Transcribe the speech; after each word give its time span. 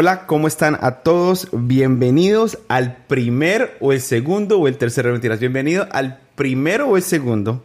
Hola, 0.00 0.26
¿cómo 0.26 0.46
están 0.46 0.78
a 0.80 1.00
todos? 1.00 1.48
Bienvenidos 1.50 2.60
al 2.68 2.98
primer 3.08 3.76
o 3.80 3.92
el 3.92 4.00
segundo 4.00 4.60
o 4.60 4.68
el 4.68 4.78
tercero, 4.78 5.10
mentiras. 5.10 5.40
Bienvenido 5.40 5.88
al 5.90 6.20
primero 6.36 6.86
o 6.86 6.96
el 6.96 7.02
segundo 7.02 7.64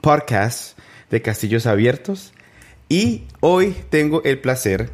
podcast 0.00 0.76
de 1.08 1.22
Castillos 1.22 1.66
Abiertos. 1.66 2.32
Y 2.88 3.28
hoy 3.38 3.76
tengo 3.90 4.24
el 4.24 4.40
placer, 4.40 4.90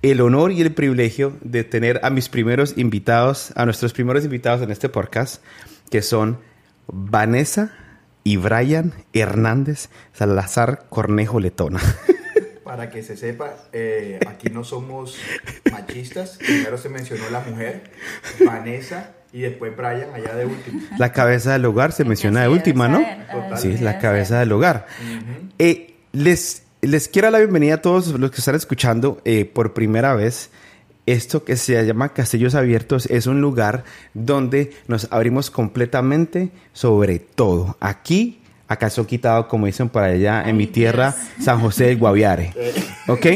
el 0.00 0.22
honor 0.22 0.52
y 0.52 0.62
el 0.62 0.72
privilegio 0.72 1.36
de 1.42 1.64
tener 1.64 2.00
a 2.02 2.08
mis 2.08 2.30
primeros 2.30 2.78
invitados, 2.78 3.52
a 3.54 3.66
nuestros 3.66 3.92
primeros 3.92 4.24
invitados 4.24 4.62
en 4.62 4.70
este 4.70 4.88
podcast, 4.88 5.42
que 5.90 6.00
son 6.00 6.38
Vanessa 6.86 7.74
y 8.24 8.38
Brian 8.38 8.94
Hernández 9.12 9.90
Salazar 10.14 10.86
Cornejo 10.88 11.40
Letona. 11.40 11.82
Para 12.66 12.90
que 12.90 13.04
se 13.04 13.16
sepa, 13.16 13.54
eh, 13.72 14.18
aquí 14.26 14.48
no 14.50 14.64
somos 14.64 15.16
machistas. 15.70 16.36
Primero 16.36 16.76
se 16.76 16.88
mencionó 16.88 17.30
la 17.30 17.38
mujer, 17.38 17.84
Vanessa, 18.44 19.12
y 19.32 19.42
después 19.42 19.76
Brian, 19.76 20.12
allá 20.12 20.34
de 20.34 20.46
último. 20.46 20.80
La 20.98 21.12
cabeza 21.12 21.52
del 21.52 21.64
hogar 21.64 21.92
se 21.92 22.04
menciona 22.04 22.42
de 22.42 22.48
última, 22.48 22.88
¿no? 22.88 23.06
Sí, 23.56 23.70
es 23.70 23.82
la 23.82 24.00
cabeza 24.00 24.40
del 24.40 24.50
hogar. 24.50 24.88
Eh, 25.60 25.94
les, 26.10 26.64
les 26.82 27.06
quiero 27.06 27.26
dar 27.26 27.34
la 27.34 27.38
bienvenida 27.38 27.74
a 27.74 27.82
todos 27.82 28.08
los 28.08 28.32
que 28.32 28.38
están 28.38 28.56
escuchando 28.56 29.22
eh, 29.24 29.44
por 29.44 29.72
primera 29.72 30.16
vez. 30.16 30.50
Esto 31.06 31.44
que 31.44 31.56
se 31.56 31.86
llama 31.86 32.14
Castillos 32.14 32.56
Abiertos 32.56 33.06
es 33.06 33.28
un 33.28 33.40
lugar 33.40 33.84
donde 34.12 34.72
nos 34.88 35.06
abrimos 35.12 35.52
completamente 35.52 36.50
sobre 36.72 37.20
todo. 37.20 37.76
Aquí 37.78 38.40
acaso 38.68 39.06
quitado, 39.06 39.48
como 39.48 39.66
dicen 39.66 39.88
para 39.88 40.06
allá 40.06 40.48
en 40.48 40.56
mi 40.56 40.66
tierra, 40.66 41.14
San 41.40 41.60
José 41.60 41.86
del 41.86 41.98
Guaviare. 41.98 42.52
¿Ok? 43.08 43.26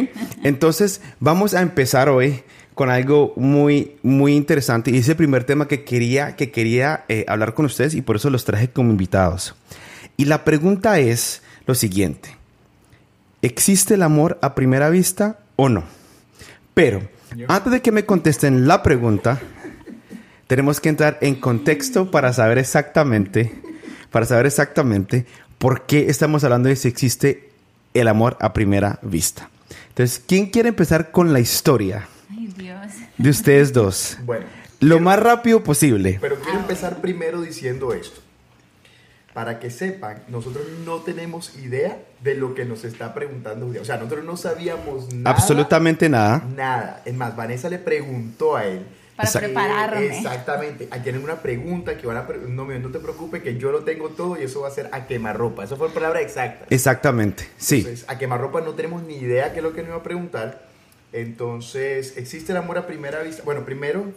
Entonces, 0.42 1.00
vamos 1.20 1.54
a 1.54 1.62
empezar 1.62 2.08
hoy 2.08 2.42
con 2.74 2.90
algo 2.90 3.32
muy, 3.36 3.96
muy 4.02 4.34
interesante. 4.34 4.90
Y 4.90 4.98
es 4.98 5.08
el 5.08 5.16
primer 5.16 5.44
tema 5.44 5.68
que 5.68 5.84
quería, 5.84 6.36
que 6.36 6.50
quería 6.50 7.04
eh, 7.08 7.24
hablar 7.28 7.54
con 7.54 7.66
ustedes 7.66 7.94
y 7.94 8.02
por 8.02 8.16
eso 8.16 8.30
los 8.30 8.44
traje 8.44 8.70
como 8.70 8.90
invitados. 8.90 9.54
Y 10.16 10.24
la 10.24 10.44
pregunta 10.44 10.98
es 10.98 11.42
lo 11.66 11.74
siguiente. 11.74 12.36
¿Existe 13.42 13.94
el 13.94 14.02
amor 14.02 14.38
a 14.42 14.54
primera 14.54 14.90
vista 14.90 15.38
o 15.56 15.68
no? 15.68 15.84
Pero, 16.74 17.02
antes 17.48 17.72
de 17.72 17.82
que 17.82 17.92
me 17.92 18.04
contesten 18.04 18.66
la 18.66 18.82
pregunta, 18.82 19.40
tenemos 20.46 20.80
que 20.80 20.88
entrar 20.88 21.18
en 21.20 21.36
contexto 21.36 22.10
para 22.10 22.32
saber 22.32 22.58
exactamente 22.58 23.60
para 24.10 24.26
saber 24.26 24.46
exactamente 24.46 25.26
por 25.58 25.86
qué 25.86 26.08
estamos 26.08 26.44
hablando 26.44 26.68
de 26.68 26.76
si 26.76 26.88
existe 26.88 27.50
el 27.94 28.08
amor 28.08 28.36
a 28.40 28.52
primera 28.52 28.98
vista. 29.02 29.50
Entonces, 29.88 30.22
¿quién 30.26 30.46
quiere 30.46 30.70
empezar 30.70 31.10
con 31.10 31.32
la 31.32 31.40
historia? 31.40 32.08
Ay, 32.30 32.52
Dios. 32.56 32.92
De 33.18 33.30
ustedes 33.30 33.72
dos. 33.74 34.18
Bueno. 34.24 34.46
Lo 34.80 34.98
más 34.98 35.20
rápido 35.20 35.62
posible. 35.62 36.18
Pero 36.20 36.36
quiero 36.40 36.58
empezar 36.58 37.02
primero 37.02 37.42
diciendo 37.42 37.92
esto. 37.92 38.20
Para 39.34 39.60
que 39.60 39.70
sepan, 39.70 40.22
nosotros 40.28 40.64
no 40.84 41.00
tenemos 41.00 41.56
idea 41.58 41.98
de 42.22 42.34
lo 42.34 42.54
que 42.54 42.64
nos 42.64 42.84
está 42.84 43.12
preguntando 43.14 43.66
Julián. 43.66 43.82
O 43.82 43.84
sea, 43.84 43.96
nosotros 43.96 44.24
no 44.24 44.36
sabíamos 44.36 45.12
nada. 45.12 45.36
Absolutamente 45.36 46.08
nada. 46.08 46.42
Nada. 46.56 47.02
Es 47.04 47.14
más, 47.14 47.36
Vanessa 47.36 47.68
le 47.68 47.78
preguntó 47.78 48.56
a 48.56 48.64
él 48.64 48.86
para 49.20 49.46
prepararme. 49.46 50.18
Exactamente. 50.18 50.88
Aquí 50.90 51.02
tienen 51.02 51.22
una 51.22 51.42
pregunta 51.42 51.96
que 51.96 52.06
van 52.06 52.16
a... 52.16 52.26
No, 52.48 52.64
no 52.66 52.90
te 52.90 52.98
preocupes 52.98 53.42
que 53.42 53.56
yo 53.56 53.72
lo 53.72 53.80
tengo 53.84 54.10
todo 54.10 54.40
y 54.40 54.44
eso 54.44 54.62
va 54.62 54.68
a 54.68 54.70
ser 54.70 54.88
a 54.92 55.06
quemarropa. 55.06 55.64
Eso 55.64 55.76
fue 55.76 55.88
la 55.88 55.94
palabra 55.94 56.20
exacta. 56.20 56.66
Exactamente, 56.70 57.48
sí. 57.56 57.78
Entonces, 57.78 58.04
a 58.08 58.18
quemarropa 58.18 58.60
no 58.60 58.74
tenemos 58.74 59.02
ni 59.02 59.16
idea 59.16 59.52
qué 59.52 59.58
es 59.58 59.62
lo 59.62 59.72
que 59.72 59.82
nos 59.82 59.88
iba 59.88 59.98
a 59.98 60.02
preguntar. 60.02 60.62
Entonces, 61.12 62.16
¿existe 62.16 62.52
el 62.52 62.58
amor 62.58 62.78
a 62.78 62.86
primera 62.86 63.20
vista? 63.22 63.42
Bueno, 63.44 63.64
primero, 63.64 64.12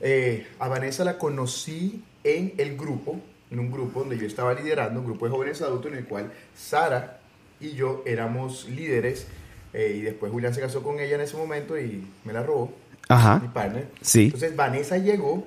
eh, 0.00 0.46
a 0.58 0.68
Vanessa 0.68 1.04
la 1.04 1.18
conocí 1.18 2.02
en 2.24 2.54
el 2.58 2.76
grupo, 2.76 3.20
en 3.50 3.60
un 3.60 3.70
grupo 3.70 4.00
donde 4.00 4.18
yo 4.18 4.26
estaba 4.26 4.52
liderando, 4.54 5.00
un 5.00 5.06
grupo 5.06 5.26
de 5.26 5.30
jóvenes 5.30 5.62
adultos 5.62 5.92
en 5.92 5.98
el 5.98 6.04
cual 6.06 6.32
Sara 6.56 7.20
y 7.60 7.72
yo 7.72 8.02
éramos 8.04 8.68
líderes. 8.68 9.26
Eh, 9.72 9.94
y 9.98 10.02
después 10.02 10.30
Julián 10.30 10.52
se 10.52 10.60
casó 10.60 10.82
con 10.82 11.00
ella 11.00 11.14
en 11.14 11.22
ese 11.22 11.36
momento 11.36 11.78
y 11.78 12.04
me 12.24 12.32
la 12.32 12.42
robó. 12.42 12.72
Ajá. 13.12 13.38
mi 13.40 13.48
partner. 13.48 13.88
Sí. 14.00 14.24
Entonces 14.26 14.56
Vanessa 14.56 14.98
llegó 14.98 15.44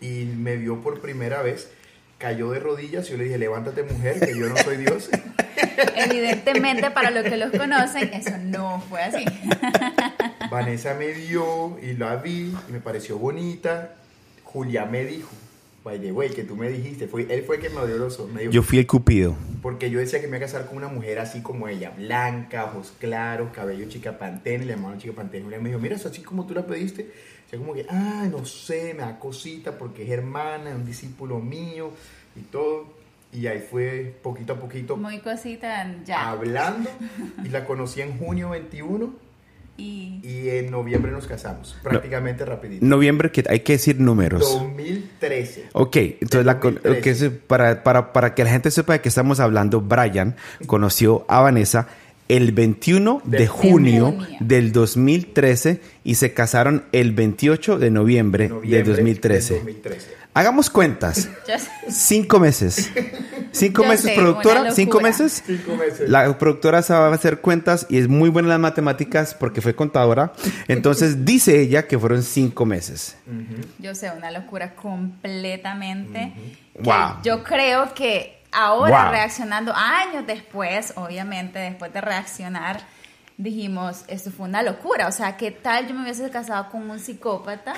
y 0.00 0.24
me 0.24 0.56
vio 0.56 0.80
por 0.80 1.00
primera 1.00 1.42
vez, 1.42 1.68
cayó 2.18 2.50
de 2.50 2.60
rodillas 2.60 3.06
y 3.08 3.12
yo 3.12 3.16
le 3.18 3.24
dije, 3.24 3.38
levántate 3.38 3.82
mujer, 3.82 4.20
que 4.20 4.36
yo 4.36 4.48
no 4.48 4.56
soy 4.56 4.76
Dios. 4.78 5.08
Evidentemente, 5.96 6.90
para 6.90 7.10
los 7.10 7.24
que 7.24 7.36
los 7.36 7.50
conocen, 7.50 8.12
eso 8.12 8.36
no 8.38 8.82
fue 8.88 9.02
así. 9.02 9.24
Vanessa 10.50 10.94
me 10.94 11.12
vio 11.12 11.78
y 11.80 11.94
la 11.94 12.16
vi 12.16 12.54
y 12.68 12.72
me 12.72 12.80
pareció 12.80 13.18
bonita. 13.18 13.94
Julia 14.44 14.84
me 14.84 15.04
dijo, 15.04 15.30
by 15.84 15.98
the 15.98 16.12
way, 16.12 16.28
que 16.30 16.44
tú 16.44 16.56
me 16.56 16.68
dijiste, 16.68 17.06
fue, 17.06 17.26
él 17.30 17.42
fue 17.44 17.56
el 17.56 17.62
que 17.62 17.70
me 17.70 17.86
dio 17.86 17.96
los 17.96 18.18
ojos. 18.18 18.30
Yo 18.50 18.62
fui 18.62 18.78
el 18.78 18.86
cupido. 18.86 19.36
Porque 19.62 19.90
yo 19.90 19.98
decía 19.98 20.20
que 20.20 20.26
me 20.26 20.36
iba 20.36 20.44
a 20.44 20.48
casar 20.48 20.66
con 20.66 20.76
una 20.76 20.88
mujer 20.88 21.18
así 21.18 21.42
como 21.42 21.68
ella, 21.68 21.90
blanca, 21.90 22.64
ojos 22.66 22.92
claros, 22.98 23.50
cabello 23.52 23.88
chica 23.88 24.18
pantene, 24.18 24.64
le 24.64 24.74
llamaban 24.74 24.98
chica 24.98 25.14
pantene. 25.14 25.44
Y 25.56 25.60
me 25.60 25.68
dijo, 25.68 25.80
mira, 25.80 25.96
eso 25.96 26.08
así 26.08 26.22
como 26.22 26.46
tú 26.46 26.54
la 26.54 26.66
pediste. 26.66 27.10
O 27.46 27.50
sea, 27.50 27.58
como 27.58 27.74
que, 27.74 27.86
ah, 27.88 28.28
no 28.30 28.44
sé, 28.44 28.94
me 28.94 29.00
da 29.00 29.18
cosita 29.18 29.76
porque 29.76 30.04
es 30.04 30.10
hermana, 30.10 30.70
es 30.70 30.76
un 30.76 30.84
discípulo 30.84 31.40
mío 31.40 31.90
y 32.36 32.40
todo. 32.42 32.86
Y 33.32 33.46
ahí 33.46 33.60
fue 33.60 34.14
poquito 34.22 34.54
a 34.54 34.56
poquito. 34.56 34.96
Muy 34.96 35.20
cosita, 35.20 35.94
ya. 36.04 36.30
Hablando. 36.30 36.90
Y 37.44 37.48
la 37.48 37.64
conocí 37.64 38.00
en 38.00 38.18
junio 38.18 38.50
21 38.50 39.29
y, 39.80 40.48
en 40.50 40.70
noviembre 40.70 41.12
nos 41.12 41.26
casamos, 41.26 41.76
prácticamente 41.82 42.44
rapidito. 42.44 42.84
Noviembre, 42.84 43.30
que 43.30 43.44
hay 43.48 43.60
que 43.60 43.74
decir 43.74 44.00
números. 44.00 44.40
2013. 44.40 45.68
Ok, 45.72 45.96
entonces 46.20 47.32
para, 47.46 47.82
para, 47.82 48.12
para, 48.12 48.34
que 48.34 48.44
la 48.44 48.50
gente 48.50 48.70
sepa 48.70 48.94
de 48.94 49.00
qué 49.00 49.08
estamos 49.08 49.40
hablando, 49.40 49.80
Brian 49.80 50.36
conoció 50.66 51.24
a 51.28 51.40
Vanessa 51.40 51.88
el 52.28 52.52
21 52.52 53.22
de, 53.24 53.48
junio, 53.48 54.16
del 54.38 54.70
2013 54.70 55.80
y 56.04 56.14
se 56.14 56.32
casaron 56.32 56.84
el 56.92 57.12
28 57.12 57.78
de 57.78 57.90
noviembre, 57.90 58.50
de 58.62 58.82
2013. 58.84 59.54
2013. 59.54 60.19
Hagamos 60.32 60.70
cuentas. 60.70 61.28
Cinco 61.88 62.38
meses. 62.38 62.90
Cinco 63.52 63.84
meses, 63.84 64.12
productora. 64.12 64.70
Cinco 64.70 65.00
meses. 65.00 65.42
Cinco 65.44 65.74
meses. 65.76 66.08
La 66.08 66.38
productora 66.38 66.82
se 66.82 66.92
va 66.92 67.08
a 67.08 67.14
hacer 67.14 67.40
cuentas 67.40 67.86
y 67.88 67.98
es 67.98 68.08
muy 68.08 68.30
buena 68.30 68.46
en 68.46 68.50
las 68.50 68.60
matemáticas 68.60 69.34
porque 69.34 69.60
fue 69.60 69.74
contadora. 69.74 70.32
Entonces 70.68 71.24
dice 71.24 71.60
ella 71.60 71.88
que 71.88 71.98
fueron 71.98 72.22
cinco 72.22 72.64
meses. 72.64 73.16
Yo 73.78 73.94
sé, 73.94 74.10
una 74.12 74.30
locura 74.30 74.74
completamente. 74.76 76.32
Wow. 76.78 77.22
Yo 77.24 77.42
creo 77.42 77.92
que 77.92 78.40
ahora 78.52 79.10
reaccionando 79.10 79.72
años 79.74 80.26
después, 80.26 80.92
obviamente, 80.96 81.58
después 81.58 81.92
de 81.92 82.00
reaccionar 82.00 82.80
dijimos, 83.42 84.04
esto 84.08 84.30
fue 84.30 84.46
una 84.46 84.62
locura. 84.62 85.08
O 85.08 85.12
sea, 85.12 85.36
¿qué 85.36 85.50
tal 85.50 85.88
yo 85.88 85.94
me 85.94 86.02
hubiese 86.02 86.28
casado 86.30 86.68
con 86.70 86.88
un 86.88 86.98
psicópata 86.98 87.74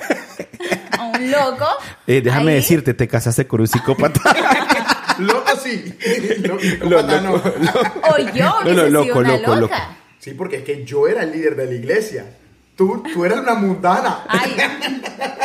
o 0.99 1.17
un 1.17 1.31
loco? 1.31 1.65
Eh, 2.05 2.21
déjame 2.21 2.53
decirte, 2.53 2.93
te 2.93 3.07
casaste 3.07 3.47
con 3.47 3.61
un 3.61 3.67
psicópata. 3.67 4.21
loco 5.19 5.51
sí. 5.61 5.97
Loco, 6.81 7.03
no. 7.21 7.33
O 7.33 8.17
yo 8.33 8.55
hubiese 8.61 8.89
no, 8.89 9.03
sido 9.03 9.17
una 9.17 9.37
loca. 9.37 9.97
Sí, 10.19 10.33
porque 10.33 10.57
es 10.57 10.63
que 10.63 10.85
yo 10.85 11.07
era 11.07 11.23
el 11.23 11.31
líder 11.31 11.55
de 11.55 11.65
la 11.65 11.73
iglesia. 11.73 12.25
Tú, 12.75 13.03
tú 13.13 13.23
eras 13.23 13.39
una 13.39 13.55
mundana. 13.55 14.23
Ay. 14.27 14.55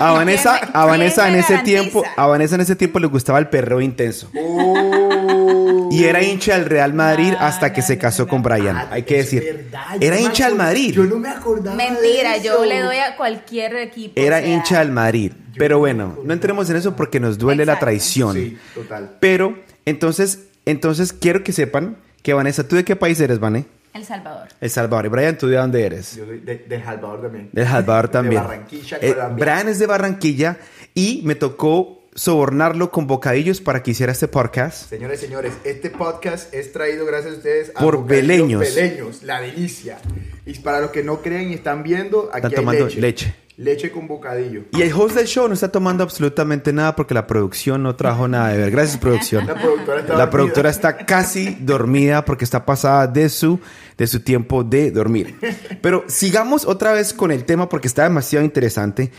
A 0.00 0.12
Vanessa, 0.12 0.54
a 0.72 0.84
Vanessa 0.84 1.28
en 1.28 1.34
ese 1.34 1.58
tiempo, 1.58 2.04
a 2.16 2.26
Vanessa 2.28 2.54
en 2.54 2.60
ese 2.60 2.76
tiempo 2.76 3.00
le 3.00 3.08
gustaba 3.08 3.40
el 3.40 3.48
perreo 3.48 3.80
intenso. 3.80 4.30
Oh. 4.36 5.77
Y 5.98 6.04
era 6.04 6.22
hincha 6.22 6.58
del 6.58 6.66
Real 6.66 6.94
Madrid 6.94 7.34
hasta 7.38 7.72
que 7.72 7.82
se 7.82 7.98
casó 7.98 8.26
con 8.28 8.42
Brian. 8.42 8.76
Ah, 8.76 8.88
Hay 8.90 9.02
que 9.02 9.18
decir. 9.18 9.68
Era 10.00 10.20
hincha 10.20 10.48
del 10.48 10.56
Madrid. 10.56 10.92
Yo 10.94 11.04
no 11.04 11.18
me 11.18 11.28
acordaba. 11.28 11.76
Mentira, 11.76 12.36
yo 12.38 12.64
le 12.64 12.80
doy 12.80 12.98
a 12.98 13.16
cualquier 13.16 13.76
equipo. 13.76 14.20
Era 14.20 14.44
hincha 14.44 14.78
del 14.80 14.92
Madrid. 14.92 15.32
Pero 15.56 15.78
bueno, 15.78 16.18
no 16.24 16.32
entremos 16.32 16.70
en 16.70 16.76
eso 16.76 16.94
porque 16.94 17.18
nos 17.18 17.36
duele 17.36 17.66
la 17.66 17.78
traición. 17.78 18.34
Sí, 18.34 18.58
total. 18.74 19.16
Pero 19.20 19.58
entonces, 19.84 20.44
entonces 20.66 21.12
quiero 21.12 21.42
que 21.42 21.52
sepan 21.52 21.96
que 22.22 22.32
Vanessa, 22.32 22.66
¿tú 22.66 22.76
de 22.76 22.84
qué 22.84 22.94
país 22.94 23.20
eres, 23.20 23.40
Vané? 23.40 23.66
El 23.94 24.04
Salvador. 24.04 24.48
El 24.60 24.70
Salvador. 24.70 25.06
¿Y 25.06 25.08
Brian, 25.08 25.38
tú 25.38 25.48
de 25.48 25.56
dónde 25.56 25.84
eres? 25.84 26.14
Yo 26.14 26.26
de, 26.26 26.38
de, 26.38 26.84
Salvador 26.84 27.22
también. 27.22 27.50
De 27.52 27.64
Salvador 27.64 28.08
también. 28.10 28.42
De 28.42 28.48
Barranquilla, 28.48 28.98
eh, 29.00 29.16
Brian 29.36 29.68
es 29.68 29.78
de 29.78 29.86
Barranquilla 29.86 30.56
y 30.94 31.22
me 31.24 31.34
tocó 31.34 31.97
sobornarlo 32.18 32.90
con 32.90 33.06
bocadillos 33.06 33.60
para 33.60 33.82
que 33.82 33.92
hiciera 33.92 34.10
este 34.10 34.26
podcast. 34.26 34.90
Señores, 34.90 35.20
señores, 35.20 35.52
este 35.64 35.88
podcast 35.88 36.52
es 36.52 36.72
traído 36.72 37.06
gracias 37.06 37.34
a 37.34 37.36
ustedes 37.36 37.72
a 37.74 37.80
por 37.80 38.04
Beleños. 38.04 38.60
Beleños, 38.60 39.22
la 39.22 39.40
delicia. 39.40 39.98
Y 40.44 40.58
para 40.58 40.80
los 40.80 40.90
que 40.90 41.04
no 41.04 41.22
creen 41.22 41.52
y 41.52 41.54
están 41.54 41.84
viendo, 41.84 42.28
aquí 42.32 42.48
están 42.48 42.64
tomando 42.64 42.86
leche. 42.86 43.00
leche. 43.00 43.34
leche 43.56 43.92
con 43.92 44.08
bocadillo. 44.08 44.64
Y 44.72 44.82
el 44.82 44.92
host 44.92 45.14
del 45.14 45.26
show 45.28 45.46
no 45.46 45.54
está 45.54 45.70
tomando 45.70 46.02
absolutamente 46.02 46.72
nada 46.72 46.96
porque 46.96 47.14
la 47.14 47.26
producción 47.26 47.84
no 47.84 47.94
trajo 47.94 48.26
nada 48.26 48.48
de 48.48 48.58
ver. 48.58 48.72
Gracias, 48.72 48.98
producción. 48.98 49.46
La 49.46 49.54
productora 49.54 50.00
está, 50.00 50.16
la 50.16 50.30
productora 50.30 50.70
está 50.70 50.96
casi 51.06 51.56
dormida 51.60 52.24
porque 52.24 52.44
está 52.44 52.66
pasada 52.66 53.06
de 53.06 53.28
su, 53.28 53.60
de 53.96 54.06
su 54.08 54.20
tiempo 54.20 54.64
de 54.64 54.90
dormir. 54.90 55.36
Pero 55.80 56.04
sigamos 56.08 56.66
otra 56.66 56.92
vez 56.92 57.12
con 57.12 57.30
el 57.30 57.44
tema 57.44 57.68
porque 57.68 57.86
está 57.86 58.02
demasiado 58.02 58.44
interesante. 58.44 59.12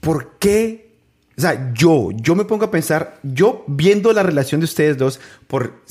¿Por 0.00 0.36
qué? 0.38 0.85
O 1.36 1.40
sea, 1.40 1.72
yo, 1.74 2.10
yo 2.14 2.34
me 2.34 2.44
pongo 2.44 2.64
a 2.64 2.70
pensar, 2.70 3.18
yo 3.22 3.64
viendo 3.66 4.12
la 4.12 4.22
relación 4.22 4.60
de 4.60 4.64
ustedes 4.64 4.96
dos 4.96 5.20
por 5.46 5.82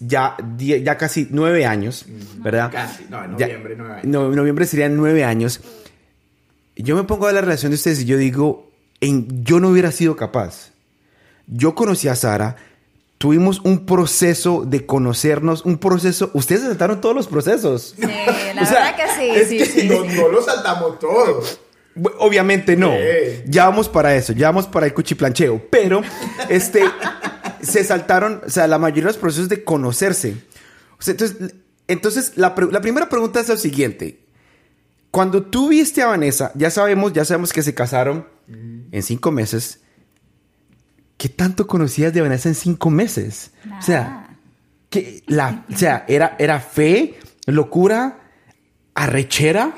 ya, 0.00 0.36
ya 0.58 0.96
casi 0.98 1.28
nueve 1.30 1.66
años, 1.66 2.04
¿verdad? 2.38 2.70
Casi, 2.72 3.04
no, 3.08 3.22
en 3.24 3.32
noviembre, 3.32 3.74
nueve 3.76 3.94
años. 3.94 4.06
No, 4.06 4.28
en 4.28 4.34
noviembre 4.34 4.66
serían 4.66 4.96
nueve 4.96 5.24
años 5.24 5.60
yo 6.76 6.96
me 6.96 7.04
pongo 7.04 7.26
a 7.26 7.32
la 7.32 7.40
relación 7.40 7.70
de 7.70 7.76
ustedes 7.76 8.00
y 8.00 8.04
yo 8.04 8.16
digo, 8.16 8.70
en, 9.00 9.44
yo 9.44 9.60
no 9.60 9.68
hubiera 9.68 9.92
sido 9.92 10.16
capaz. 10.16 10.70
Yo 11.46 11.74
conocí 11.74 12.08
a 12.08 12.16
Sara, 12.16 12.56
tuvimos 13.18 13.60
un 13.60 13.84
proceso 13.84 14.64
de 14.66 14.86
conocernos, 14.86 15.64
un 15.64 15.78
proceso, 15.78 16.30
ustedes 16.34 16.62
saltaron 16.62 17.00
todos 17.00 17.14
los 17.14 17.26
procesos. 17.26 17.94
Sí, 17.96 18.06
la 18.54 18.62
verdad 18.62 18.96
que 18.96 19.44
sí. 19.46 19.64
sí, 19.64 19.80
sí. 19.80 19.88
No, 19.88 20.04
no 20.04 20.28
lo 20.28 20.42
saltamos 20.42 20.98
todos. 20.98 21.60
Obviamente 22.18 22.76
no. 22.76 22.92
Ya 23.46 23.66
vamos 23.66 23.88
para 23.88 24.14
eso, 24.14 24.32
ya 24.32 24.48
vamos 24.48 24.66
para 24.66 24.86
el 24.86 24.94
cuchiplancheo. 24.94 25.66
Pero, 25.70 26.02
este, 26.48 26.82
se 27.62 27.84
saltaron, 27.84 28.42
o 28.46 28.50
sea, 28.50 28.66
la 28.66 28.78
mayoría 28.78 29.04
de 29.04 29.08
los 29.08 29.18
procesos 29.18 29.48
de 29.48 29.64
conocerse. 29.64 30.36
entonces, 31.06 31.54
entonces 31.88 32.32
la, 32.36 32.54
la 32.70 32.80
primera 32.80 33.08
pregunta 33.08 33.40
es 33.40 33.48
la 33.48 33.56
siguiente. 33.56 34.22
Cuando 35.10 35.42
tú 35.42 35.68
viste 35.68 36.00
a 36.00 36.06
Vanessa, 36.06 36.52
ya 36.54 36.70
sabemos, 36.70 37.12
ya 37.12 37.24
sabemos 37.24 37.52
que 37.52 37.62
se 37.62 37.74
casaron 37.74 38.26
en 38.48 39.02
cinco 39.02 39.30
meses. 39.30 39.80
¿Qué 41.18 41.28
tanto 41.28 41.66
conocías 41.66 42.12
de 42.12 42.22
Vanessa 42.22 42.48
en 42.48 42.54
cinco 42.54 42.88
meses? 42.88 43.52
O 43.78 43.82
sea, 43.82 44.38
que 44.88 45.22
la, 45.26 45.66
o 45.72 45.76
sea, 45.76 46.04
era, 46.08 46.34
era 46.38 46.60
fe, 46.60 47.18
locura, 47.46 48.21
arrechera. 48.94 49.74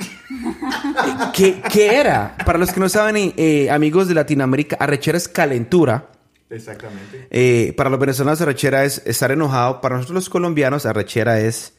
¿Qué, 1.33 1.61
¿Qué, 1.73 1.97
era? 1.97 2.37
Para 2.45 2.59
los 2.59 2.73
que 2.73 2.81
no 2.81 2.89
saben, 2.89 3.17
eh, 3.17 3.35
eh, 3.37 3.71
amigos 3.71 4.09
de 4.09 4.15
Latinoamérica, 4.15 4.77
arrechera 4.79 5.19
es 5.19 5.29
calentura. 5.29 6.11
Exactamente. 6.51 7.29
Eh, 7.31 7.73
para 7.77 7.91
los 7.91 7.99
venezolanos, 7.99 8.41
arrechera 8.41 8.85
es 8.85 9.03
estar 9.07 9.31
enojado. 9.33 9.81
Para 9.81 9.97
nosotros 9.97 10.15
los 10.15 10.29
colombianos, 10.29 10.87
arrechera 10.87 11.41
es 11.41 11.75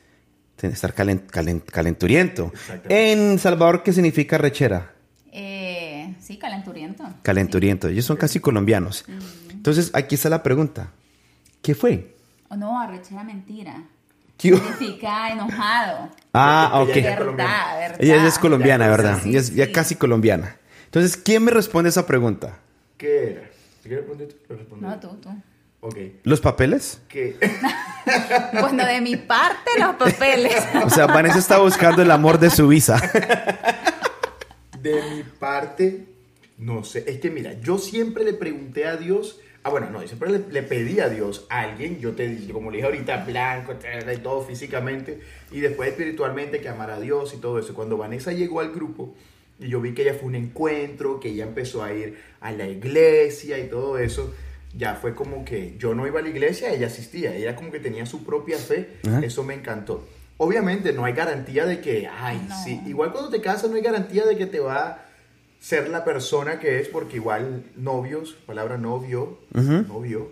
estar 0.62 0.94
calenturiento. 0.94 2.52
En 2.90 3.40
Salvador, 3.40 3.84
¿qué 3.84 3.94
significa 3.94 4.38
rechera? 4.38 4.94
Eh, 5.32 6.16
sí, 6.20 6.38
calenturiento. 6.38 7.04
Calenturiento. 7.22 7.88
Ellos 7.90 8.06
son 8.06 8.18
casi 8.18 8.40
colombianos. 8.40 9.06
Entonces, 9.52 9.92
aquí 9.94 10.16
está 10.16 10.30
la 10.30 10.44
pregunta. 10.44 10.92
¿Qué 11.62 11.76
fue? 11.76 12.16
Oh, 12.50 12.56
no, 12.56 12.80
arrechera 12.80 13.24
mentira. 13.24 13.84
Significa 14.38 15.32
enojado. 15.32 16.10
Ah, 16.34 16.82
ok. 16.82 16.94
Verdad, 16.94 17.80
verdad. 17.80 17.98
Ella 18.00 18.28
es 18.28 18.38
colombiana, 18.38 18.88
¿verdad? 18.88 19.22
Ella 19.26 19.40
es 19.40 19.54
ya 19.54 19.72
casi 19.72 19.96
colombiana. 19.96 20.58
Entonces, 20.86 21.18
¿quién 21.18 21.44
me 21.44 21.52
responde 21.52 21.90
esa 21.90 22.06
pregunta? 22.06 22.58
¿Qué 22.98 23.32
era? 23.32 23.50
¿Te 23.84 23.90
responder 23.90 24.34
tú? 24.68 24.78
No, 24.78 25.00
tú, 25.00 25.08
tú. 25.22 25.30
¿Los 26.24 26.42
papeles? 26.42 27.00
¿Qué? 27.08 27.38
bueno, 28.60 28.86
de 28.86 29.02
mi 29.02 29.16
parte, 29.16 29.72
los 29.80 29.96
papeles. 29.96 30.56
o 30.84 30.90
sea, 30.90 31.06
Vanessa 31.06 31.38
está 31.38 31.60
buscando 31.60 32.02
el 32.02 32.10
amor 32.12 32.40
de 32.40 32.50
su 32.50 32.68
visa. 32.68 33.00
de 34.82 35.02
mi 35.12 35.24
parte, 35.24 36.06
no 36.58 36.84
sé. 36.84 37.04
Es 37.08 37.20
que 37.20 37.30
mira, 37.30 37.54
yo 37.62 37.78
siempre 37.78 38.24
le 38.24 38.34
pregunté 38.34 38.88
a 38.88 38.98
Dios. 38.98 39.40
Ah, 39.66 39.72
bueno, 39.72 39.90
no, 39.90 40.00
yo 40.00 40.08
siempre 40.08 40.30
le, 40.30 40.62
pedí 40.62 41.00
a 41.00 41.10
Dios 41.10 41.48
a 41.50 41.62
alguien, 41.62 42.00
yo 42.00 42.14
te 42.14 42.38
como 42.54 42.70
le 42.70 42.78
dije 42.78 42.86
ahorita, 42.86 43.26
blanco, 43.26 43.74
y 43.74 44.18
todo 44.18 44.44
físicamente, 44.44 45.20
y 45.50 45.60
después 45.60 45.90
espiritualmente 45.90 46.62
que 46.62 46.70
amara 46.70 46.98
a 46.98 47.00
Dios 47.00 47.34
y 47.34 47.38
todo 47.38 47.58
eso. 47.58 47.74
Cuando 47.74 47.98
Vanessa 47.98 48.32
llegó 48.32 48.60
al 48.60 48.72
grupo, 48.72 49.16
y 49.58 49.70
yo 49.70 49.82
vi 49.82 49.96
que 49.96 50.04
ella 50.04 50.14
fue 50.14 50.28
un 50.28 50.36
encuentro, 50.36 51.20
que 51.20 51.30
ella 51.30 51.46
empezó 51.46 51.82
a 51.82 51.92
ir 51.92 52.16
a 52.42 52.52
la 52.52 52.68
iglesia 52.68 53.58
y 53.58 53.68
todo 53.68 53.98
eso, 53.98 54.36
ya 54.78 54.94
fue 54.94 55.16
como 55.16 55.44
que 55.44 55.76
yo 55.80 55.96
no 55.96 56.06
iba 56.06 56.20
a 56.20 56.22
la 56.22 56.30
iglesia, 56.30 56.72
ella 56.72 56.86
asistía, 56.86 57.36
ella 57.36 57.56
como 57.56 57.72
que 57.72 57.80
tenía 57.80 58.06
su 58.06 58.24
propia 58.24 58.60
fe, 58.60 58.98
eso 59.24 59.44
me 59.44 59.56
encantó. 59.56 60.06
Obviamente 60.38 60.94
no 60.94 61.06
hay 61.06 61.14
garantía 61.14 61.66
de 61.66 61.82
que, 61.82 62.08
ay, 62.08 62.48
sí, 62.64 62.82
igual 62.86 63.12
cuando 63.12 63.32
te 63.32 63.42
casas 63.42 63.72
no 63.72 63.78
hay 63.78 63.82
garantía 63.82 64.26
de 64.26 64.38
que 64.38 64.46
te 64.46 64.60
va 64.60 64.90
a 64.90 65.05
ser 65.66 65.90
la 65.90 66.06
persona 66.06 66.60
que 66.60 66.80
es, 66.80 66.88
porque 66.90 67.16
igual 67.16 67.64
novios, 67.76 68.38
palabra 68.46 68.78
novio, 68.78 69.40
novio. 69.52 70.32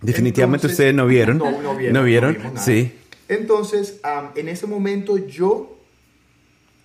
Definitivamente 0.00 0.66
ustedes 0.66 0.94
no 0.94 1.06
vieron. 1.06 1.36
No, 1.36 1.50
no 1.60 1.76
vieron. 1.76 1.92
No 1.92 2.04
vieron, 2.04 2.38
sí. 2.56 2.90
Entonces, 3.28 4.00
en 4.34 4.48
ese 4.48 4.66
momento 4.66 5.18
yo 5.18 5.76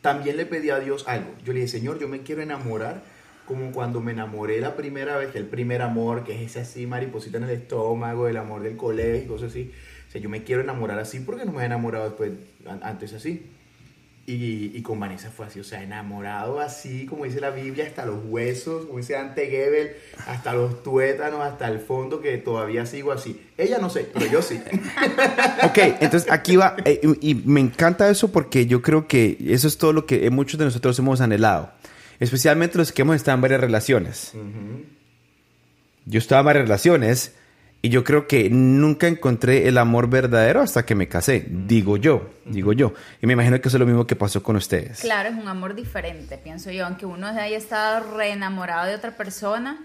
también 0.01 0.35
le 0.35 0.45
pedí 0.45 0.69
a 0.69 0.79
Dios 0.79 1.05
algo. 1.07 1.31
Yo 1.45 1.53
le 1.53 1.61
dije, 1.61 1.71
Señor, 1.71 1.97
yo 1.97 2.09
me 2.09 2.23
quiero 2.23 2.41
enamorar 2.41 3.03
como 3.45 3.71
cuando 3.71 4.01
me 4.01 4.11
enamoré 4.11 4.59
la 4.59 4.75
primera 4.75 5.15
vez, 5.15 5.31
que 5.31 5.37
el 5.37 5.45
primer 5.45 5.81
amor, 5.81 6.25
que 6.25 6.35
es 6.35 6.41
ese 6.41 6.59
así, 6.59 6.87
mariposita 6.87 7.37
en 7.37 7.45
el 7.45 7.51
estómago, 7.51 8.27
el 8.27 8.35
amor 8.35 8.63
del 8.63 8.75
colegio, 8.75 9.29
cosas 9.29 9.51
así. 9.51 9.71
O 10.09 10.11
sea, 10.11 10.19
yo 10.19 10.27
me 10.27 10.43
quiero 10.43 10.61
enamorar 10.61 10.99
así 10.99 11.21
porque 11.21 11.45
no 11.45 11.53
me 11.53 11.63
he 11.63 11.65
enamorado 11.67 12.03
después, 12.03 12.31
antes 12.81 13.13
así. 13.13 13.45
Y, 14.29 14.73
y, 14.75 14.81
con 14.81 14.99
Vanessa 14.99 15.31
fue 15.31 15.45
así, 15.45 15.61
o 15.61 15.63
sea, 15.63 15.81
enamorado 15.81 16.59
así, 16.59 17.05
como 17.05 17.23
dice 17.23 17.39
la 17.39 17.49
Biblia, 17.49 17.85
hasta 17.87 18.05
los 18.05 18.19
huesos, 18.25 18.85
como 18.85 18.97
dice 18.97 19.15
Ante 19.15 19.47
Gebel, 19.47 19.95
hasta 20.27 20.53
los 20.53 20.83
tuétanos, 20.83 21.39
hasta 21.39 21.69
el 21.69 21.79
fondo, 21.79 22.19
que 22.19 22.37
todavía 22.37 22.85
sigo 22.85 23.13
así. 23.13 23.41
Ella 23.57 23.77
no 23.77 23.89
sé, 23.89 24.05
pero 24.13 24.25
yo 24.25 24.41
sí. 24.41 24.59
ok, 25.63 25.77
entonces 26.01 26.29
aquí 26.29 26.57
va, 26.57 26.75
eh, 26.83 26.99
y 27.21 27.35
me 27.35 27.61
encanta 27.61 28.09
eso 28.09 28.29
porque 28.29 28.65
yo 28.65 28.81
creo 28.81 29.07
que 29.07 29.37
eso 29.47 29.65
es 29.65 29.77
todo 29.77 29.93
lo 29.93 30.05
que 30.05 30.29
muchos 30.29 30.59
de 30.59 30.65
nosotros 30.65 30.99
hemos 30.99 31.21
anhelado 31.21 31.71
especialmente 32.19 32.77
los 32.77 32.91
que 32.91 33.01
hemos 33.01 33.15
estado 33.15 33.35
en 33.35 33.41
varias 33.41 33.61
relaciones. 33.61 34.33
Yo 36.05 36.19
estaba 36.19 36.39
en 36.39 36.45
varias 36.45 36.63
relaciones 36.65 37.33
y 37.81 37.89
yo 37.89 38.03
creo 38.03 38.27
que 38.27 38.49
nunca 38.49 39.07
encontré 39.07 39.67
el 39.67 39.77
amor 39.77 40.09
verdadero 40.09 40.61
hasta 40.61 40.85
que 40.85 40.95
me 40.95 41.07
casé, 41.07 41.45
digo 41.47 41.97
yo, 41.97 42.31
digo 42.45 42.73
yo. 42.73 42.93
Y 43.21 43.27
me 43.27 43.33
imagino 43.33 43.61
que 43.61 43.67
eso 43.67 43.77
es 43.77 43.79
lo 43.79 43.85
mismo 43.85 44.07
que 44.07 44.15
pasó 44.15 44.41
con 44.41 44.55
ustedes. 44.55 44.99
Claro, 45.01 45.29
es 45.29 45.35
un 45.35 45.47
amor 45.47 45.75
diferente, 45.75 46.37
pienso 46.37 46.71
yo, 46.71 46.85
aunque 46.85 47.05
uno 47.05 47.27
haya 47.27 47.57
estado 47.57 48.17
re 48.17 48.31
enamorado 48.31 48.87
de 48.87 48.95
otra 48.95 49.15
persona. 49.15 49.79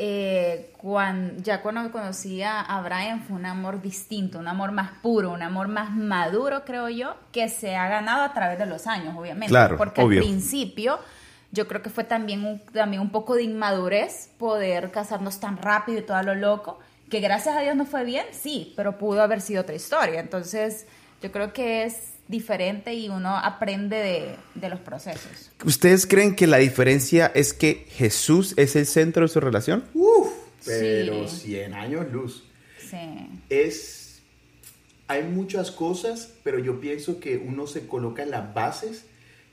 Eh, 0.00 0.70
cuando, 0.76 1.42
ya 1.42 1.60
cuando 1.60 1.90
conocí 1.90 2.40
a, 2.42 2.80
Brian 2.84 3.22
fue 3.22 3.36
un 3.36 3.46
amor 3.46 3.82
distinto, 3.82 4.38
un 4.38 4.46
amor 4.46 4.70
más 4.70 4.90
puro, 5.02 5.32
un 5.32 5.42
amor 5.42 5.68
más 5.68 5.90
maduro, 5.90 6.64
creo 6.64 6.88
yo, 6.88 7.16
que 7.32 7.48
se 7.48 7.74
ha 7.74 7.88
ganado 7.88 8.22
a 8.22 8.32
través 8.32 8.58
de 8.58 8.66
los 8.66 8.86
años, 8.86 9.16
obviamente. 9.16 9.48
Claro, 9.48 9.76
porque 9.76 10.00
al 10.00 10.08
principio 10.08 10.98
yo 11.50 11.66
creo 11.66 11.82
que 11.82 11.90
fue 11.90 12.04
también 12.04 12.44
un, 12.44 12.60
también 12.72 13.02
un 13.02 13.10
poco 13.10 13.34
de 13.34 13.42
inmadurez 13.42 14.30
poder 14.38 14.90
casarnos 14.90 15.40
tan 15.40 15.56
rápido 15.56 15.98
y 15.98 16.02
todo 16.02 16.16
a 16.16 16.22
lo 16.22 16.34
loco, 16.34 16.78
que 17.10 17.20
gracias 17.20 17.56
a 17.56 17.60
Dios 17.60 17.76
no 17.76 17.86
fue 17.86 18.04
bien, 18.04 18.26
sí, 18.32 18.72
pero 18.76 18.98
pudo 18.98 19.22
haber 19.22 19.40
sido 19.40 19.62
otra 19.62 19.74
historia. 19.74 20.20
Entonces, 20.20 20.86
yo 21.22 21.32
creo 21.32 21.52
que 21.52 21.84
es 21.84 21.94
diferente 22.28 22.94
y 22.94 23.08
uno 23.08 23.36
aprende 23.36 23.96
de, 23.96 24.36
de 24.54 24.68
los 24.68 24.80
procesos. 24.80 25.50
¿Ustedes 25.64 26.06
creen 26.06 26.36
que 26.36 26.46
la 26.46 26.58
diferencia 26.58 27.32
es 27.34 27.54
que 27.54 27.86
Jesús 27.90 28.54
es 28.56 28.76
el 28.76 28.86
centro 28.86 29.22
de 29.22 29.28
su 29.28 29.40
relación? 29.40 29.84
Uf, 29.94 30.28
pero 30.64 31.26
100 31.26 31.74
años 31.74 32.12
luz. 32.12 32.44
Sí. 32.78 33.28
Es, 33.48 34.20
hay 35.06 35.22
muchas 35.24 35.70
cosas, 35.70 36.34
pero 36.42 36.58
yo 36.58 36.80
pienso 36.80 37.18
que 37.20 37.38
uno 37.38 37.66
se 37.66 37.86
coloca 37.86 38.22
en 38.22 38.30
las 38.30 38.52
bases 38.54 39.04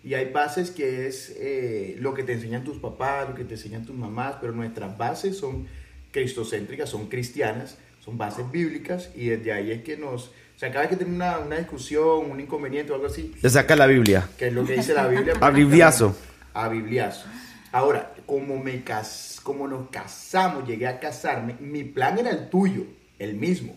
y 0.03 0.13
hay 0.13 0.31
bases 0.31 0.69
que 0.69 1.07
es 1.07 1.33
eh, 1.37 1.95
lo 1.99 2.13
que 2.13 2.23
te 2.23 2.33
enseñan 2.33 2.63
tus 2.63 2.77
papás, 2.77 3.29
lo 3.29 3.35
que 3.35 3.45
te 3.45 3.55
enseñan 3.55 3.85
tus 3.85 3.95
mamás, 3.95 4.35
pero 4.39 4.53
nuestras 4.53 4.97
bases 4.97 5.37
son 5.37 5.67
cristocéntricas, 6.15 6.89
son 6.89 7.07
cristianas, 7.07 7.77
son 7.99 8.17
bases 8.17 8.49
bíblicas 8.49 9.09
y 9.15 9.27
desde 9.27 9.51
ahí 9.51 9.71
es 9.71 9.83
que 9.83 9.97
nos... 9.97 10.27
O 10.27 10.57
sea, 10.57 10.69
cada 10.69 10.83
vez 10.83 10.91
que 10.91 10.95
tenemos 10.95 11.17
una, 11.17 11.39
una 11.39 11.57
discusión, 11.57 12.31
un 12.31 12.39
inconveniente 12.39 12.93
o 12.93 12.95
algo 12.95 13.07
así... 13.07 13.35
Le 13.41 13.49
saca 13.49 13.75
la 13.75 13.85
Biblia. 13.85 14.29
Que 14.37 14.47
es 14.47 14.53
lo 14.53 14.65
que 14.65 14.77
dice 14.77 14.93
la 14.93 15.07
Biblia. 15.07 15.33
a 15.41 15.49
bibliazo. 15.49 16.15
A 16.53 16.69
bibliazo. 16.69 17.25
Ahora, 17.73 18.13
como, 18.25 18.57
me 18.63 18.81
cas 18.85 19.41
como 19.43 19.67
nos 19.67 19.89
casamos, 19.89 20.65
llegué 20.65 20.87
a 20.87 21.01
casarme, 21.01 21.57
mi 21.59 21.83
plan 21.83 22.17
era 22.17 22.29
el 22.31 22.49
tuyo, 22.49 22.85
el 23.19 23.35
mismo. 23.35 23.75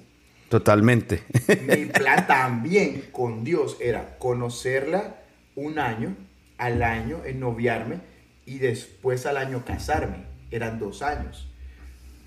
Totalmente. 0.49 1.25
mi 1.67 1.85
plan 1.93 2.27
también 2.29 3.09
con 3.11 3.43
Dios 3.43 3.77
era 3.81 4.17
conocerla 4.19 5.17
un 5.57 5.81
año, 5.81 6.15
al 6.59 6.85
año 6.85 7.23
en 7.25 7.41
noviarme 7.41 7.99
y 8.47 8.59
después 8.59 9.27
al 9.27 9.37
año 9.37 9.65
casarme. 9.65 10.27
Eran 10.53 10.79
dos 10.79 11.03
años. 11.03 11.49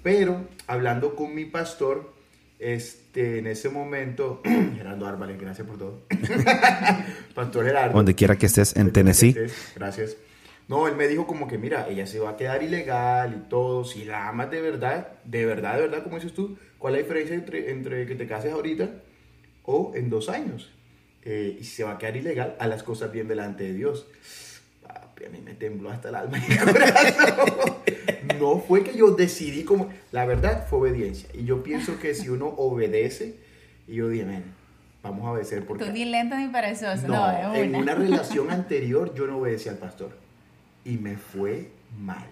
Pero 0.03 0.47
hablando 0.67 1.15
con 1.15 1.35
mi 1.35 1.45
pastor, 1.45 2.13
este, 2.59 3.39
en 3.39 3.47
ese 3.47 3.69
momento, 3.69 4.41
Gerardo 4.75 5.05
Árvales, 5.05 5.39
gracias 5.39 5.67
por 5.67 5.77
todo. 5.77 6.01
pastor 7.35 7.65
Gerardo. 7.65 7.93
Donde 7.93 8.15
quiera 8.15 8.37
que 8.37 8.45
estés 8.45 8.75
en 8.75 8.91
Tennessee. 8.91 9.35
gracias. 9.75 10.17
No, 10.67 10.87
él 10.87 10.95
me 10.95 11.07
dijo 11.07 11.27
como 11.27 11.47
que, 11.47 11.57
mira, 11.57 11.87
ella 11.89 12.07
se 12.07 12.19
va 12.19 12.29
a 12.31 12.37
quedar 12.37 12.63
ilegal 12.63 13.43
y 13.45 13.49
todo. 13.49 13.83
Si 13.83 14.05
la 14.05 14.29
amas 14.29 14.49
de 14.51 14.61
verdad, 14.61 15.19
de 15.25 15.45
verdad, 15.45 15.75
de 15.75 15.81
verdad, 15.81 16.03
como 16.03 16.15
dices 16.15 16.33
tú, 16.33 16.57
¿cuál 16.77 16.95
es 16.95 17.01
la 17.01 17.03
diferencia 17.03 17.35
entre, 17.35 17.71
entre 17.71 18.05
que 18.05 18.15
te 18.15 18.25
cases 18.27 18.53
ahorita 18.53 18.89
o 19.63 19.91
en 19.95 20.09
dos 20.09 20.29
años? 20.29 20.71
Eh, 21.23 21.57
y 21.59 21.63
se 21.65 21.83
va 21.83 21.93
a 21.93 21.97
quedar 21.97 22.15
ilegal, 22.15 22.55
a 22.57 22.67
las 22.67 22.83
cosas 22.83 23.11
bien 23.11 23.27
delante 23.27 23.65
de 23.65 23.73
Dios. 23.73 24.07
A 25.25 25.29
mí 25.29 25.39
me 25.43 25.53
tembló 25.53 25.89
hasta 25.89 26.09
el 26.09 26.15
alma 26.15 26.37
y 26.37 26.51
el 26.51 26.59
corazón. 26.73 27.75
no 28.39 28.59
fue 28.59 28.83
que 28.83 28.97
yo 28.97 29.11
decidí 29.11 29.63
como... 29.63 29.89
La 30.11 30.25
verdad 30.25 30.67
fue 30.67 30.79
obediencia. 30.79 31.29
Y 31.33 31.45
yo 31.45 31.63
pienso 31.63 31.99
que 31.99 32.13
si 32.13 32.29
uno 32.29 32.47
obedece, 32.47 33.35
y 33.87 33.95
yo 33.95 34.09
dije, 34.09 34.25
vamos 35.03 35.25
a 35.25 35.31
obedecer 35.31 35.65
porque... 35.65 35.85
Tú 35.85 35.91
ni 35.91 36.05
lento 36.05 36.35
ni 36.35 36.47
perezoso, 36.47 37.07
no, 37.07 37.31
no 37.31 37.55
en 37.55 37.75
una 37.75 37.95
relación 37.95 38.51
anterior 38.51 39.13
yo 39.13 39.27
no 39.27 39.37
obedecí 39.37 39.69
al 39.69 39.77
pastor. 39.77 40.11
Y 40.83 40.97
me 40.97 41.17
fue 41.17 41.69
mal. 41.99 42.25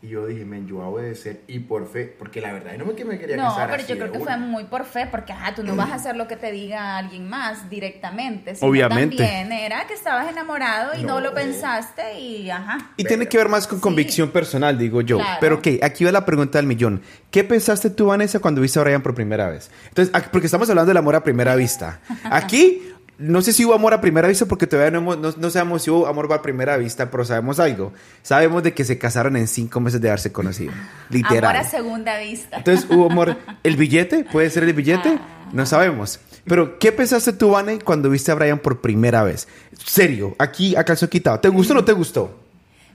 Y 0.00 0.10
yo 0.10 0.26
dije, 0.26 0.44
men, 0.44 0.68
yo 0.68 0.76
voy 0.76 0.84
a 0.84 0.88
obedecer 0.88 1.40
y 1.48 1.58
por 1.58 1.90
fe, 1.90 2.04
porque 2.04 2.40
la 2.40 2.52
verdad 2.52 2.76
no 2.78 2.84
es 2.84 2.96
que 2.96 3.04
me 3.04 3.18
quería 3.18 3.36
no, 3.36 3.48
casar. 3.48 3.68
No, 3.68 3.76
pero 3.76 3.88
yo 3.88 3.96
creo 3.96 4.12
que 4.12 4.20
fue 4.20 4.36
muy 4.36 4.62
por 4.64 4.84
fe, 4.84 5.08
porque 5.10 5.32
ajá, 5.32 5.56
tú 5.56 5.64
no 5.64 5.74
vas 5.74 5.90
a 5.90 5.96
hacer 5.96 6.14
lo 6.14 6.28
que 6.28 6.36
te 6.36 6.52
diga 6.52 6.96
alguien 6.98 7.28
más 7.28 7.68
directamente. 7.68 8.54
Sino 8.54 8.70
Obviamente. 8.70 9.16
También 9.16 9.50
era 9.50 9.88
que 9.88 9.94
estabas 9.94 10.30
enamorado 10.30 10.96
y 10.96 11.02
no, 11.02 11.20
lo 11.20 11.34
pensaste 11.34 12.20
y 12.20 12.48
ajá. 12.48 12.92
Y 12.96 13.02
tiene 13.02 13.26
que 13.26 13.38
ver 13.38 13.48
más 13.48 13.66
con 13.66 13.80
convicción 13.80 14.30
personal, 14.30 14.78
digo 14.78 15.00
yo. 15.00 15.18
Pero 15.40 15.56
ok, 15.56 15.66
aquí 15.82 16.04
va 16.04 16.12
la 16.12 16.24
pregunta 16.24 16.58
del 16.58 16.68
millón. 16.68 17.02
¿Qué 17.32 17.42
pensaste 17.42 17.90
tú, 17.90 18.06
Vanessa, 18.06 18.38
cuando 18.38 18.60
viste 18.60 18.78
a 18.78 18.82
Brian 18.84 19.02
por 19.02 19.16
primera 19.16 19.48
vez? 19.48 19.68
Entonces, 19.88 20.14
porque 20.30 20.46
estamos 20.46 20.70
hablando 20.70 20.90
del 20.90 20.96
amor 20.96 21.16
a 21.16 21.24
primera 21.24 21.56
vista. 21.56 22.00
Aquí 22.22 22.94
no 23.18 23.42
sé 23.42 23.52
si 23.52 23.64
hubo 23.64 23.74
amor 23.74 23.94
a 23.94 24.00
primera 24.00 24.28
vista 24.28 24.46
porque 24.46 24.68
todavía 24.68 25.00
no, 25.00 25.16
no, 25.16 25.50
sabemos 25.50 25.82
si 25.82 25.90
hubo 25.90 26.06
amor 26.06 26.32
a 26.32 26.40
primera 26.40 26.76
vista, 26.76 27.10
pero 27.10 27.24
sabemos 27.24 27.58
algo. 27.58 27.92
Sabemos 28.22 28.62
de 28.62 28.74
que 28.74 28.84
se 28.84 28.96
casaron 28.96 29.36
en 29.36 29.48
cinco 29.48 29.80
meses 29.80 30.00
de 30.00 30.08
haberse 30.08 30.30
conocido. 30.30 30.72
Literal. 31.10 31.56
Amor 31.56 31.66
a 31.66 31.68
segunda 31.68 32.16
vista. 32.18 32.58
Entonces 32.58 32.86
hubo 32.88 33.10
amor. 33.10 33.36
¿El 33.64 33.76
billete? 33.76 34.24
¿Puede 34.24 34.50
ser 34.50 34.62
el 34.62 34.72
billete? 34.72 35.18
Ah. 35.20 35.50
No 35.52 35.66
sabemos. 35.66 36.20
Pero, 36.44 36.78
¿qué 36.78 36.92
pensaste 36.92 37.32
tú, 37.32 37.50
Vane, 37.50 37.80
cuando 37.80 38.08
viste 38.08 38.30
a 38.30 38.34
Brian 38.34 38.60
por 38.60 38.80
primera 38.80 39.24
vez? 39.24 39.48
Serio, 39.84 40.36
aquí 40.38 40.76
a 40.76 40.84
calzo 40.84 41.10
quitado. 41.10 41.40
¿Te 41.40 41.48
gustó 41.48 41.72
o 41.72 41.76
no 41.76 41.84
te 41.84 41.92
gustó? 41.92 42.38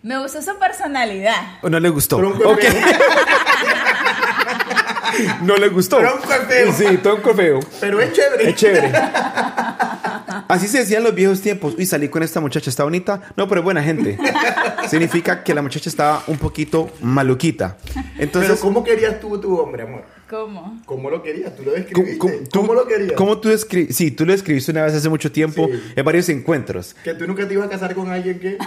Me 0.04 0.18
gustó 0.20 0.42
su 0.42 0.58
personalidad. 0.58 1.60
¿O 1.62 1.70
no 1.70 1.80
le 1.80 1.90
gustó? 1.90 2.22
no 5.42 5.58
le 5.58 5.68
gustó. 5.70 5.98
Tronco 5.98 6.28
feo. 6.48 6.74
Sí, 6.74 6.98
tronco 6.98 7.34
feo. 7.34 7.60
Pero 7.80 8.02
es 8.02 8.14
chévere. 8.14 8.50
Es 8.50 8.56
chévere. 8.56 8.92
Así 10.48 10.68
se 10.68 10.80
decía 10.80 10.98
en 10.98 11.04
los 11.04 11.16
viejos 11.16 11.42
tiempos. 11.42 11.76
Uy, 11.78 11.86
salí 11.86 12.10
con 12.10 12.24
esta 12.24 12.40
muchacha, 12.40 12.70
está 12.70 12.84
bonita. 12.84 13.22
No, 13.36 13.48
pero 13.48 13.62
es 13.62 13.66
buena 13.66 13.84
gente. 13.84 14.18
Significa 14.90 15.44
que 15.44 15.54
la 15.54 15.62
muchacha 15.62 15.90
estaba 15.90 16.24
un 16.28 16.38
poquito 16.38 16.92
maluquita. 17.02 17.78
Entonces, 18.18 18.52
pero 18.52 18.62
¿cómo 18.62 18.84
querías 18.84 19.20
tú 19.20 19.40
tu 19.40 19.58
hombre, 19.58 19.84
amor? 19.84 20.04
¿Cómo? 20.30 20.82
¿Cómo 20.86 21.10
lo 21.10 21.22
querías? 21.22 21.56
¿Tú 21.56 21.64
lo 21.64 21.72
describiste? 21.72 22.18
¿Cómo, 22.18 22.68
tú, 22.68 22.74
lo 22.74 22.88
querías? 22.88 23.14
¿Cómo 23.14 23.38
tú 23.38 23.50
describiste? 23.50 23.94
Sí, 23.94 24.12
tú 24.12 24.26
lo 24.26 24.34
escribiste 24.34 24.72
una 24.72 24.84
vez 24.84 24.94
hace 24.94 25.10
mucho 25.10 25.32
tiempo 25.32 25.70
en 25.96 26.06
varios 26.06 26.28
encuentros. 26.30 26.96
Que 27.04 27.14
tú 27.14 27.28
nunca 27.28 27.48
te 27.48 27.54
ibas 27.54 27.68
a 27.68 27.70
casar 27.70 27.94
con 27.94 28.10
alguien 28.10 28.40
que... 28.40 28.58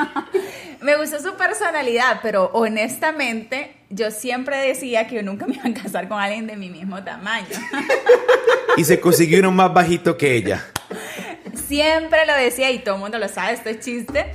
me 0.80 0.96
gustó 0.96 1.20
su 1.20 1.36
personalidad, 1.36 2.20
pero 2.22 2.50
honestamente 2.52 3.76
yo 3.90 4.10
siempre 4.10 4.56
decía 4.56 5.06
que 5.06 5.16
yo 5.16 5.22
nunca 5.22 5.46
me 5.46 5.54
iba 5.54 5.68
a 5.68 5.74
casar 5.82 6.08
con 6.08 6.18
alguien 6.20 6.46
de 6.46 6.56
mi 6.56 6.70
mismo 6.70 7.02
tamaño. 7.02 7.46
y 8.76 8.84
se 8.84 9.00
consiguió 9.00 9.38
uno 9.40 9.52
más 9.52 9.72
bajito 9.72 10.16
que 10.16 10.34
ella. 10.34 10.64
Siempre 11.66 12.26
lo 12.26 12.34
decía 12.34 12.70
y 12.70 12.78
todo 12.78 12.94
el 12.94 13.00
mundo 13.00 13.18
lo 13.18 13.28
sabe, 13.28 13.54
esto 13.54 13.68
es 13.70 13.80
chiste. 13.80 14.26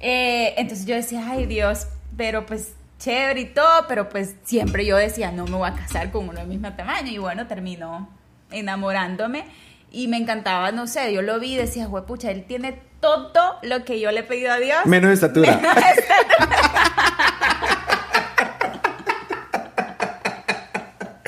Eh, 0.00 0.54
entonces 0.56 0.86
yo 0.86 0.94
decía, 0.94 1.24
ay 1.28 1.46
Dios, 1.46 1.86
pero 2.16 2.46
pues 2.46 2.74
chévere 2.98 3.40
y 3.40 3.46
todo, 3.46 3.86
pero 3.88 4.08
pues 4.08 4.36
siempre 4.44 4.86
yo 4.86 4.96
decía, 4.96 5.32
no 5.32 5.44
me 5.44 5.56
voy 5.56 5.68
a 5.68 5.74
casar 5.74 6.10
con 6.10 6.28
uno 6.28 6.38
del 6.38 6.48
mismo 6.48 6.72
tamaño. 6.74 7.10
Y 7.10 7.18
bueno, 7.18 7.46
terminó 7.46 8.08
enamorándome 8.50 9.44
y 9.90 10.08
me 10.08 10.16
encantaba, 10.16 10.72
no 10.72 10.86
sé, 10.86 11.12
yo 11.12 11.20
lo 11.20 11.38
vi 11.38 11.54
y 11.54 11.56
decía, 11.56 11.88
pucha, 12.06 12.30
él 12.30 12.44
tiene 12.44 12.80
todo 13.00 13.58
lo 13.62 13.84
que 13.84 14.00
yo 14.00 14.10
le 14.10 14.20
he 14.20 14.22
pedido 14.22 14.52
a 14.52 14.58
Dios. 14.58 14.86
Menos 14.86 15.12
estatura. 15.12 15.56
Menos 15.56 15.76
estatura. 15.76 16.48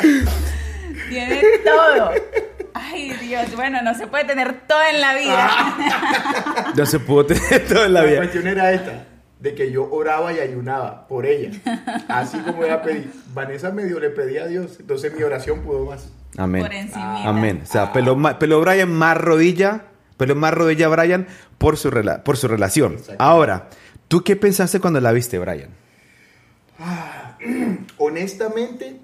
tiene 1.08 1.42
todo. 1.64 2.12
Bueno, 3.56 3.82
no 3.82 3.94
se 3.94 4.06
puede 4.06 4.24
tener 4.24 4.66
todo 4.66 4.82
en 4.90 5.00
la 5.00 5.14
vida. 5.14 5.76
no 6.76 6.86
se 6.86 6.98
pudo 7.00 7.26
tener 7.26 7.66
todo 7.66 7.84
en 7.84 7.94
la, 7.94 8.02
vida. 8.02 8.12
La 8.12 8.18
cuestión 8.18 8.46
era 8.46 8.72
esta, 8.72 9.06
de 9.40 9.54
que 9.54 9.70
yo 9.70 9.88
oraba 9.90 10.32
y 10.32 10.38
ayunaba 10.38 11.06
por 11.06 11.26
ella. 11.26 11.50
Así 12.08 12.38
como 12.38 12.64
ella 12.64 12.82
pedí. 12.82 13.10
Vanessa 13.32 13.70
medio 13.70 14.00
le 14.00 14.10
pedía 14.10 14.44
a 14.44 14.46
Dios, 14.46 14.76
entonces 14.80 15.14
mi 15.14 15.22
oración 15.22 15.62
pudo 15.62 15.86
más. 15.86 16.10
Amén. 16.36 16.62
Por 16.62 16.74
encima. 16.74 17.24
Amén. 17.24 17.60
O 17.62 17.66
sea, 17.66 17.92
peló, 17.92 18.16
peló 18.38 18.60
Brian 18.60 18.92
más 18.92 19.16
rodilla, 19.16 19.84
peló 20.16 20.34
más 20.34 20.52
rodilla 20.52 20.88
Brian 20.88 21.26
por 21.58 21.76
su, 21.76 21.90
por 22.24 22.36
su 22.36 22.48
relación. 22.48 22.98
Ahora, 23.18 23.68
¿tú 24.08 24.22
qué 24.22 24.36
pensaste 24.36 24.80
cuando 24.80 25.00
la 25.00 25.12
viste, 25.12 25.38
Brian? 25.38 25.70
Ah, 26.78 27.38
honestamente, 27.98 29.00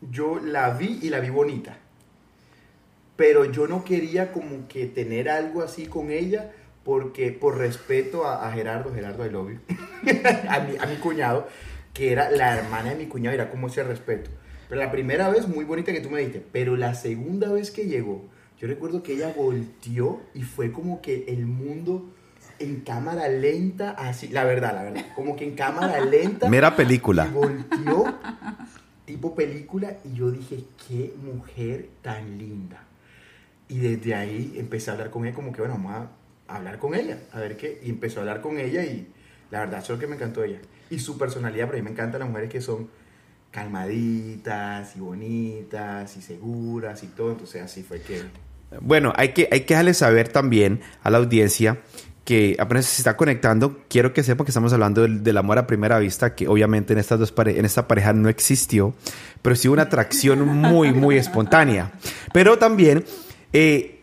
yo 0.00 0.38
la 0.38 0.70
vi 0.70 1.00
y 1.02 1.10
la 1.10 1.20
vi 1.20 1.30
bonita. 1.30 1.76
Pero 3.18 3.44
yo 3.44 3.66
no 3.66 3.84
quería 3.84 4.30
como 4.30 4.68
que 4.68 4.86
tener 4.86 5.28
algo 5.28 5.60
así 5.62 5.86
con 5.86 6.12
ella 6.12 6.52
porque 6.84 7.32
por 7.32 7.58
respeto 7.58 8.24
a, 8.24 8.50
Gerardo, 8.52 8.94
Gerardo 8.94 9.26
I 9.26 9.30
love 9.30 9.50
a, 10.48 10.60
mi, 10.60 10.76
a 10.78 10.86
mi 10.86 10.96
cuñado, 11.02 11.48
que 11.92 12.12
era 12.12 12.30
la 12.30 12.56
hermana 12.56 12.90
de 12.90 12.94
mi 12.94 13.06
cuñado, 13.06 13.34
era 13.34 13.50
como 13.50 13.66
ese 13.66 13.82
respeto. 13.82 14.30
Pero 14.68 14.80
la 14.80 14.92
primera 14.92 15.28
vez, 15.30 15.48
muy 15.48 15.64
bonita 15.64 15.92
que 15.92 16.00
tú 16.00 16.10
me 16.10 16.20
diste, 16.20 16.40
pero 16.52 16.76
la 16.76 16.94
segunda 16.94 17.50
vez 17.50 17.72
que 17.72 17.86
llegó, 17.86 18.24
yo 18.56 18.68
recuerdo 18.68 19.02
que 19.02 19.14
ella 19.14 19.32
volteó 19.36 20.20
y 20.32 20.42
fue 20.42 20.70
como 20.70 21.02
que 21.02 21.24
el 21.26 21.44
mundo 21.46 22.14
en 22.60 22.82
cámara 22.82 23.28
lenta, 23.28 23.90
así, 23.90 24.28
la 24.28 24.44
verdad, 24.44 24.74
la 24.74 24.82
verdad, 24.84 25.06
como 25.16 25.34
que 25.34 25.44
en 25.44 25.56
cámara 25.56 26.00
lenta. 26.04 26.48
Mera 26.50 26.76
película. 26.76 27.26
Y 27.26 27.34
volteó 27.34 28.14
tipo 29.04 29.34
película 29.34 29.96
y 30.04 30.14
yo 30.14 30.30
dije, 30.30 30.64
qué 30.86 31.14
mujer 31.22 31.88
tan 32.02 32.38
linda. 32.38 32.84
Y 33.68 33.78
desde 33.78 34.14
ahí 34.14 34.54
empecé 34.56 34.90
a 34.90 34.94
hablar 34.94 35.10
con 35.10 35.26
ella 35.26 35.34
como 35.34 35.52
que, 35.52 35.60
bueno, 35.60 35.74
vamos 35.74 36.08
a 36.48 36.56
hablar 36.56 36.78
con 36.78 36.94
ella, 36.94 37.18
a 37.32 37.40
ver 37.40 37.56
qué. 37.56 37.80
Y 37.82 37.90
empezó 37.90 38.20
a 38.20 38.22
hablar 38.22 38.40
con 38.40 38.58
ella 38.58 38.82
y 38.84 39.08
la 39.50 39.60
verdad, 39.60 39.80
eso 39.80 39.92
es 39.92 39.98
lo 39.98 40.00
que 40.00 40.06
me 40.06 40.16
encantó 40.16 40.42
ella. 40.42 40.60
Y 40.90 40.98
su 40.98 41.18
personalidad, 41.18 41.66
pero 41.66 41.78
a 41.78 41.80
mí 41.80 41.84
me 41.84 41.90
encantan 41.90 42.20
las 42.20 42.28
mujeres 42.28 42.50
que 42.50 42.60
son 42.60 42.88
calmaditas 43.50 44.96
y 44.96 45.00
bonitas 45.00 46.16
y 46.16 46.22
seguras 46.22 47.02
y 47.02 47.08
todo. 47.08 47.32
Entonces 47.32 47.62
así 47.62 47.82
fue 47.82 48.00
que... 48.00 48.22
Bueno, 48.80 49.12
hay 49.16 49.32
que, 49.32 49.48
hay 49.50 49.60
que 49.60 49.74
dejarle 49.74 49.94
saber 49.94 50.28
también 50.28 50.80
a 51.02 51.10
la 51.10 51.18
audiencia 51.18 51.78
que 52.28 52.56
apenas 52.58 52.84
se 52.84 53.00
está 53.00 53.16
conectando, 53.16 53.80
quiero 53.88 54.12
que 54.12 54.22
sepan 54.22 54.44
que 54.44 54.50
estamos 54.50 54.70
hablando 54.74 55.00
del, 55.00 55.36
amor 55.38 55.56
a 55.56 55.66
primera 55.66 55.98
vista, 55.98 56.34
que 56.34 56.46
obviamente 56.46 56.92
en, 56.92 56.98
estas 56.98 57.18
dos 57.18 57.32
en 57.38 57.64
esta 57.64 57.88
pareja 57.88 58.12
no 58.12 58.28
existió, 58.28 58.92
pero 59.40 59.56
sí 59.56 59.66
una 59.66 59.84
atracción 59.84 60.46
muy, 60.46 60.92
muy 60.92 61.16
espontánea. 61.16 61.90
Pero 62.34 62.58
también, 62.58 63.02
eh, 63.52 64.00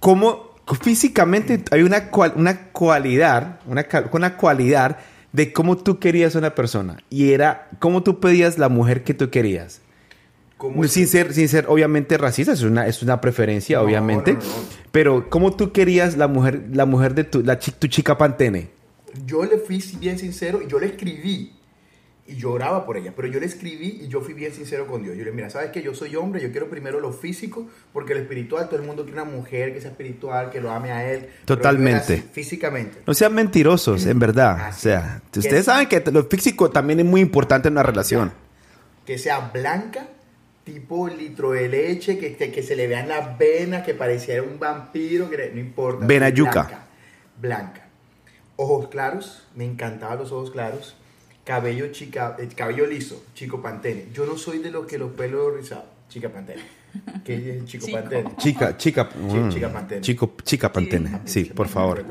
como 0.00 0.54
físicamente 0.80 1.62
hay 1.70 1.82
una, 1.82 2.10
una 2.34 2.70
cualidad, 2.72 3.60
una, 3.66 3.86
una 4.12 4.36
cualidad 4.36 4.98
de 5.32 5.52
cómo 5.52 5.76
tú 5.76 5.98
querías 5.98 6.34
a 6.34 6.38
una 6.38 6.54
persona 6.54 6.98
y 7.10 7.32
era 7.32 7.68
cómo 7.78 8.02
tú 8.02 8.20
pedías 8.20 8.58
la 8.58 8.68
mujer 8.68 9.04
que 9.04 9.14
tú 9.14 9.30
querías. 9.30 9.80
Sin 10.88 11.06
ser, 11.06 11.34
sin 11.34 11.48
ser 11.48 11.66
obviamente 11.68 12.16
racista, 12.16 12.52
es 12.52 12.62
una, 12.62 12.86
es 12.86 13.02
una 13.02 13.20
preferencia, 13.20 13.82
obviamente. 13.82 14.38
pero, 14.90 15.28
¿cómo 15.28 15.54
tú 15.54 15.70
querías 15.70 16.16
la 16.16 16.28
mujer, 16.28 16.64
la 16.72 16.86
mujer 16.86 17.14
de 17.14 17.24
tu, 17.24 17.42
la, 17.42 17.58
tu 17.58 17.86
chica 17.88 18.16
Pantene? 18.16 18.70
Yo 19.26 19.44
le 19.44 19.58
fui 19.58 19.84
bien 20.00 20.18
sincero 20.18 20.62
y 20.64 20.70
yo 20.70 20.78
le 20.78 20.86
escribí 20.86 21.52
y 22.28 22.36
lloraba 22.36 22.84
por 22.84 22.96
ella, 22.96 23.12
pero 23.14 23.28
yo 23.28 23.38
le 23.38 23.46
escribí 23.46 24.00
y 24.02 24.08
yo 24.08 24.20
fui 24.20 24.34
bien 24.34 24.52
sincero 24.52 24.86
con 24.86 25.02
Dios. 25.02 25.14
Yo 25.14 25.20
le 25.20 25.30
dije, 25.30 25.36
mira, 25.36 25.50
¿sabes 25.50 25.70
que 25.70 25.82
Yo 25.82 25.94
soy 25.94 26.16
hombre, 26.16 26.40
yo 26.40 26.50
quiero 26.50 26.68
primero 26.68 26.98
lo 26.98 27.12
físico, 27.12 27.68
porque 27.92 28.14
el 28.14 28.20
espiritual, 28.20 28.68
todo 28.68 28.80
el 28.80 28.86
mundo 28.86 29.04
quiere 29.04 29.20
una 29.20 29.30
mujer 29.30 29.72
que 29.72 29.80
sea 29.80 29.90
espiritual, 29.90 30.50
que 30.50 30.60
lo 30.60 30.70
ame 30.70 30.90
a 30.90 31.10
él. 31.10 31.28
Totalmente. 31.44 32.24
físicamente. 32.32 32.98
No 33.06 33.14
sean 33.14 33.34
mentirosos, 33.34 34.06
en 34.06 34.18
verdad. 34.18 34.70
o 34.70 34.72
sea, 34.72 35.22
ustedes 35.36 35.66
saben 35.66 35.88
que 35.88 36.02
lo 36.10 36.24
físico 36.24 36.70
también 36.70 37.00
es 37.00 37.06
muy 37.06 37.20
importante 37.20 37.68
en 37.68 37.74
una 37.74 37.84
relación. 37.84 38.32
Que 39.04 39.18
sea 39.18 39.50
blanca, 39.54 40.08
tipo 40.64 41.08
litro 41.08 41.52
de 41.52 41.68
leche, 41.68 42.18
que, 42.18 42.34
que, 42.36 42.62
se 42.62 42.74
le 42.74 42.88
vean 42.88 43.08
las 43.08 43.38
venas, 43.38 43.84
que 43.84 43.94
pareciera 43.94 44.42
un 44.42 44.58
vampiro, 44.58 45.30
que 45.30 45.52
no 45.54 45.60
importa. 45.60 46.04
Venayuca. 46.04 46.62
Blanca, 46.62 46.86
blanca. 47.40 47.82
Ojos 48.56 48.88
claros, 48.88 49.46
me 49.54 49.64
encantaban 49.64 50.18
los 50.18 50.32
ojos 50.32 50.50
claros. 50.50 50.96
Cabello 51.46 51.92
chica, 51.92 52.34
eh, 52.40 52.48
cabello 52.56 52.86
liso, 52.86 53.26
chico 53.32 53.62
pantene. 53.62 54.08
Yo 54.12 54.26
no 54.26 54.36
soy 54.36 54.58
de 54.58 54.72
los 54.72 54.84
que 54.84 54.98
los 54.98 55.12
pelos 55.12 55.54
rizados, 55.54 55.84
chica 56.08 56.28
pantene. 56.28 56.60
¿Qué 57.24 57.58
es 57.58 57.64
chico, 57.66 57.86
pantene? 57.92 58.32
Chica, 58.36 58.76
chica, 58.76 59.04
mm, 59.14 59.48
chica 59.50 59.72
pantene. 59.72 60.00
Chico, 60.00 60.34
chica 60.42 60.72
pantene. 60.72 61.20
Sí, 61.24 61.44
por 61.44 61.68
favor. 61.68 62.04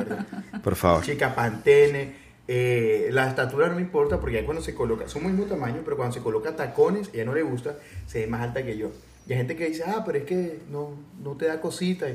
Por 0.63 0.75
favor. 0.77 1.03
Chica 1.03 1.35
pantene, 1.35 2.23
Eh, 2.47 3.09
la 3.11 3.27
estatura 3.27 3.67
no 3.67 3.75
me 3.75 3.81
importa 3.81 4.19
porque 4.19 4.37
ahí 4.37 4.45
cuando 4.45 4.61
se 4.61 4.75
coloca, 4.75 5.07
somos 5.09 5.31
mismo 5.31 5.47
tamaño, 5.47 5.81
pero 5.83 5.97
cuando 5.97 6.13
se 6.13 6.21
coloca 6.21 6.55
tacones, 6.55 7.09
ella 7.11 7.25
no 7.25 7.33
le 7.33 7.41
gusta, 7.41 7.75
se 8.05 8.19
ve 8.19 8.27
más 8.27 8.41
alta 8.41 8.63
que 8.63 8.77
yo. 8.77 8.91
Y 9.27 9.31
hay 9.33 9.39
gente 9.39 9.55
que 9.55 9.67
dice, 9.67 9.83
ah, 9.87 10.03
pero 10.05 10.19
es 10.19 10.25
que 10.25 10.59
no, 10.69 10.91
no 11.23 11.31
te 11.31 11.47
da 11.47 11.59
cosita. 11.59 12.05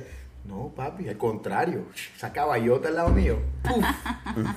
No, 0.44 0.72
papi, 0.74 1.08
al 1.08 1.16
contrario, 1.16 1.84
esa 2.16 2.32
caballota 2.32 2.88
al 2.88 2.96
lado 2.96 3.10
mío. 3.10 3.38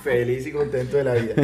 feliz 0.04 0.48
y 0.48 0.52
contento 0.52 0.98
de 0.98 1.04
la 1.04 1.14
vida. 1.14 1.36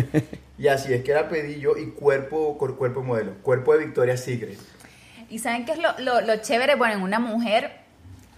Y 0.58 0.68
así 0.68 0.94
es 0.94 1.04
que 1.04 1.14
la 1.14 1.30
pedí 1.30 1.60
yo 1.60 1.78
y 1.78 1.92
cuerpo, 1.92 2.58
cuerpo 2.58 3.04
modelo, 3.04 3.34
cuerpo 3.42 3.74
de 3.74 3.86
Victoria 3.86 4.18
Secret. 4.18 4.58
¿Y 5.30 5.40
saben 5.40 5.66
qué 5.66 5.74
es 5.74 5.80
lo, 5.80 5.98
lo, 6.00 6.22
lo 6.22 6.38
chévere? 6.38 6.76
Bueno, 6.76 6.96
en 6.96 7.02
una 7.04 7.20
mujer 7.20 7.80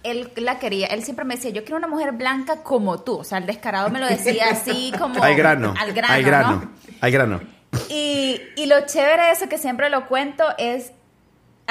él 0.02 0.32
la 0.36 0.58
quería, 0.58 0.88
él 0.88 1.02
siempre 1.02 1.24
me 1.24 1.36
decía, 1.36 1.50
yo 1.50 1.62
quiero 1.62 1.76
una 1.76 1.86
mujer 1.86 2.12
blanca 2.12 2.62
como 2.62 3.00
tú. 3.00 3.18
O 3.18 3.24
sea, 3.24 3.38
el 3.38 3.46
descarado 3.46 3.90
me 3.90 4.00
lo 4.00 4.06
decía 4.06 4.50
así 4.50 4.92
como... 4.98 5.22
Hay 5.22 5.34
grano. 5.34 5.74
Al 5.78 5.92
grano. 5.92 6.12
Hay 6.12 6.22
grano. 6.22 6.72
Hay 7.00 7.12
grano. 7.12 7.40
Y, 7.88 8.40
y, 8.56 8.66
lo 8.66 8.84
chévere 8.84 9.24
de 9.24 9.30
eso 9.32 9.48
que 9.48 9.56
siempre 9.56 9.88
lo 9.88 10.06
cuento 10.06 10.44
es, 10.58 10.92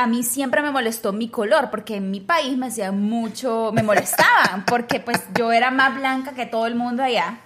a 0.01 0.08
mí 0.08 0.24
siempre 0.24 0.62
me 0.62 0.72
molestó 0.72 1.13
mi 1.13 1.29
color, 1.29 1.70
porque 1.70 1.98
en 1.98 2.12
mi 2.12 2.20
país 2.20 2.58
me 2.58 2.67
hacía 2.67 2.91
mucho, 2.91 3.72
me 3.74 3.84
molestaban, 3.84 4.65
porque 4.67 5.00
pues 5.00 5.22
yo 5.38 5.51
era 5.51 5.72
más 5.72 5.96
blanca 5.96 6.34
que 6.34 6.46
todo 6.46 6.67
el 6.67 6.75
mundo 6.75 7.03
allá. 7.03 7.39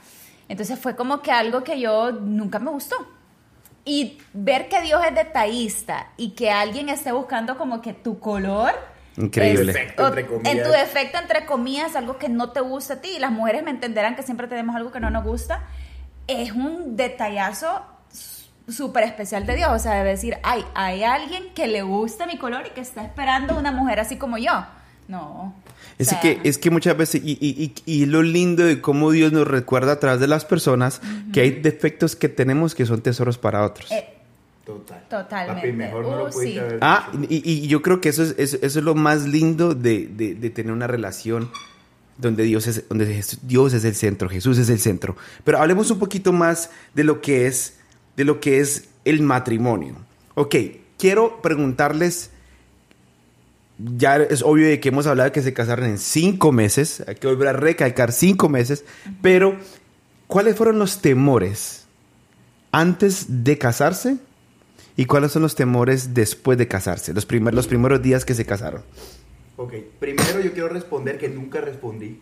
Entonces 0.48 0.80
fue 0.80 0.96
como 0.96 1.22
que 1.22 1.32
algo 1.32 1.64
que 1.64 1.80
yo 1.80 2.12
nunca 2.12 2.60
me 2.60 2.72
gustó. 2.72 2.96
Y 3.84 4.20
ver 4.34 4.68
que 4.68 4.82
Dios 4.82 5.02
es 5.08 5.14
detallista 5.14 6.08
y 6.18 6.32
que 6.32 6.50
alguien 6.50 6.90
esté 6.90 7.12
buscando 7.12 7.58
como 7.58 7.82
que 7.82 7.94
tu 7.94 8.20
color 8.20 8.74
Increíble. 9.18 9.74
en 10.44 10.64
tu 10.64 10.72
defecto, 10.72 11.20
entre 11.20 11.46
comillas, 11.46 11.96
algo 11.96 12.18
que 12.18 12.28
no 12.28 12.52
te 12.52 12.62
gusta 12.62 12.96
a 12.96 13.02
ti, 13.02 13.10
y 13.18 13.20
las 13.20 13.32
mujeres 13.32 13.64
me 13.64 13.72
entenderán 13.72 14.16
que 14.16 14.24
siempre 14.24 14.48
tenemos 14.48 14.76
algo 14.76 14.92
que 14.92 15.00
no 15.00 15.10
nos 15.10 15.24
gusta, 15.24 15.62
es 16.28 16.52
un 16.52 16.96
detallazo 16.96 17.84
súper 18.68 19.04
especial 19.04 19.46
de 19.46 19.56
Dios. 19.56 19.70
O 19.72 19.80
sea, 19.80 20.04
de 20.04 20.10
decir, 20.10 20.38
ay, 20.44 20.64
hay 20.74 21.04
alguien 21.04 21.54
que 21.54 21.68
le 21.68 21.82
gusta 21.82 22.26
mi 22.26 22.38
color 22.38 22.68
y 22.68 22.70
que 22.72 22.82
está 22.82 23.04
esperando 23.04 23.58
una 23.58 23.72
mujer 23.72 24.00
así 24.00 24.18
como 24.18 24.38
yo. 24.38 24.66
No. 25.08 25.54
Es, 25.98 26.14
que, 26.16 26.42
es 26.44 26.58
que 26.58 26.72
muchas 26.72 26.98
veces, 26.98 27.22
y, 27.24 27.38
y, 27.40 27.74
y, 27.86 28.06
lo 28.06 28.22
lindo 28.22 28.66
de 28.66 28.82
cómo 28.82 29.12
Dios 29.12 29.32
nos 29.32 29.48
recuerda 29.48 29.94
a 29.94 30.00
través 30.00 30.20
de 30.20 30.28
las 30.28 30.44
personas, 30.44 31.00
que 31.32 31.42
hay 31.42 31.52
defectos 31.52 32.16
que 32.16 32.28
tenemos 32.28 32.76
que 32.76 32.86
son 32.86 33.02
tesoros 33.02 33.38
para 33.38 33.64
otros. 33.64 33.92
Eh, 33.92 34.16
Total. 34.66 35.04
Totalmente. 35.08 35.72
mejor 35.74 36.04
no 36.04 36.18
lo 36.18 36.26
uh, 36.26 36.80
Ah, 36.82 37.12
y, 37.30 37.68
yo 37.68 37.84
creo 37.84 38.02
que 38.02 38.10
eso 38.10 38.24
es, 38.24 38.36
eso, 38.38 38.58
es 38.62 38.76
lo 38.78 38.96
más 38.96 39.28
lindo 39.28 39.76
de, 39.76 40.08
de, 40.08 40.50
tener 40.50 40.74
una 40.74 40.88
relación 40.88 41.52
donde 42.18 42.44
Dios, 42.44 42.66
es, 42.66 42.90
donde 42.90 43.24
Dios 43.44 43.74
es 43.74 43.86
el 43.86 43.94
centro, 43.94 44.28
Jesús 44.28 44.58
es 44.58 44.70
el 44.70 44.80
centro. 44.80 45.16
Pero 45.44 45.60
hablemos 45.60 45.92
un 45.92 46.00
poquito 46.00 46.34
más 46.34 46.72
de 46.96 47.04
lo 47.04 47.22
que 47.22 47.46
es, 47.46 47.75
de 48.16 48.26
lo 48.26 48.40
que 48.40 48.60
es 48.60 48.90
el 49.04 49.22
matrimonio. 49.22 49.96
Ok, 50.36 50.56
quiero 50.98 51.42
preguntarles, 51.42 52.32
ya 53.78 54.18
es 54.18 54.42
obvio 54.42 54.68
de 54.68 54.80
que 54.80 54.90
hemos 54.90 55.08
hablado 55.08 55.30
de 55.30 55.34
que 55.34 55.42
se 55.42 55.54
casaron 55.54 55.86
en 55.86 55.98
cinco 55.98 56.52
meses, 56.52 57.04
hay 57.08 57.16
que 57.16 57.28
volver 57.28 57.50
a 57.50 57.54
recalcar 57.54 58.12
cinco 58.12 58.50
meses, 58.50 58.86
pero 59.22 59.58
¿cuáles 60.28 60.56
fueron 60.56 60.80
los 60.80 61.02
temores 61.02 61.86
antes 62.72 63.44
de 63.44 63.58
casarse 63.58 64.18
¿Y 64.98 65.06
cuáles 65.06 65.32
son 65.32 65.42
los 65.42 65.56
temores 65.56 66.14
después 66.14 66.58
de 66.58 66.68
casarse? 66.68 67.14
Los, 67.14 67.26
primer, 67.26 67.54
los 67.54 67.68
primeros 67.68 68.02
días 68.02 68.24
que 68.24 68.34
se 68.34 68.46
casaron. 68.46 68.82
Ok, 69.58 69.74
primero 70.00 70.40
yo 70.40 70.54
quiero 70.54 70.70
responder 70.70 71.18
que 71.18 71.28
nunca 71.28 71.60
respondí 71.62 72.20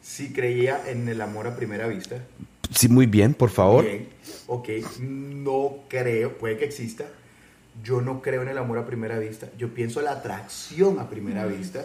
si 0.00 0.32
creía 0.32 0.80
en 0.88 1.08
el 1.08 1.20
amor 1.20 1.48
a 1.48 1.56
primera 1.56 1.88
vista. 1.88 2.16
Sí, 2.70 2.88
muy 2.88 3.06
bien, 3.06 3.34
por 3.34 3.50
favor. 3.50 3.84
Bien, 3.84 4.08
ok, 4.46 4.68
no 5.00 5.78
creo, 5.88 6.38
puede 6.38 6.56
que 6.56 6.64
exista. 6.64 7.06
Yo 7.82 8.02
no 8.02 8.20
creo 8.20 8.42
en 8.42 8.48
el 8.48 8.58
amor 8.58 8.78
a 8.78 8.86
primera 8.86 9.18
vista. 9.18 9.48
Yo 9.56 9.72
pienso 9.72 10.00
en 10.00 10.06
la 10.06 10.12
atracción 10.12 10.98
a 10.98 11.08
primera 11.08 11.46
vista 11.46 11.84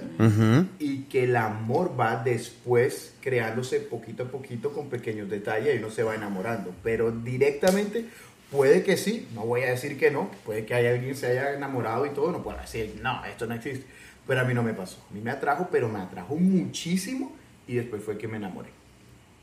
y 0.79 1.03
que 1.03 1.23
el 1.23 1.35
amor 1.35 1.93
va 1.97 2.21
después 2.21 3.13
creándose 3.21 3.79
poquito 3.79 4.23
a 4.23 4.25
poquito 4.27 4.73
con 4.73 4.89
pequeños 4.89 5.29
detalles 5.29 5.75
y 5.75 5.77
uno 5.77 5.91
se 5.91 6.03
va 6.03 6.15
enamorando. 6.15 6.73
Pero 6.83 7.11
directamente 7.11 8.07
Puede 8.51 8.83
que 8.83 8.95
sí, 8.95 9.27
no 9.33 9.45
voy 9.45 9.63
a 9.63 9.71
decir 9.71 9.97
que 9.97 10.11
no, 10.11 10.29
puede 10.45 10.65
que 10.65 10.75
haya 10.75 10.91
alguien 10.91 11.15
se 11.15 11.27
haya 11.27 11.53
enamorado 11.53 12.05
y 12.05 12.11
todo, 12.11 12.31
no 12.31 12.43
puedo 12.43 12.57
decir, 12.57 12.99
no, 13.01 13.25
esto 13.25 13.47
no 13.47 13.55
existe. 13.55 13.85
Pero 14.27 14.41
a 14.41 14.43
mí 14.43 14.53
no 14.53 14.63
me 14.63 14.73
pasó. 14.73 15.03
A 15.09 15.13
mí 15.13 15.19
me 15.19 15.31
atrajo, 15.31 15.67
pero 15.71 15.89
me 15.89 15.99
atrajo 15.99 16.35
muchísimo 16.35 17.33
y 17.67 17.75
después 17.75 18.03
fue 18.03 18.17
que 18.17 18.27
me 18.27 18.37
enamoré. 18.37 18.69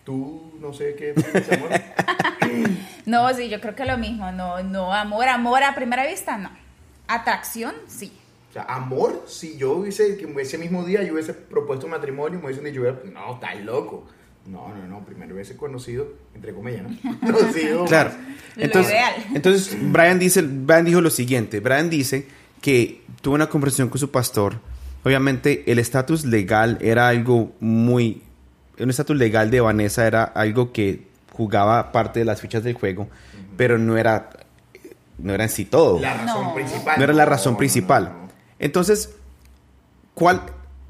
Tú 0.05 0.53
no 0.61 0.73
sé 0.73 0.95
qué 0.97 1.15
amor. 1.55 1.71
no, 3.07 3.35
sí, 3.35 3.49
yo 3.49 3.61
creo 3.61 3.75
que 3.75 3.85
lo 3.85 3.99
mismo. 3.99 4.33
No, 4.33 4.63
no, 4.63 4.93
amor, 4.93 5.29
amor 5.29 5.63
a 5.63 5.75
primera 5.75 6.07
vista, 6.07 6.39
no. 6.39 6.51
Atracción, 7.07 7.75
sí. 7.87 8.13
O 8.51 8.53
sea, 8.53 8.65
amor, 8.65 9.25
si 9.27 9.57
yo 9.57 9.73
hubiese, 9.73 10.17
que 10.17 10.31
ese 10.43 10.59
mismo 10.59 10.85
día 10.85 11.03
yo 11.03 11.15
hubiese 11.15 11.33
propuesto 11.33 11.89
matrimonio, 11.89 12.39
me 12.39 12.47
hubiesen 12.47 12.65
dicho, 12.65 12.83
no, 13.13 13.35
estás 13.35 13.59
loco. 13.65 14.07
No, 14.47 14.75
no, 14.75 14.87
no, 14.89 15.05
primero 15.05 15.35
hubiese 15.35 15.57
conocido, 15.57 16.15
entre 16.35 16.53
comillas, 16.53 16.83
¿no? 16.83 17.21
conocido. 17.33 17.85
claro. 17.85 18.11
Entonces, 18.57 18.95
entonces 19.33 19.77
Brian, 19.81 20.19
dice, 20.19 20.43
Brian 20.43 20.85
dijo 20.85 21.01
lo 21.01 21.11
siguiente, 21.11 21.61
Brian 21.61 21.89
dice 21.89 22.27
que 22.61 23.03
tuvo 23.21 23.37
una 23.37 23.49
conversación 23.49 23.89
con 23.89 23.99
su 23.99 24.11
pastor, 24.11 24.59
obviamente 25.05 25.71
el 25.71 25.79
estatus 25.79 26.25
legal 26.25 26.77
era 26.81 27.09
algo 27.09 27.53
muy, 27.61 28.23
un 28.79 28.91
estatus 28.91 29.17
legal 29.17 29.51
de 29.51 29.61
Vanessa 29.61 30.07
era 30.07 30.25
algo 30.25 30.73
que 30.73 31.07
jugaba 31.33 31.93
parte 31.93 32.21
de 32.21 32.25
las 32.25 32.41
fichas 32.41 32.63
del 32.63 32.75
juego, 32.75 33.09
pero 33.57 33.79
no 33.79 33.97
era, 33.97 34.31
no 35.19 35.35
era 35.35 35.45
en 35.45 35.51
sí 35.51 35.65
todo. 35.65 36.01
La 36.01 36.15
razón 36.15 36.55
principal. 36.55 36.99
No 36.99 37.05
era 37.05 37.13
la 37.13 37.25
razón 37.25 37.57
principal. 37.57 38.13
Entonces, 38.59 39.11
¿cuál 40.15 40.43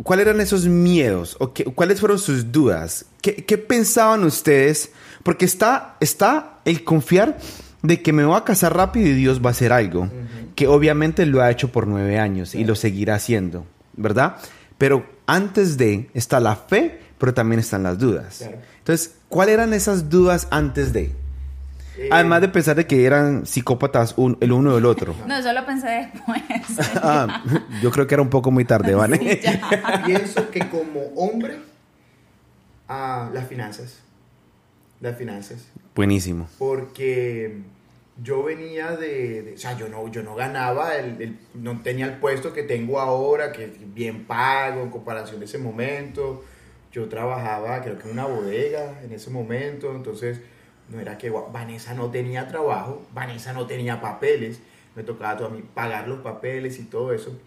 ¿Cuáles 0.03 0.27
eran 0.27 0.41
esos 0.41 0.67
miedos? 0.67 1.37
¿O 1.39 1.53
qué, 1.53 1.65
¿Cuáles 1.65 2.01
fueron 2.01 2.19
sus 2.19 2.51
dudas? 2.51 3.05
¿Qué, 3.21 3.37
¿Qué, 3.45 3.59
pensaban 3.59 4.25
ustedes? 4.25 4.91
Porque 5.23 5.45
está, 5.45 5.97
está 6.01 6.59
el 6.65 6.83
confiar 6.83 7.39
de 7.83 8.03
que 8.03 8.13
me 8.13 8.25
voy 8.25 8.37
a 8.37 8.45
casar 8.45 8.77
rápido 8.77 9.09
y 9.09 9.13
Dios 9.13 9.41
va 9.45 9.49
a 9.49 9.53
hacer 9.53 9.73
algo, 9.73 10.09
que 10.55 10.67
obviamente 10.67 11.27
lo 11.27 11.43
ha 11.43 11.51
hecho 11.51 11.71
por 11.71 11.87
nueve 11.87 12.19
años 12.19 12.55
y 12.55 12.65
lo 12.65 12.75
seguirá 12.75 13.17
haciendo, 13.17 13.67
¿verdad? 13.95 14.37
Pero 14.79 15.05
antes 15.27 15.77
de 15.77 16.11
está 16.15 16.41
la 16.41 16.57
fe, 16.57 17.01
pero 17.23 17.35
también 17.35 17.61
están 17.61 17.85
las 17.85 18.01
dudas. 18.01 18.45
Entonces, 18.79 19.15
¿cuáles 19.29 19.55
eran 19.55 19.73
esas 19.75 20.11
dudas 20.11 20.49
antes 20.51 20.93
de? 20.93 21.13
Eh, 21.97 22.09
Además 22.11 22.41
de 22.41 22.49
pensar 22.49 22.75
de 22.75 22.85
que 22.85 23.05
eran 23.05 23.47
psicópatas 23.47 24.17
el 24.41 24.51
uno 24.51 24.75
del 24.75 24.87
otro. 24.87 25.15
No, 25.29 25.41
yo 25.41 25.53
lo 25.53 25.65
pensé 25.65 25.87
después. 25.87 26.43
Ah, 27.01 27.45
yo 27.81 27.93
creo 27.93 28.09
que 28.09 28.15
era 28.17 28.23
un 28.23 28.29
poco 28.29 28.51
muy 28.51 28.65
tarde, 28.65 28.97
¿vale? 28.97 29.19
Pienso 30.05 30.51
que 30.51 30.69
como 30.69 31.01
hombre, 31.15 31.61
ah, 32.89 33.31
las 33.33 33.47
finanzas. 33.47 34.01
Las 35.01 35.17
finanzas. 35.17 35.65
Buenísimo. 35.95 36.49
Porque 36.59 37.63
yo 38.21 38.43
venía 38.43 38.97
de, 38.97 39.53
o 39.55 39.59
sea, 39.61 39.79
yo 39.79 39.89
no, 39.89 40.09
yo 40.09 40.25
no 40.25 40.35
ganaba, 40.35 40.97
el, 40.97 41.39
no 41.55 41.81
tenía 41.83 42.07
el 42.07 42.15
puesto 42.15 42.53
que 42.53 42.65
tengo 42.65 42.99
ahora, 42.99 43.53
que 43.53 43.67
es 43.67 43.95
bien 43.95 44.25
pago 44.25 44.83
en 44.83 44.91
comparación 44.91 45.39
de 45.39 45.47
ese 45.47 45.59
momento. 45.59 46.43
Yo 46.93 47.09
trabajaba, 47.09 47.81
creo 47.83 47.99
que 47.99 48.05
en 48.05 48.13
una 48.13 48.27
bodega 48.27 49.01
en 49.03 49.13
ese 49.13 49.31
momento, 49.31 49.93
entonces 49.93 50.41
no 50.89 51.01
era 51.01 51.17
que 51.17 51.31
Vanessa 51.31 51.95
no 51.95 52.11
tenía 52.11 52.49
trabajo, 52.49 53.03
Vanessa 53.15 53.53
no 53.53 53.67
tenía 53.67 54.01
papeles, 54.01 54.61
me 54.95 55.03
tocaba 55.03 55.47
a 55.47 55.49
mí 55.49 55.63
pagar 55.75 56.07
los 56.07 56.21
papeles 56.21 56.79
y 56.79 56.85
todo 56.85 57.13
eso. 57.13 57.39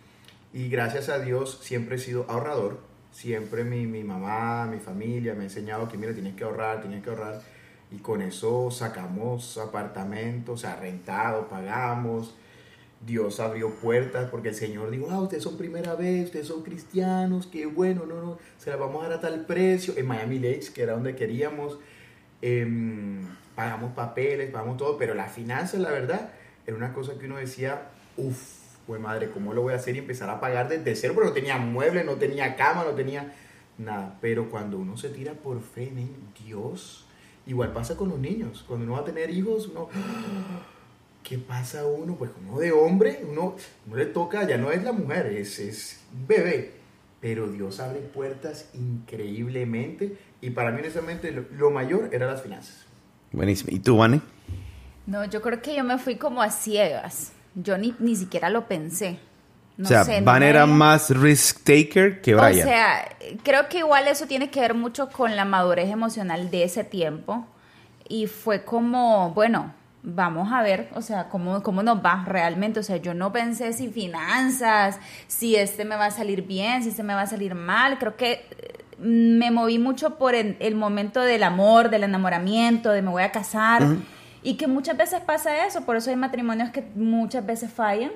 Y 0.51 0.69
gracias 0.69 1.10
a 1.10 1.19
Dios 1.19 1.60
siempre 1.62 1.97
he 1.97 1.99
sido 1.99 2.25
ahorrador. 2.27 2.79
Siempre 3.12 3.63
mi, 3.63 3.86
mi 3.86 4.03
mamá, 4.03 4.65
mi 4.65 4.79
familia 4.79 5.34
me 5.34 5.41
ha 5.41 5.43
enseñado 5.43 5.88
que, 5.88 5.97
mira, 5.97 6.13
tienes 6.13 6.36
que 6.36 6.43
ahorrar, 6.43 6.81
tienes 6.81 7.03
que 7.03 7.10
ahorrar. 7.10 7.41
Y 7.91 7.97
con 7.97 8.21
eso 8.21 8.71
sacamos 8.71 9.58
apartamentos, 9.58 10.55
o 10.55 10.58
sea, 10.58 10.75
rentados, 10.77 11.45
pagamos. 11.47 12.36
Dios 13.05 13.39
abrió 13.39 13.71
puertas 13.75 14.29
porque 14.29 14.49
el 14.49 14.55
Señor 14.55 14.91
dijo, 14.91 15.08
ah, 15.10 15.21
ustedes 15.21 15.43
son 15.43 15.58
primera 15.58 15.95
vez, 15.95 16.25
ustedes 16.25 16.47
son 16.47 16.63
cristianos, 16.63 17.47
qué 17.47 17.65
bueno, 17.65 18.05
no, 18.05 18.21
no, 18.21 18.38
se 18.58 18.69
la 18.69 18.75
vamos 18.75 19.03
a 19.03 19.10
dar 19.10 19.17
a 19.17 19.21
tal 19.21 19.45
precio. 19.45 19.93
En 19.97 20.05
Miami 20.05 20.39
Lakes, 20.39 20.71
que 20.71 20.84
era 20.84 20.93
donde 20.93 21.15
queríamos, 21.15 21.77
Em, 22.47 23.25
pagamos 23.55 23.93
papeles, 23.93 24.51
pagamos 24.51 24.77
todo, 24.77 24.97
pero 24.97 25.15
las 25.15 25.31
finanzas, 25.31 25.79
la 25.79 25.89
verdad, 25.89 26.29
era 26.67 26.75
una 26.77 26.93
cosa 26.93 27.17
que 27.17 27.25
uno 27.25 27.38
decía, 27.38 27.89
uff, 28.17 28.38
pues 28.86 29.01
madre, 29.01 29.31
¿cómo 29.31 29.53
lo 29.53 29.63
voy 29.63 29.73
a 29.73 29.77
hacer? 29.77 29.95
Y 29.95 29.99
empezar 29.99 30.29
a 30.29 30.39
pagar 30.39 30.69
desde 30.69 30.95
cero, 30.95 31.13
porque 31.15 31.29
no 31.29 31.34
tenía 31.34 31.58
muebles, 31.58 32.05
no 32.05 32.15
tenía 32.15 32.55
cama, 32.55 32.84
no 32.84 32.91
tenía 32.91 33.34
nada. 33.79 34.19
Pero 34.21 34.49
cuando 34.51 34.77
uno 34.77 34.95
se 34.95 35.10
tira 35.10 35.34
por 35.34 35.62
fe 35.62 35.88
en 35.88 36.12
Dios, 36.45 37.08
igual 37.47 37.73
pasa 37.73 37.95
con 37.97 38.10
los 38.10 38.19
niños. 38.19 38.63
Cuando 38.67 38.86
uno 38.86 38.93
va 38.93 38.99
a 38.99 39.05
tener 39.05 39.31
hijos, 39.31 39.69
uno, 39.69 39.89
¿qué 41.27 41.38
pasa 41.38 41.85
uno? 41.85 42.15
Pues 42.15 42.31
uno 42.39 42.59
de 42.59 42.71
hombre, 42.71 43.25
uno, 43.29 43.55
uno 43.88 43.95
le 43.97 44.05
toca, 44.05 44.47
ya 44.47 44.57
no 44.57 44.71
es 44.71 44.83
la 44.83 44.93
mujer, 44.93 45.25
es, 45.27 45.59
es 45.59 45.99
bebé 46.27 46.85
pero 47.25 47.47
Dios 47.47 47.79
abre 47.79 48.01
puertas 48.01 48.69
increíblemente 48.75 50.15
y 50.41 50.51
para 50.51 50.69
mí 50.69 50.79
honestamente 50.79 51.31
lo, 51.31 51.71
mayor 51.71 52.09
era 52.11 52.27
las 52.27 52.43
finanzas. 52.43 52.85
Buenísimo. 53.31 53.75
¿Y 53.75 53.79
tú, 53.79 53.97
Vane? 53.97 54.21
No, 55.07 55.25
yo 55.25 55.41
creo 55.41 55.59
que 55.59 55.75
yo 55.75 55.83
me 55.83 55.97
fui 55.97 56.17
como 56.17 56.43
a 56.43 56.51
ciegas. 56.51 57.31
Yo 57.55 57.79
ni, 57.79 57.95
ni 57.97 58.15
siquiera 58.15 58.51
lo 58.51 58.67
pensé. 58.67 59.17
o 59.81 59.85
sea, 59.85 60.05
Van 60.21 60.43
era 60.43 60.67
más 60.67 61.09
risk 61.09 61.63
taker 61.63 62.21
que 62.21 62.35
Brian. 62.35 62.59
O 62.59 62.69
sea, 62.69 63.17
creo 63.41 63.69
que 63.69 63.79
igual 63.79 64.07
eso 64.07 64.27
tiene 64.27 64.51
que 64.51 64.59
ver 64.59 64.75
mucho 64.75 65.09
con 65.09 65.35
la 65.35 65.45
madurez 65.45 65.89
emocional 65.89 66.51
de 66.51 66.63
ese 66.63 66.83
tiempo. 66.83 67.47
Y 68.07 68.27
fue 68.27 68.63
como, 68.63 69.31
bueno, 69.31 69.73
vamos 70.05 70.53
a 70.53 70.61
ver, 70.61 70.89
o 70.93 71.01
sea, 71.01 71.29
cómo, 71.29 71.63
cómo 71.63 71.81
nos 71.81 72.03
va 72.03 72.23
realmente. 72.25 72.79
O 72.79 72.83
sea, 72.83 72.97
yo 72.97 73.13
no 73.13 73.33
pensé 73.33 73.73
si 73.73 73.89
finanzas, 73.89 74.99
si 75.27 75.55
este 75.55 75.83
me 75.83 75.95
va 75.95 76.05
a 76.05 76.11
salir 76.11 76.43
bien, 76.43 76.83
si 76.83 76.89
este 76.89 77.03
me 77.03 77.15
va 77.15 77.21
a 77.21 77.27
salir 77.27 77.55
mal. 77.55 77.97
Creo 77.97 78.15
que 78.15 78.31
eh, 78.31 78.85
me 78.99 79.49
moví 79.51 79.79
mucho 79.79 80.17
por 80.17 80.35
el, 80.35 80.75
momento 80.75 81.21
del 81.21 81.43
amor, 81.43 81.89
del 81.89 82.03
enamoramiento, 82.03 82.91
de 82.91 83.01
me 83.01 83.09
voy 83.09 83.23
a 83.23 83.31
casar. 83.31 83.83
Y 84.43 84.55
que 84.55 84.67
muchas 84.67 84.95
veces 84.95 85.21
pasa 85.21 85.65
eso, 85.65 85.85
por 85.85 85.95
eso 85.95 86.11
hay 86.11 86.15
matrimonios 86.15 86.69
que 86.69 86.83
muchas 86.93 87.43
veces 87.43 87.73
fallan, 87.73 88.11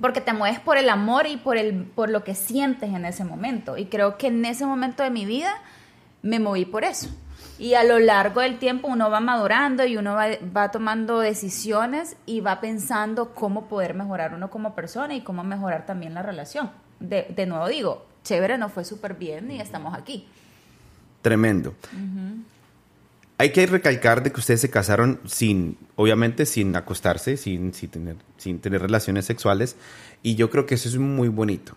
porque 0.00 0.20
te 0.20 0.32
mueves 0.32 0.58
por 0.58 0.78
el 0.78 0.88
amor 0.88 1.28
y 1.28 1.36
por, 1.36 1.56
el, 1.56 1.84
por 1.84 2.10
lo 2.10 2.24
que 2.24 2.34
sientes 2.34 2.92
en 2.92 3.04
ese 3.04 3.24
momento. 3.24 3.78
Y 3.78 3.86
creo 3.86 4.18
que 4.18 4.26
en 4.26 4.44
ese 4.44 4.66
momento 4.66 5.04
de 5.04 5.10
mi 5.10 5.26
vida 5.26 5.54
me 6.22 6.40
moví 6.40 6.64
por 6.64 6.82
eso. 6.82 7.08
Y 7.58 7.74
a 7.74 7.82
lo 7.82 7.98
largo 7.98 8.40
del 8.40 8.58
tiempo 8.58 8.86
uno 8.86 9.10
va 9.10 9.18
madurando 9.18 9.84
y 9.84 9.96
uno 9.96 10.14
va, 10.14 10.70
tomando 10.70 11.18
decisiones 11.18 12.16
y 12.24 12.40
va 12.40 12.60
pensando 12.60 13.34
cómo 13.34 13.66
poder 13.68 13.94
mejorar 13.94 14.32
uno 14.34 14.48
como 14.48 14.74
persona 14.76 15.14
y 15.14 15.22
cómo 15.22 15.42
mejorar 15.42 15.84
también 15.84 16.14
la 16.14 16.22
relación. 16.22 16.70
De, 17.00 17.26
de 17.34 17.46
nuevo 17.46 17.68
digo, 17.68 18.06
chévere, 18.22 18.58
no 18.58 18.68
fue 18.68 18.84
súper 18.84 19.14
bien 19.14 19.50
y 19.50 19.60
estamos 19.60 19.94
aquí. 19.96 20.28
Tremendo. 21.22 21.74
Hay 23.38 23.52
que 23.52 23.66
recalcar 23.66 24.22
de 24.22 24.32
que 24.32 24.40
ustedes 24.40 24.60
se 24.60 24.70
casaron 24.70 25.20
sin, 25.26 25.76
obviamente, 25.96 26.46
sin 26.46 26.74
acostarse, 26.76 27.36
sin, 27.36 27.74
sin, 27.74 27.90
tener, 27.90 28.16
sin 28.36 28.60
tener 28.60 28.82
relaciones 28.82 29.26
sexuales, 29.26 29.76
y 30.22 30.34
yo 30.34 30.50
creo 30.50 30.66
que 30.66 30.74
eso 30.74 30.88
es 30.88 30.96
muy 30.96 31.28
bonito. 31.28 31.76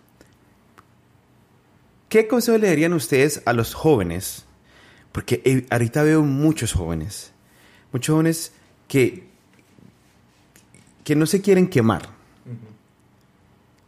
¿Qué 2.08 2.28
consejo 2.28 2.58
le 2.58 2.68
darían 2.68 2.92
ustedes 2.92 3.42
a 3.46 3.52
los 3.52 3.74
jóvenes? 3.74 4.44
Porque 5.12 5.66
ahorita 5.70 6.02
veo 6.02 6.22
muchos 6.22 6.72
jóvenes, 6.72 7.32
muchos 7.92 8.12
jóvenes 8.12 8.52
que, 8.88 9.28
que 11.04 11.14
no 11.14 11.26
se 11.26 11.40
quieren 11.40 11.68
quemar, 11.68 12.08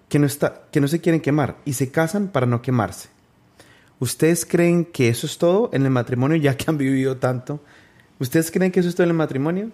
que, 0.09 0.19
no 0.19 0.27
está, 0.27 0.65
que 0.71 0.81
no 0.81 0.89
se 0.89 1.01
quieren 1.01 1.21
quemar 1.21 1.57
y 1.65 1.73
se 1.73 1.91
casan 1.91 2.29
para 2.29 2.47
no 2.47 2.63
quemarse. 2.63 3.09
¿Ustedes 4.01 4.45
creen 4.45 4.85
que 4.85 5.09
eso 5.09 5.27
es 5.27 5.39
todo 5.39 5.71
en 5.73 5.85
el 5.85 5.91
matrimonio 5.91 6.37
ya 6.37 6.57
que 6.57 6.67
han 6.69 6.77
vivido 6.77 7.17
tanto? 7.17 7.61
¿Ustedes 8.19 8.51
creen 8.51 8.71
que 8.71 8.81
eso 8.81 8.89
es 8.89 8.95
todo 8.95 9.05
en 9.05 9.11
el 9.11 9.17
matrimonio? 9.17 9.71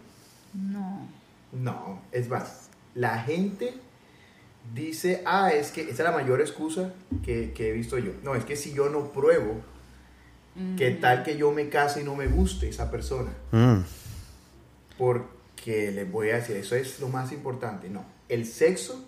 No. 0.54 1.08
No, 1.52 2.00
es 2.12 2.28
más, 2.28 2.68
la 2.94 3.22
gente 3.22 3.74
dice, 4.72 5.22
ah, 5.26 5.50
es 5.52 5.72
que 5.72 5.82
esa 5.82 5.90
es 5.90 5.98
la 5.98 6.12
mayor 6.12 6.40
excusa 6.40 6.92
que, 7.24 7.52
he 7.56 7.72
visto 7.72 7.98
yo. 7.98 8.12
No, 8.22 8.34
es 8.34 8.44
que 8.44 8.56
si 8.56 8.72
yo 8.72 8.88
no 8.88 9.10
pruebo, 9.10 9.60
¿qué 10.76 10.90
tal 10.92 11.22
que 11.22 11.36
yo 11.36 11.52
me 11.52 11.68
case 11.68 12.02
y 12.02 12.04
no 12.04 12.14
me 12.14 12.26
guste 12.26 12.68
esa 12.68 12.90
persona? 12.90 13.30
Mm. 13.52 13.80
Porque 14.98 15.90
les 15.92 16.10
voy 16.10 16.30
a 16.30 16.36
decir, 16.36 16.56
eso 16.56 16.74
es 16.76 17.00
lo 17.00 17.08
más 17.08 17.32
importante. 17.32 17.88
No, 17.88 18.04
el 18.28 18.46
sexo 18.46 19.04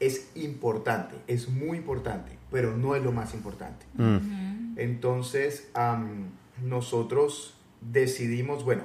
es 0.00 0.28
importante, 0.34 1.14
es 1.26 1.48
muy 1.48 1.78
importante, 1.78 2.32
pero 2.50 2.76
no 2.76 2.94
es 2.94 3.02
lo 3.02 3.12
más 3.12 3.34
importante. 3.34 3.86
Mm. 3.94 4.78
Entonces, 4.78 5.68
nosotros 6.62 7.54
decidimos, 7.80 8.64
bueno, 8.64 8.82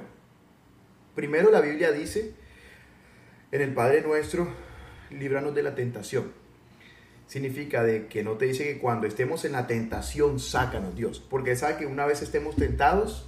primero 1.14 1.50
la 1.50 1.60
Biblia 1.60 1.92
dice, 1.92 2.34
en 3.52 3.62
el 3.62 3.74
Padre 3.74 4.02
Nuestro, 4.02 4.48
líbranos 5.10 5.54
de 5.54 5.62
la 5.62 5.74
tentación. 5.74 6.39
Significa 7.30 7.84
de 7.84 8.08
que 8.08 8.24
no 8.24 8.32
te 8.32 8.46
dice 8.46 8.64
que 8.64 8.78
cuando 8.80 9.06
estemos 9.06 9.44
en 9.44 9.52
la 9.52 9.68
tentación, 9.68 10.40
sácanos 10.40 10.96
Dios, 10.96 11.22
porque 11.30 11.54
sabe 11.54 11.76
que 11.76 11.86
una 11.86 12.04
vez 12.04 12.22
estemos 12.22 12.56
tentados, 12.56 13.24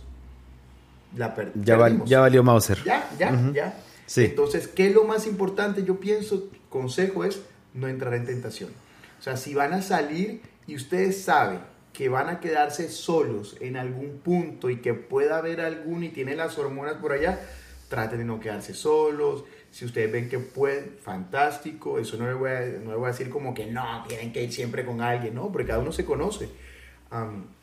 la 1.16 1.36
ya, 1.54 1.78
ya 2.04 2.18
valió 2.18 2.42
Mauser. 2.42 2.82
Ya, 2.82 3.08
ya, 3.16 3.52
ya. 3.54 3.78
Sí. 4.06 4.24
Entonces, 4.24 4.66
¿qué 4.66 4.88
es 4.88 4.92
lo 4.92 5.04
más 5.04 5.28
importante? 5.28 5.84
Yo 5.84 6.00
pienso, 6.00 6.50
consejo 6.68 7.22
es 7.22 7.42
no 7.74 7.86
entrar 7.86 8.14
en 8.14 8.26
tentación. 8.26 8.70
O 9.20 9.22
sea, 9.22 9.36
si 9.36 9.54
van 9.54 9.72
a 9.72 9.82
salir 9.82 10.40
y 10.66 10.74
ustedes 10.74 11.22
saben 11.22 11.60
que 11.92 12.08
van 12.08 12.28
a 12.28 12.40
quedarse 12.40 12.88
solos 12.88 13.56
en 13.60 13.76
algún 13.76 14.18
punto 14.18 14.68
y 14.68 14.78
que 14.78 14.94
pueda 14.94 15.38
haber 15.38 15.60
algún 15.60 16.02
y 16.02 16.08
tienen 16.08 16.38
las 16.38 16.58
hormonas 16.58 16.94
por 16.94 17.12
allá, 17.12 17.38
traten 17.88 18.18
de 18.18 18.24
no 18.24 18.40
quedarse 18.40 18.74
solos. 18.74 19.44
Si 19.72 19.86
ustedes 19.86 20.12
ven 20.12 20.28
que 20.28 20.38
pueden, 20.38 20.98
fantástico. 21.02 21.98
Eso 21.98 22.18
no 22.18 22.28
les 22.28 22.38
voy 22.38 22.50
a, 22.50 22.60
no 22.84 22.98
voy 22.98 23.06
a 23.06 23.12
decir 23.12 23.30
como 23.30 23.54
que 23.54 23.66
no, 23.66 24.04
tienen 24.06 24.32
que 24.32 24.44
ir 24.44 24.52
siempre 24.52 24.84
con 24.84 25.00
alguien, 25.00 25.34
no, 25.34 25.50
porque 25.50 25.66
cada 25.66 25.80
uno 25.80 25.92
se 25.92 26.04
conoce. 26.04 26.48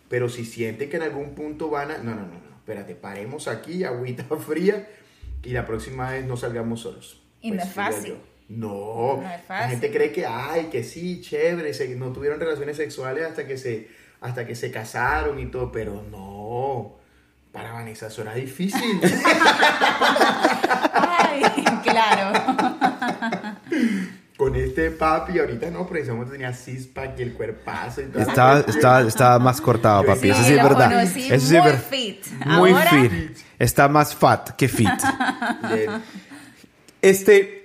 pero 0.10 0.28
si 0.28 0.44
sienten 0.44 0.90
que 0.90 0.98
en 0.98 1.04
algún 1.04 1.36
punto 1.36 1.70
van 1.70 1.92
a, 1.92 1.98
no, 2.00 2.16
no, 2.16 2.24
no, 2.24 2.34
no, 2.34 2.56
espérate, 2.58 2.96
paremos 2.96 3.48
aquí, 3.48 3.84
agüita 3.86 4.26
fría 4.38 4.88
y 5.44 5.52
la 5.52 5.66
próxima 5.66 6.12
vez 6.12 6.26
no 6.26 6.36
salgamos 6.36 6.82
solos. 6.82 7.22
Y 7.42 7.52
no 7.52 7.58
pues 7.58 7.68
es 7.68 7.74
fácil. 7.74 8.16
No, 8.50 9.24
la 9.48 9.70
gente 9.70 9.92
cree 9.92 10.12
que, 10.12 10.26
ay, 10.26 10.70
que 10.72 10.84
sí, 10.84 11.22
chévere, 11.22 11.72
no 11.96 12.12
tuvieron 12.12 12.40
relaciones 12.40 12.78
sexuales 12.78 13.24
hasta 13.24 13.46
que 13.46 13.60
se, 13.60 13.88
hasta 14.22 14.48
que 14.48 14.56
se 14.56 14.72
casaron 14.72 15.40
y 15.40 15.46
todo, 15.46 15.72
pero 15.72 16.04
no, 16.10 16.96
para 17.52 17.74
Vanessa 17.74 18.08
eso 18.08 18.24
era 18.24 18.34
difícil. 18.34 19.00
ay, 20.94 21.44
claro. 21.82 22.40
Con 24.38 24.56
este 24.56 24.92
papi, 24.92 25.38
ahorita 25.38 25.70
no, 25.70 25.86
pero 25.86 26.02
ese 26.02 26.12
momento 26.12 26.32
tenía 26.32 26.54
cispack 26.54 27.20
y 27.20 27.24
el 27.24 27.34
cuerpazo 27.34 28.02
y 28.02 28.06
todo. 28.06 28.22
Estaba, 28.22 28.60
estaba, 28.62 29.02
estaba 29.02 29.40
más 29.40 29.60
cortado, 29.60 30.06
papi, 30.06 30.30
eso 30.30 30.44
sí 30.44 30.54
es 30.54 30.64
verdad. 30.64 31.04
Eso 31.04 31.46
sí 31.46 31.58
muy 31.58 31.74
fit. 31.74 32.26
Muy 32.46 32.74
fit. 32.74 33.38
Está 33.58 33.90
más 33.90 34.16
fat 34.16 34.52
que 34.52 34.68
fit. 34.68 34.90
Este, 37.02 37.60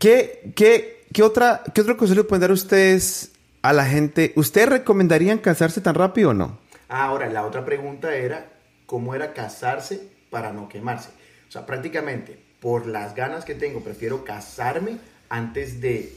¿Qué, 0.00 0.52
qué, 0.56 1.04
qué, 1.12 1.22
otra, 1.22 1.62
¿Qué 1.74 1.82
otro 1.82 1.98
consejo 1.98 2.22
le 2.22 2.24
pueden 2.24 2.40
dar 2.40 2.52
ustedes 2.52 3.32
a 3.60 3.74
la 3.74 3.84
gente? 3.84 4.32
¿Ustedes 4.34 4.68
recomendarían 4.68 5.36
casarse 5.36 5.82
tan 5.82 5.94
rápido 5.94 6.30
o 6.30 6.34
no? 6.34 6.58
Ah, 6.88 7.04
ahora, 7.04 7.28
la 7.28 7.44
otra 7.44 7.66
pregunta 7.66 8.14
era, 8.14 8.46
¿cómo 8.86 9.14
era 9.14 9.34
casarse 9.34 10.08
para 10.30 10.54
no 10.54 10.70
quemarse? 10.70 11.10
O 11.48 11.52
sea, 11.52 11.66
prácticamente, 11.66 12.42
por 12.60 12.86
las 12.86 13.14
ganas 13.14 13.44
que 13.44 13.54
tengo, 13.54 13.82
prefiero 13.82 14.24
casarme 14.24 14.98
antes 15.28 15.80
de 15.80 16.14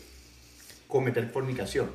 cometer 0.87 1.29
fornicación. 1.29 1.89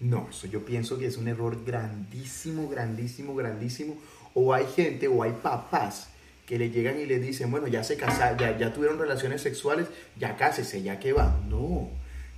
No, 0.00 0.28
eso 0.30 0.46
yo 0.46 0.64
pienso 0.64 0.98
que 0.98 1.06
es 1.06 1.16
un 1.16 1.28
error 1.28 1.64
grandísimo, 1.64 2.68
grandísimo, 2.68 3.34
grandísimo. 3.34 3.96
O 4.34 4.52
hay 4.52 4.66
gente 4.66 5.08
o 5.08 5.22
hay 5.22 5.32
papás 5.32 6.08
que 6.46 6.58
le 6.58 6.70
llegan 6.70 7.00
y 7.00 7.06
le 7.06 7.18
dicen, 7.20 7.50
bueno, 7.50 7.68
ya 7.68 7.84
se 7.84 7.96
casaron, 7.96 8.38
ya, 8.38 8.58
ya 8.58 8.72
tuvieron 8.72 8.98
relaciones 8.98 9.40
sexuales, 9.40 9.86
ya 10.18 10.36
cásese, 10.36 10.82
ya 10.82 10.98
que 10.98 11.12
va. 11.12 11.40
No, 11.48 11.88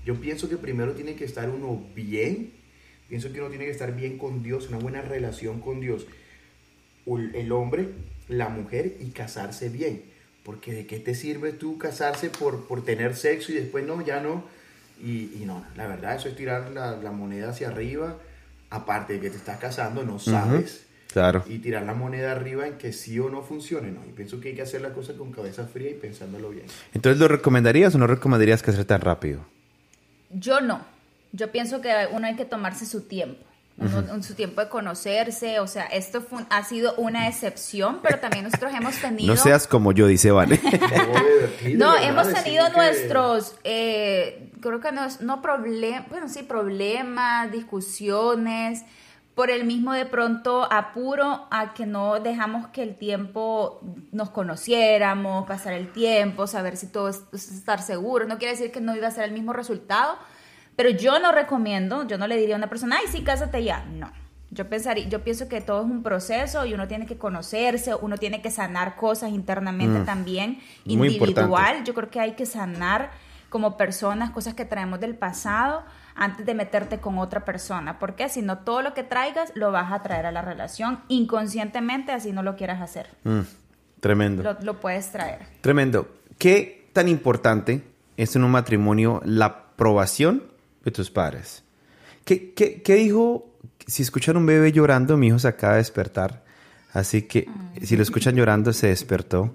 yo 0.05 0.21
pienso 0.21 0.49
que 0.49 0.57
primero 0.57 0.93
tiene 0.93 1.17
que 1.17 1.25
estar 1.25 1.49
uno 1.51 1.83
bien, 1.95 2.53
pienso 3.09 3.33
que 3.33 3.41
uno 3.41 3.49
tiene 3.49 3.65
que 3.65 3.73
estar 3.73 3.97
bien 3.97 4.19
con 4.19 4.43
Dios, 4.43 4.69
una 4.69 4.79
buena 4.79 5.01
relación 5.01 5.61
con 5.61 5.81
Dios, 5.81 6.07
el 7.07 7.51
hombre, 7.51 7.89
la 8.29 8.49
mujer 8.49 8.97
y 9.01 9.11
casarse 9.11 9.69
bien. 9.69 10.16
Porque 10.47 10.73
de 10.73 10.87
qué 10.87 10.99
te 10.99 11.15
sirve 11.15 11.53
tú 11.53 11.77
casarse 11.77 12.31
por, 12.31 12.67
por 12.67 12.83
tener 12.83 13.15
sexo 13.15 13.53
y 13.53 13.57
después 13.57 13.85
no, 13.85 14.01
ya 14.01 14.21
no. 14.21 14.45
Y, 15.03 15.33
y 15.39 15.43
no, 15.45 15.67
la 15.77 15.87
verdad 15.87 16.17
eso 16.17 16.29
es 16.29 16.37
tirar 16.37 16.71
la, 16.71 16.97
la, 16.97 17.11
moneda 17.11 17.51
hacia 17.51 17.69
arriba. 17.69 18.17
Aparte 18.71 19.15
de 19.15 19.21
que 19.21 19.31
te 19.31 19.37
estás 19.37 19.59
casando, 19.59 20.03
no 20.05 20.19
sabes 20.19 20.87
y 21.47 21.59
tirar 21.59 21.85
la 21.85 21.95
moneda 21.95 22.33
arriba 22.33 22.67
en 22.67 22.77
que 22.77 22.93
sí 22.93 23.19
o 23.19 23.31
no 23.31 23.43
funcione, 23.43 23.91
¿no? 23.91 24.05
Y 24.07 24.11
pienso 24.11 24.41
que 24.41 24.51
hay 24.51 24.55
que 24.55 24.63
hacer 24.63 24.83
la 24.83 24.93
cosa 24.93 25.15
con 25.15 25.33
cabeza 25.33 25.67
fría 25.67 25.91
y 25.91 25.95
pensándolo 25.95 26.51
bien. 26.51 26.67
Entonces, 26.93 27.19
¿lo 27.19 27.27
recomendarías 27.27 27.95
o 27.95 27.99
no 27.99 28.07
recomendarías 28.07 28.63
que 28.63 28.73
sea 28.73 28.85
tan 28.85 29.01
rápido? 29.01 29.41
Yo 30.31 30.61
no. 30.61 30.85
Yo 31.33 31.51
pienso 31.51 31.81
que 31.81 31.91
uno 32.13 32.27
hay 32.27 32.37
que 32.37 32.45
tomarse 32.45 32.85
su 32.85 33.03
tiempo. 33.03 33.46
Su 34.23 34.35
tiempo 34.35 34.61
de 34.63 34.69
conocerse, 34.69 35.61
o 35.61 35.67
sea, 35.67 35.85
esto 35.85 36.25
ha 36.49 36.65
sido 36.65 36.95
una 36.97 37.29
excepción, 37.29 38.01
pero 38.03 38.19
también 38.19 38.45
nosotros 38.45 38.73
hemos 38.75 38.97
tenido... 39.01 39.35
No 39.35 39.41
seas 39.41 39.67
como 39.67 39.93
yo, 39.93 40.07
dice 40.07 40.31
Vale. 40.31 40.61
no, 41.77 41.97
hemos 41.97 42.33
tenido 42.33 42.69
nuestros, 42.71 43.57
eh, 43.65 44.51
creo 44.61 44.81
que 44.81 44.93
no, 44.93 45.07
no 45.21 45.43
problemas, 45.43 46.09
bueno, 46.09 46.29
sí, 46.29 46.43
problemas, 46.43 47.53
discusiones, 47.53 48.83
por 49.37 49.51
el 49.51 49.65
mismo 49.65 49.93
de 49.93 50.07
pronto 50.07 50.67
apuro 50.73 51.47
a 51.51 51.75
que 51.75 51.85
no 51.85 52.19
dejamos 52.21 52.69
que 52.69 52.83
el 52.83 52.97
tiempo 52.97 53.83
nos 54.11 54.31
conociéramos, 54.31 55.47
pasar 55.47 55.75
el 55.75 55.93
tiempo, 55.93 56.47
saber 56.47 56.79
si 56.79 56.87
todo 56.87 57.11
es 57.11 57.23
estar 57.35 57.83
seguro. 57.83 58.27
No 58.27 58.39
quiere 58.39 58.55
decir 58.55 58.73
que 58.73 58.81
no 58.81 58.97
iba 58.97 59.09
a 59.09 59.11
ser 59.11 59.25
el 59.25 59.33
mismo 59.33 59.53
resultado, 59.53 60.17
pero 60.77 60.91
yo 60.91 61.19
no 61.19 61.33
recomiendo, 61.33 62.07
yo 62.07 62.19
no 62.19 62.27
le 62.27 62.37
diría 62.37 62.55
a 62.55 62.59
una 62.59 62.69
persona, 62.69 62.99
ay, 63.01 63.07
sí, 63.11 63.23
cásate 63.23 63.65
ya. 63.65 63.85
No. 63.85 64.13
Yo 64.51 64.69
pensaría, 64.69 65.09
yo 65.09 65.25
pienso 65.25 65.49
que 65.49 65.61
todo 65.61 65.81
es 65.81 65.91
un 65.91 66.03
proceso 66.03 66.65
y 66.67 66.75
uno 66.75 66.87
tiene 66.87 67.07
que 67.07 67.17
conocerse, 67.17 67.95
uno 67.95 68.17
tiene 68.17 68.43
que 68.43 68.51
sanar 68.51 68.95
cosas 68.95 69.31
internamente 69.31 70.01
mm. 70.01 70.05
también, 70.05 70.61
individual. 70.85 71.83
Yo 71.85 71.95
creo 71.95 72.11
que 72.11 72.21
hay 72.21 72.33
que 72.33 72.47
sanar 72.47 73.11
como 73.49 73.77
personas 73.77 74.31
cosas 74.31 74.55
que 74.55 74.65
traemos 74.65 75.01
del 75.01 75.15
pasado 75.15 75.83
antes 76.15 76.47
de 76.47 76.55
meterte 76.55 76.99
con 76.99 77.19
otra 77.19 77.45
persona. 77.45 77.99
Porque 77.99 78.29
si 78.29 78.43
no, 78.43 78.59
todo 78.59 78.83
lo 78.83 78.95
que 78.95 79.03
traigas 79.03 79.53
lo 79.55 79.73
vas 79.73 79.93
a 79.93 80.03
traer 80.03 80.27
a 80.27 80.33
la 80.33 80.43
relación 80.43 81.01
inconscientemente, 81.09 82.13
así 82.13 82.33
no 82.33 82.43
lo 82.43 82.57
quieras 82.57 82.81
hacer. 82.81 83.09
Mm, 83.25 83.41
tremendo. 84.01 84.43
Lo, 84.43 84.57
lo, 84.61 84.81
puedes 84.81 85.11
traer. 85.11 85.41
Tremendo. 85.61 86.09
¿Qué 86.39 86.89
tan 86.93 87.09
importante 87.09 87.83
es 88.17 88.37
en 88.37 88.45
un 88.45 88.51
matrimonio 88.51 89.21
la 89.25 89.47
aprobación 89.47 90.56
de 90.87 90.93
tus 90.93 91.11
padres? 91.11 91.65
¿Qué, 92.25 92.55
qué, 92.55 92.81
qué 92.81 92.95
dijo? 92.95 93.53
Si 93.87 94.03
escuchan 94.03 94.37
un 94.37 94.47
bebé 94.47 94.73
llorando, 94.73 95.17
mi 95.17 95.27
hijo 95.29 95.39
se 95.39 95.49
acaba 95.49 95.75
de 95.75 95.79
despertar. 95.81 96.45
Así 96.93 97.23
que 97.23 97.47
si 97.83 97.97
lo 97.97 98.03
escuchan 98.03 98.35
llorando, 98.35 98.73
se 98.73 98.87
despertó. 98.87 99.55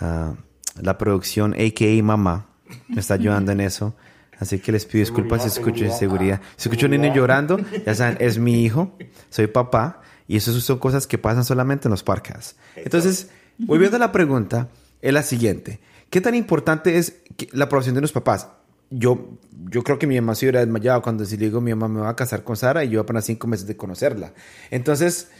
Ah, 0.00 0.34
la 0.80 0.98
producción, 0.98 1.54
a.k.a. 1.54 2.02
mamá, 2.02 2.46
me 2.88 3.00
está 3.00 3.14
ayudando 3.14 3.52
en 3.52 3.60
eso. 3.60 3.96
Así 4.38 4.58
que 4.58 4.70
les 4.70 4.84
pido 4.84 5.00
disculpas 5.00 5.42
si 5.42 5.48
escucho 5.48 5.90
seguridad. 5.90 6.40
Si 6.56 6.68
escucho 6.68 6.86
un 6.86 6.92
niño 6.92 7.12
llorando, 7.14 7.58
ya 7.84 7.94
saben, 7.94 8.18
es 8.20 8.38
mi 8.38 8.62
hijo, 8.62 8.96
soy 9.30 9.46
papá, 9.46 10.02
y 10.28 10.36
eso 10.36 10.52
son 10.60 10.78
cosas 10.78 11.06
que 11.06 11.16
pasan 11.16 11.44
solamente 11.44 11.88
en 11.88 11.90
los 11.90 12.02
parques. 12.02 12.56
Entonces, 12.76 13.30
volviendo 13.58 13.96
a 13.96 14.00
la 14.00 14.12
pregunta, 14.12 14.68
es 15.00 15.12
la 15.14 15.22
siguiente. 15.22 15.80
¿Qué 16.10 16.20
tan 16.20 16.34
importante 16.34 16.98
es 16.98 17.16
la 17.52 17.64
aprobación 17.64 17.94
de 17.94 18.02
los 18.02 18.12
papás? 18.12 18.48
Yo, 18.90 19.38
yo 19.70 19.82
creo 19.82 19.98
que 19.98 20.06
mi 20.06 20.14
mamá 20.16 20.34
se 20.34 20.46
hubiera 20.46 20.60
desmayado 20.60 21.02
cuando 21.02 21.24
si 21.24 21.36
le 21.36 21.46
digo 21.46 21.60
mi 21.60 21.74
mamá 21.74 21.88
me 21.88 22.00
va 22.00 22.10
a 22.10 22.16
casar 22.16 22.44
con 22.44 22.56
Sara 22.56 22.84
y 22.84 22.90
yo 22.90 23.00
apenas 23.00 23.24
cinco 23.24 23.46
meses 23.46 23.66
de 23.66 23.76
conocerla. 23.76 24.32
Entonces, 24.70 25.30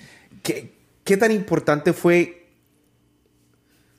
¿qué, 0.42 0.74
qué 1.04 1.16
tan 1.16 1.30
importante 1.32 1.92
fue 1.92 2.46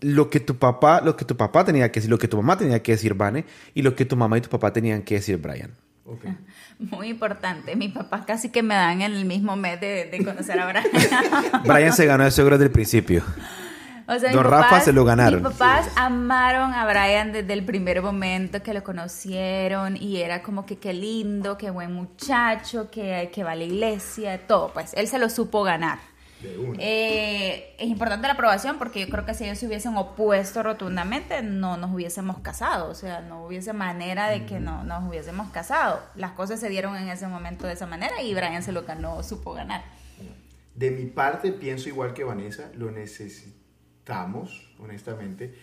lo 0.02 0.30
que 0.30 0.40
tu 0.40 0.58
papá, 0.58 1.02
lo 1.02 1.16
que 1.16 1.26
tu 1.26 1.36
papá 1.36 1.66
tenía 1.66 1.92
que 1.92 2.00
decir, 2.00 2.10
lo 2.10 2.20
que 2.20 2.28
tu 2.28 2.38
mamá 2.38 2.58
tenía 2.58 2.82
que 2.84 2.92
decir, 2.92 3.14
Vane, 3.14 3.46
y 3.74 3.82
lo 3.82 3.96
que 3.96 4.06
tu 4.06 4.16
mamá 4.16 4.38
y 4.38 4.42
tu 4.42 4.50
papá 4.50 4.72
tenían 4.72 5.02
que 5.02 5.16
decir, 5.16 5.38
Brian. 5.38 5.72
Muy 6.80 7.10
importante. 7.10 7.76
Mi 7.76 7.90
papá 7.90 8.26
casi 8.26 8.50
que 8.50 8.64
me 8.64 8.76
dan 8.76 9.02
en 9.02 9.14
el 9.14 9.26
mismo 9.26 9.56
mes 9.56 9.80
de, 9.82 10.22
conocer 10.24 10.60
a 10.60 10.68
Brian. 10.68 10.86
Brian 11.66 11.94
se 11.94 12.06
ganó 12.06 12.26
el 12.26 12.32
seguro 12.32 12.58
desde 12.58 12.68
el 12.68 12.72
principio. 12.72 13.24
Don 14.08 14.44
Rafa 14.46 14.80
se 14.80 14.94
lo 14.94 15.04
ganaron. 15.04 15.44
Mis 15.44 15.52
papás 15.52 15.90
amaron 15.98 16.74
a 16.74 16.86
Brian 16.86 17.34
desde 17.34 17.52
el 17.52 17.66
primer 17.66 18.02
momento 18.02 18.64
que 18.64 18.74
lo 18.74 18.82
conocieron 18.82 19.98
y 19.98 20.22
era 20.22 20.42
como 20.42 20.66
que 20.66 20.78
qué 20.78 20.94
lindo, 20.94 21.58
qué 21.58 21.70
buen 21.72 21.94
muchacho, 21.94 22.90
que, 22.90 23.30
que 23.34 23.44
va 23.44 23.52
a 23.52 23.56
la 23.56 23.66
iglesia, 23.66 24.48
todo. 24.48 24.72
Pues 24.74 24.94
él 24.94 25.08
se 25.08 25.20
lo 25.20 25.30
supo 25.30 25.64
ganar. 25.64 26.00
Eh, 26.80 27.76
es 27.80 27.88
importante 27.88 28.28
la 28.28 28.34
aprobación 28.34 28.78
porque 28.78 29.02
yo 29.02 29.10
creo 29.10 29.26
que 29.26 29.34
si 29.34 29.46
ellos 29.46 29.58
se 29.58 29.66
hubiesen 29.66 29.98
opuesto 29.98 30.62
rotundamente 30.62 31.42
no 31.42 31.78
nos 31.78 31.92
hubiésemos 31.92 32.40
casado, 32.40 32.90
o 32.90 32.96
sea, 32.96 33.22
no 33.22 33.46
hubiese 33.46 33.74
manera 33.74 34.30
de 34.30 34.46
que 34.46 34.60
no 34.60 34.84
nos 34.84 35.04
hubiésemos 35.08 35.50
casado. 35.50 36.00
Las 36.16 36.32
cosas 36.32 36.60
se 36.60 36.70
dieron 36.70 36.96
en 36.96 37.10
ese 37.10 37.28
momento 37.28 37.66
de 37.66 37.74
esa 37.74 37.88
manera 37.88 38.22
y 38.22 38.34
Brian 38.34 38.62
se 38.64 38.72
lo 38.72 38.84
ganó, 38.84 39.24
supo 39.24 39.54
ganar. 39.54 39.84
De 40.76 40.92
mi 40.92 41.06
parte 41.06 41.52
pienso 41.52 41.90
igual 41.90 42.14
que 42.14 42.24
Vanessa, 42.24 42.70
lo 42.76 42.92
necesitamos, 44.08 44.70
honestamente. 44.80 45.54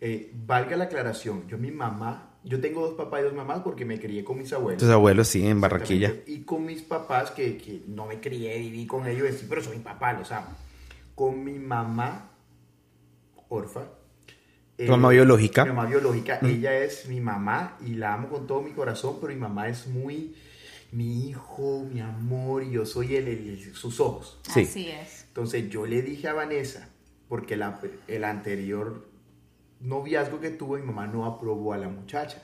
Eh, 0.00 0.32
valga 0.34 0.76
la 0.76 0.84
aclaración, 0.84 1.46
yo 1.46 1.58
mi 1.58 1.70
mamá 1.70 2.28
yo 2.44 2.60
tengo 2.60 2.80
dos 2.80 2.94
papás 2.94 3.20
y 3.20 3.22
dos 3.22 3.34
mamás 3.34 3.60
porque 3.60 3.84
me 3.84 4.00
crié 4.00 4.24
con 4.24 4.36
mis 4.36 4.52
abuelos. 4.52 4.82
Tus 4.82 4.90
abuelos, 4.90 5.28
sí, 5.28 5.46
en 5.46 5.60
Barranquilla. 5.60 6.12
Y 6.26 6.40
con 6.40 6.66
mis 6.66 6.82
papás, 6.82 7.30
que, 7.30 7.56
que 7.56 7.84
no 7.86 8.06
me 8.06 8.20
crié, 8.20 8.58
viví 8.58 8.84
con 8.84 9.06
ellos, 9.06 9.28
sí, 9.38 9.46
pero 9.48 9.62
son 9.62 9.74
mis 9.74 9.82
papás, 9.82 10.18
los 10.18 10.32
amo. 10.32 10.48
Con 11.14 11.44
mi 11.44 11.60
mamá, 11.60 12.32
Orfa. 13.48 13.82
¿Tu 14.76 14.90
mamá 14.90 15.10
biológica? 15.10 15.64
Mi 15.64 15.70
mamá 15.70 15.88
biológica. 15.88 16.40
Mm. 16.42 16.46
Ella 16.46 16.78
es 16.78 17.06
mi 17.06 17.20
mamá 17.20 17.78
y 17.86 17.94
la 17.94 18.14
amo 18.14 18.28
con 18.28 18.48
todo 18.48 18.60
mi 18.60 18.72
corazón, 18.72 19.18
pero 19.20 19.32
mi 19.32 19.38
mamá 19.38 19.68
es 19.68 19.86
muy 19.86 20.34
mi 20.90 21.28
hijo, 21.28 21.86
mi 21.90 22.00
amor, 22.00 22.64
y 22.64 22.72
yo 22.72 22.84
soy 22.84 23.14
el, 23.14 23.72
sus 23.72 24.00
ojos. 24.00 24.38
Sí. 24.52 24.62
Así 24.62 24.88
es. 24.88 25.24
Entonces 25.28 25.70
yo 25.70 25.86
le 25.86 26.02
dije 26.02 26.26
a 26.26 26.34
Vanessa, 26.34 26.88
porque 27.32 27.56
la, 27.56 27.80
el 28.08 28.24
anterior 28.24 29.08
noviazgo 29.80 30.38
que 30.38 30.50
tuvo, 30.50 30.76
mi 30.76 30.82
mamá 30.82 31.06
no 31.06 31.24
aprobó 31.24 31.72
a 31.72 31.78
la 31.78 31.88
muchacha. 31.88 32.42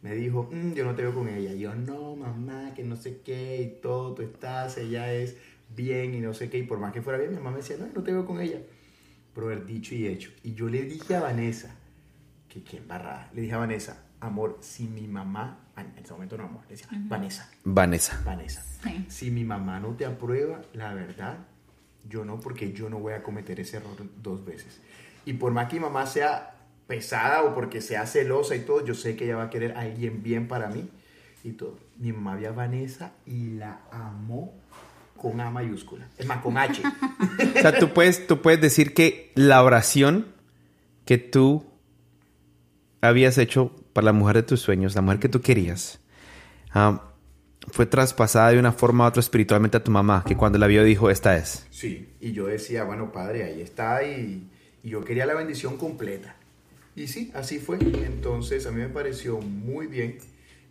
Me 0.00 0.14
dijo, 0.14 0.48
mm, 0.50 0.72
yo 0.72 0.86
no 0.86 0.94
te 0.94 1.02
veo 1.02 1.14
con 1.14 1.28
ella. 1.28 1.52
yo, 1.52 1.74
no, 1.74 2.16
mamá, 2.16 2.72
que 2.74 2.82
no 2.82 2.96
sé 2.96 3.20
qué 3.20 3.60
y 3.60 3.82
todo, 3.82 4.14
tú 4.14 4.22
estás, 4.22 4.78
ella 4.78 5.12
es 5.12 5.36
bien 5.76 6.14
y 6.14 6.20
no 6.20 6.32
sé 6.32 6.48
qué. 6.48 6.56
Y 6.56 6.62
por 6.62 6.78
más 6.78 6.94
que 6.94 7.02
fuera 7.02 7.18
bien, 7.18 7.32
mi 7.32 7.36
mamá 7.36 7.50
me 7.50 7.58
decía, 7.58 7.76
no, 7.78 7.86
no 7.94 8.02
te 8.02 8.12
veo 8.12 8.24
con 8.24 8.40
ella. 8.40 8.62
Pero 9.34 9.48
haber 9.48 9.66
dicho 9.66 9.94
y 9.94 10.06
hecho. 10.06 10.30
Y 10.42 10.54
yo 10.54 10.70
le 10.70 10.84
dije 10.84 11.16
a 11.16 11.20
Vanessa, 11.20 11.76
que 12.48 12.62
qué 12.62 12.78
embarrada, 12.78 13.30
le 13.34 13.42
dije 13.42 13.52
a 13.52 13.58
Vanessa, 13.58 14.06
amor, 14.20 14.56
si 14.62 14.84
mi 14.84 15.06
mamá, 15.06 15.66
en 15.76 16.02
ese 16.02 16.14
momento 16.14 16.38
no 16.38 16.44
amor, 16.44 16.62
le 16.62 16.76
decía, 16.76 16.88
Vanessa. 16.90 17.50
Vanessa. 17.62 18.22
Vanessa. 18.24 18.64
Si 19.08 19.30
mi 19.30 19.44
mamá 19.44 19.80
no 19.80 19.88
te 19.96 20.06
aprueba, 20.06 20.62
la 20.72 20.94
verdad, 20.94 21.40
yo 22.08 22.24
no, 22.24 22.40
porque 22.40 22.72
yo 22.72 22.88
no 22.88 22.98
voy 22.98 23.12
a 23.12 23.22
cometer 23.22 23.60
ese 23.60 23.78
error 23.78 23.96
dos 24.22 24.44
veces. 24.44 24.80
Y 25.24 25.34
por 25.34 25.52
más 25.52 25.68
que 25.68 25.76
mi 25.76 25.80
mamá 25.80 26.06
sea 26.06 26.56
pesada 26.86 27.42
o 27.42 27.54
porque 27.54 27.80
sea 27.80 28.06
celosa 28.06 28.56
y 28.56 28.60
todo, 28.60 28.84
yo 28.84 28.94
sé 28.94 29.16
que 29.16 29.24
ella 29.24 29.36
va 29.36 29.44
a 29.44 29.50
querer 29.50 29.72
a 29.76 29.80
alguien 29.80 30.22
bien 30.22 30.48
para 30.48 30.68
mí 30.68 30.88
y 31.44 31.52
todo. 31.52 31.78
Mi 31.98 32.12
mamá 32.12 32.36
vio 32.36 32.48
a 32.48 32.52
Vanessa 32.52 33.12
y 33.26 33.50
la 33.50 33.82
amó 33.92 34.54
con 35.16 35.40
A 35.40 35.50
mayúscula. 35.50 36.08
Es 36.18 36.26
más, 36.26 36.38
con 36.38 36.56
H. 36.56 36.82
o 37.56 37.60
sea, 37.60 37.78
tú 37.78 37.90
puedes, 37.90 38.26
tú 38.26 38.40
puedes 38.40 38.60
decir 38.60 38.94
que 38.94 39.32
la 39.34 39.62
oración 39.62 40.26
que 41.04 41.18
tú 41.18 41.66
habías 43.00 43.38
hecho 43.38 43.74
para 43.92 44.06
la 44.06 44.12
mujer 44.12 44.36
de 44.36 44.42
tus 44.42 44.60
sueños, 44.60 44.94
la 44.94 45.02
mujer 45.02 45.20
que 45.20 45.28
tú 45.28 45.40
querías, 45.40 46.00
ah, 46.72 47.09
fue 47.68 47.86
traspasada 47.86 48.50
de 48.50 48.58
una 48.58 48.72
forma 48.72 49.04
u 49.04 49.08
otra 49.08 49.20
espiritualmente 49.20 49.76
a 49.76 49.84
tu 49.84 49.90
mamá, 49.90 50.24
que 50.26 50.36
cuando 50.36 50.58
la 50.58 50.66
vio 50.66 50.82
dijo, 50.82 51.10
esta 51.10 51.36
es. 51.36 51.66
Sí, 51.70 52.08
y 52.20 52.32
yo 52.32 52.46
decía, 52.46 52.84
bueno, 52.84 53.12
padre, 53.12 53.44
ahí 53.44 53.60
está, 53.60 54.02
y, 54.02 54.48
y 54.82 54.88
yo 54.88 55.04
quería 55.04 55.26
la 55.26 55.34
bendición 55.34 55.76
completa. 55.76 56.36
Y 56.96 57.06
sí, 57.06 57.30
así 57.34 57.58
fue. 57.58 57.78
Entonces 57.80 58.66
a 58.66 58.70
mí 58.70 58.80
me 58.80 58.88
pareció 58.88 59.38
muy 59.38 59.86
bien 59.86 60.18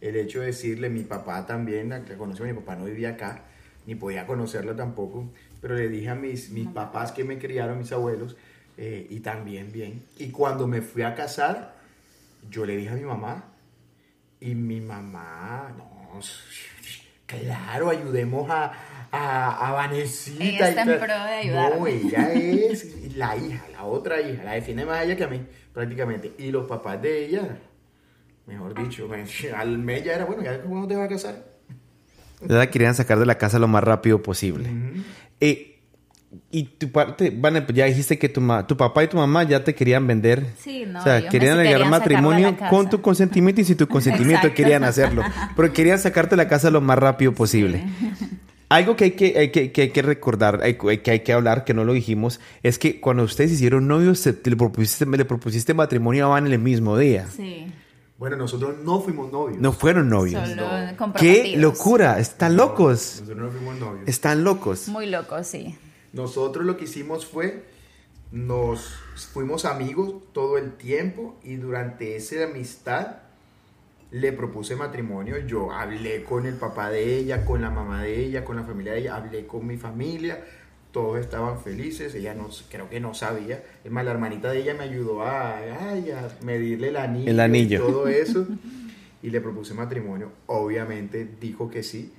el 0.02 0.16
hecho 0.16 0.42
de 0.42 0.48
decirle, 0.48 0.90
mi 0.90 1.04
papá 1.04 1.46
también, 1.46 2.04
que 2.06 2.16
conoció, 2.16 2.46
mi 2.46 2.54
papá 2.54 2.76
no 2.76 2.86
vivía 2.86 3.12
acá, 3.12 3.44
ni 3.86 3.96
podía 3.96 4.26
conocerlo 4.26 4.76
tampoco, 4.76 5.30
pero 5.62 5.76
le 5.76 5.90
dije 5.90 6.10
a 6.10 6.16
mis, 6.16 6.52
mis 6.52 6.68
papás 6.68 7.12
que 7.12 7.24
me 7.24 7.38
criaron, 7.38 7.80
mis 7.80 7.92
abuelos, 7.92 8.36
eh, 8.78 9.08
y 9.10 9.20
también 9.20 9.72
bien. 9.72 10.04
Y 10.18 10.30
cuando 10.30 10.68
me 10.68 10.82
fui 10.82 11.02
a 11.02 11.16
casar, 11.16 11.76
yo 12.50 12.66
le 12.66 12.78
dije 12.78 12.92
a 12.92 12.96
mi 12.96 13.04
mamá, 13.04 13.46
y 14.40 14.56
mi 14.56 14.80
mamá, 14.80 15.74
no, 15.78 16.22
claro, 17.30 17.90
ayudemos 17.90 18.50
a, 18.50 18.72
a, 19.12 19.68
a 19.68 19.72
Vanesita. 19.72 20.44
Ella 20.44 20.70
está 20.70 20.82
en 20.82 21.00
pro 21.00 21.08
de 21.08 21.14
ayudar. 21.14 21.78
No, 21.78 21.88
ella 21.88 22.34
es 22.34 23.16
la 23.16 23.38
hija, 23.38 23.66
la 23.72 23.84
otra 23.84 24.20
hija, 24.22 24.44
la 24.44 24.54
define 24.54 24.86
más 24.86 25.04
ella 25.06 25.16
que 25.16 25.24
a 25.24 25.28
mí 25.28 25.42
prácticamente. 25.74 26.34
Y 26.38 26.52
los 26.52 26.68
papás 26.68 27.02
de 27.02 27.26
ella, 27.26 27.58
mejor 28.48 28.74
dicho, 28.82 29.08
al 29.56 29.78
mes 29.78 30.04
ya 30.04 30.14
era, 30.14 30.26
bueno, 30.26 30.44
ya 30.44 30.60
cuando 30.62 30.88
te 30.88 30.96
vas 30.96 31.06
a 31.06 31.10
casar. 31.10 31.46
Ya 32.42 32.56
la 32.56 32.70
querían 32.70 32.96
sacar 32.96 33.20
de 33.20 33.26
la 33.26 33.38
casa 33.38 33.60
lo 33.60 33.68
más 33.68 33.84
rápido 33.84 34.24
posible. 34.24 34.70
Eh, 35.42 35.69
y 36.52 36.64
tu 36.64 36.92
parte, 36.92 37.32
bueno, 37.32 37.66
ya 37.74 37.86
dijiste 37.86 38.20
que 38.20 38.30
tu, 38.30 38.42
tu 38.68 38.78
papá 38.78 39.04
y 39.04 39.08
tu 39.08 39.18
mamá 39.18 39.44
ya 39.44 39.64
te 39.64 39.74
querían 39.74 40.06
vender. 40.06 40.46
Sí, 40.60 40.86
no. 40.88 41.00
O 41.00 41.04
sea, 41.04 41.28
querían 41.28 41.58
llegar 41.62 41.88
matrimonio 41.90 42.56
con 42.70 42.90
tu 42.90 43.02
consentimiento 43.02 43.62
y 43.62 43.66
si 43.66 43.76
tu 43.76 43.88
consentimiento 43.88 44.54
querían 44.54 44.84
hacerlo. 44.84 45.24
Pero 45.56 45.74
querían 45.74 46.00
sacarte 46.00 46.32
de 46.32 46.38
la 46.38 46.48
casa 46.48 46.70
lo 46.70 46.82
más 46.82 46.98
rápido 47.00 47.34
posible. 47.34 47.84
Algo 48.70 48.96
que 48.96 49.06
hay 49.06 49.12
que, 49.12 49.52
que, 49.52 49.72
que, 49.72 49.82
hay 49.82 49.90
que 49.90 50.02
recordar, 50.04 50.62
que 50.78 51.12
hay 51.12 51.20
que 51.22 51.34
hablar, 51.34 51.66
que 51.66 51.74
no 51.74 51.84
lo 51.84 51.94
dijimos, 51.94 52.40
es 52.62 52.78
que 52.78 53.02
cuando 53.02 53.24
ustedes 53.24 53.52
hicieron 53.52 53.88
novios, 53.88 54.24
le, 54.26 54.56
propusiste, 54.56 55.08
le 55.08 55.26
propusiste 55.26 55.74
matrimonio 55.74 56.28
a 56.28 56.30
Van 56.30 56.46
en 56.46 56.54
el 56.54 56.60
mismo 56.60 56.96
día. 56.96 57.26
Sí. 57.36 57.66
Bueno, 58.20 58.36
nosotros 58.36 58.76
no 58.84 59.02
fuimos 59.02 59.32
novios. 59.32 59.60
No 59.60 59.72
fueron 59.72 60.10
novios. 60.10 60.48
Solo 60.48 60.68
¡Qué 61.18 61.56
locura! 61.58 62.20
Están 62.20 62.58
locos. 62.58 63.22
Nosotros 63.22 63.38
no 63.38 63.50
fuimos 63.50 63.80
novios. 63.80 64.08
Están 64.08 64.44
locos. 64.44 64.88
Muy 64.90 65.08
locos, 65.08 65.48
sí. 65.48 65.76
Nosotros 66.14 66.66
lo 66.66 66.78
que 66.78 66.86
hicimos 66.86 67.26
fue, 67.26 67.64
nos 68.32 68.96
fuimos 69.34 69.66
amigos 69.66 70.16
todo 70.34 70.58
el 70.58 70.74
tiempo 70.74 71.38
y 71.44 71.56
durante 71.56 72.16
esa 72.16 72.44
amistad 72.46 73.18
le 74.12 74.34
propuse 74.34 74.76
matrimonio, 74.76 75.38
yo 75.46 75.72
hablé 75.72 76.24
con 76.24 76.46
el 76.46 76.56
papá 76.56 76.90
de 76.90 77.18
ella, 77.18 77.46
con 77.46 77.62
la 77.62 77.70
mamá 77.70 78.04
de 78.04 78.24
ella, 78.24 78.44
con 78.44 78.56
la 78.56 78.64
familia 78.64 78.94
de 78.94 79.00
ella, 79.00 79.16
hablé 79.16 79.46
con 79.46 79.68
mi 79.68 79.78
familia, 79.78 80.44
todos 80.92 81.20
estaban 81.20 81.60
felices, 81.60 82.16
ella 82.16 82.34
no, 82.34 82.50
creo 82.72 82.90
que 82.90 83.00
no 83.00 83.14
sabía, 83.14 83.64
es 83.84 83.92
más, 83.92 84.04
la 84.04 84.12
hermanita 84.12 84.52
de 84.52 84.62
ella 84.62 84.74
me 84.74 84.86
ayudó 84.86 85.24
a, 85.24 85.60
a 85.60 86.30
medirle 86.44 86.90
el 86.90 86.98
anillo, 86.98 87.30
el 87.30 87.40
anillo. 87.40 87.88
y 87.88 87.92
todo 87.92 88.08
eso, 88.08 88.48
y 89.22 89.30
le 89.30 89.42
propuse 89.42 89.76
matrimonio, 89.76 90.32
obviamente 90.48 91.28
dijo 91.40 91.70
que 91.70 91.84
sí, 91.84 92.12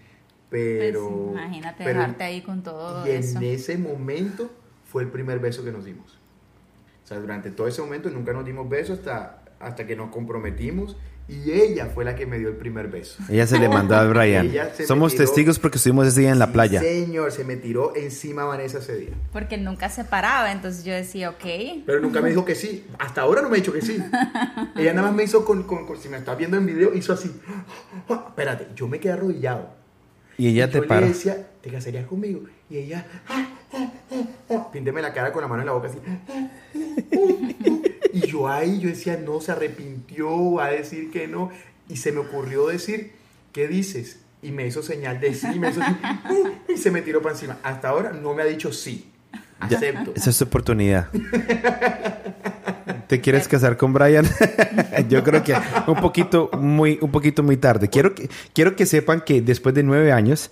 Pero. 0.51 1.31
Pues, 1.33 1.43
imagínate 1.43 1.85
dejarte 1.85 2.25
ahí 2.25 2.43
con 2.43 2.63
todo. 2.63 3.07
Y 3.07 3.11
en 3.11 3.43
ese 3.43 3.79
momento 3.79 4.51
fue 4.85 5.03
el 5.03 5.09
primer 5.09 5.39
beso 5.39 5.65
que 5.65 5.73
nos 5.73 5.85
dimos. 5.85 6.19
O 7.05 7.07
sea, 7.07 7.19
durante 7.19 7.51
todo 7.51 7.67
ese 7.67 7.81
momento 7.81 8.11
nunca 8.11 8.33
nos 8.33 8.45
dimos 8.45 8.69
besos 8.69 8.99
hasta, 8.99 9.43
hasta 9.59 9.87
que 9.87 9.97
nos 9.97 10.11
comprometimos 10.11 10.97
y 11.31 11.53
ella 11.53 11.87
fue 11.87 12.05
la 12.05 12.17
que 12.17 12.27
me 12.27 12.41
dio 12.41 12.49
el 12.49 12.57
primer 12.57 12.89
beso. 12.89 13.23
Ella 13.29 13.47
se 13.47 13.59
le 13.61 13.69
mandó 13.69 13.95
a 13.95 14.05
Brian. 14.05 14.51
Somos 14.85 15.15
testigos 15.15 15.61
porque 15.61 15.79
estuvimos 15.79 16.09
ese 16.09 16.23
día 16.23 16.31
en 16.31 16.41
la 16.41 16.53
playa. 16.53 16.81
Señor, 16.81 17.31
se 17.31 17.45
me 17.45 17.57
tiró 17.57 17.95
encima 17.95 18.45
Vanessa 18.45 18.79
ese 18.79 18.97
día. 18.97 19.11
Porque 19.33 19.57
nunca 19.57 19.89
se 19.91 20.03
paraba, 20.03 20.51
entonces 20.51 20.85
yo 20.85 20.93
decía, 20.93 21.31
ok. 21.31 21.85
Pero 21.87 22.01
nunca 22.01 22.21
me 22.21 22.31
dijo 22.31 22.45
que 22.45 22.57
sí. 22.57 22.85
Hasta 22.99 23.21
ahora 23.21 23.43
no 23.43 23.49
me 23.49 23.57
ha 23.57 23.61
dicho 23.61 23.73
que 23.73 23.81
sí. 23.81 24.03
ella 24.77 24.93
nada 24.93 25.07
más 25.07 25.17
me 25.17 25.23
hizo 25.23 25.45
con, 25.45 25.63
con, 25.63 25.87
si 26.01 26.09
me 26.09 26.17
estás 26.17 26.37
viendo 26.37 26.57
en 26.57 26.67
video, 26.67 26.93
hizo 26.95 27.13
así. 27.13 27.31
Espérate, 28.09 28.69
yo 28.75 28.89
me 28.89 28.99
quedé 28.99 29.13
arrodillado. 29.13 29.80
Y 30.41 30.49
ella 30.49 30.71
te 30.71 30.79
yo 30.79 30.87
Le 30.87 31.09
decía, 31.09 31.51
¿te 31.61 31.69
casarías 31.69 32.07
conmigo? 32.07 32.41
Y 32.71 32.79
ella, 32.79 33.05
pínteme 34.73 35.03
la 35.03 35.13
cara 35.13 35.35
con 35.35 35.43
la 35.43 35.49
mano 35.49 35.61
en 35.61 35.67
la 35.67 35.73
boca 35.73 35.89
así. 35.89 35.99
Y 38.15 38.21
yo 38.27 38.49
ahí, 38.49 38.81
yo 38.81 38.89
decía, 38.89 39.19
no, 39.19 39.43
se 39.43 39.53
arrepintió, 39.53 40.53
va 40.53 40.65
a 40.65 40.71
decir 40.71 41.11
que 41.11 41.29
no. 41.29 41.51
Y 41.91 41.99
se 41.99 42.11
me 42.13 42.21
ocurrió 42.21 42.69
decir, 42.69 43.13
¿qué 43.53 43.69
dices? 43.69 44.21
Y 44.41 44.53
me 44.53 44.67
hizo 44.67 44.83
señal 44.83 45.21
de 45.21 45.35
sí, 45.35 45.47
y, 45.55 45.59
me 45.59 45.69
hizo 45.69 45.83
y 46.75 46.79
se 46.79 46.91
me 46.91 47.03
tiró 47.03 47.21
para 47.21 47.35
encima. 47.35 47.59
Hasta 47.63 47.91
ahora 47.91 48.13
no 48.13 48.33
me 48.33 48.41
ha 48.41 48.47
dicho 48.47 48.73
sí. 48.73 49.10
Acepto. 49.61 50.13
esa 50.15 50.31
es 50.31 50.39
tu 50.39 50.45
oportunidad. 50.45 51.09
¿Te 53.07 53.21
quieres 53.21 53.49
casar 53.49 53.77
con 53.77 53.93
Brian? 53.93 54.25
Yo 55.09 55.25
creo 55.25 55.43
que 55.43 55.55
un 55.87 55.97
poquito 55.97 56.49
muy, 56.59 56.99
un 57.01 57.11
poquito 57.11 57.43
muy 57.43 57.57
tarde. 57.57 57.89
Quiero 57.89 58.15
que, 58.15 58.31
quiero 58.53 58.77
que 58.77 58.87
sepan 58.87 59.23
que 59.23 59.43
después 59.43 59.75
de 59.75 59.83
nueve 59.83 60.13
años, 60.13 60.51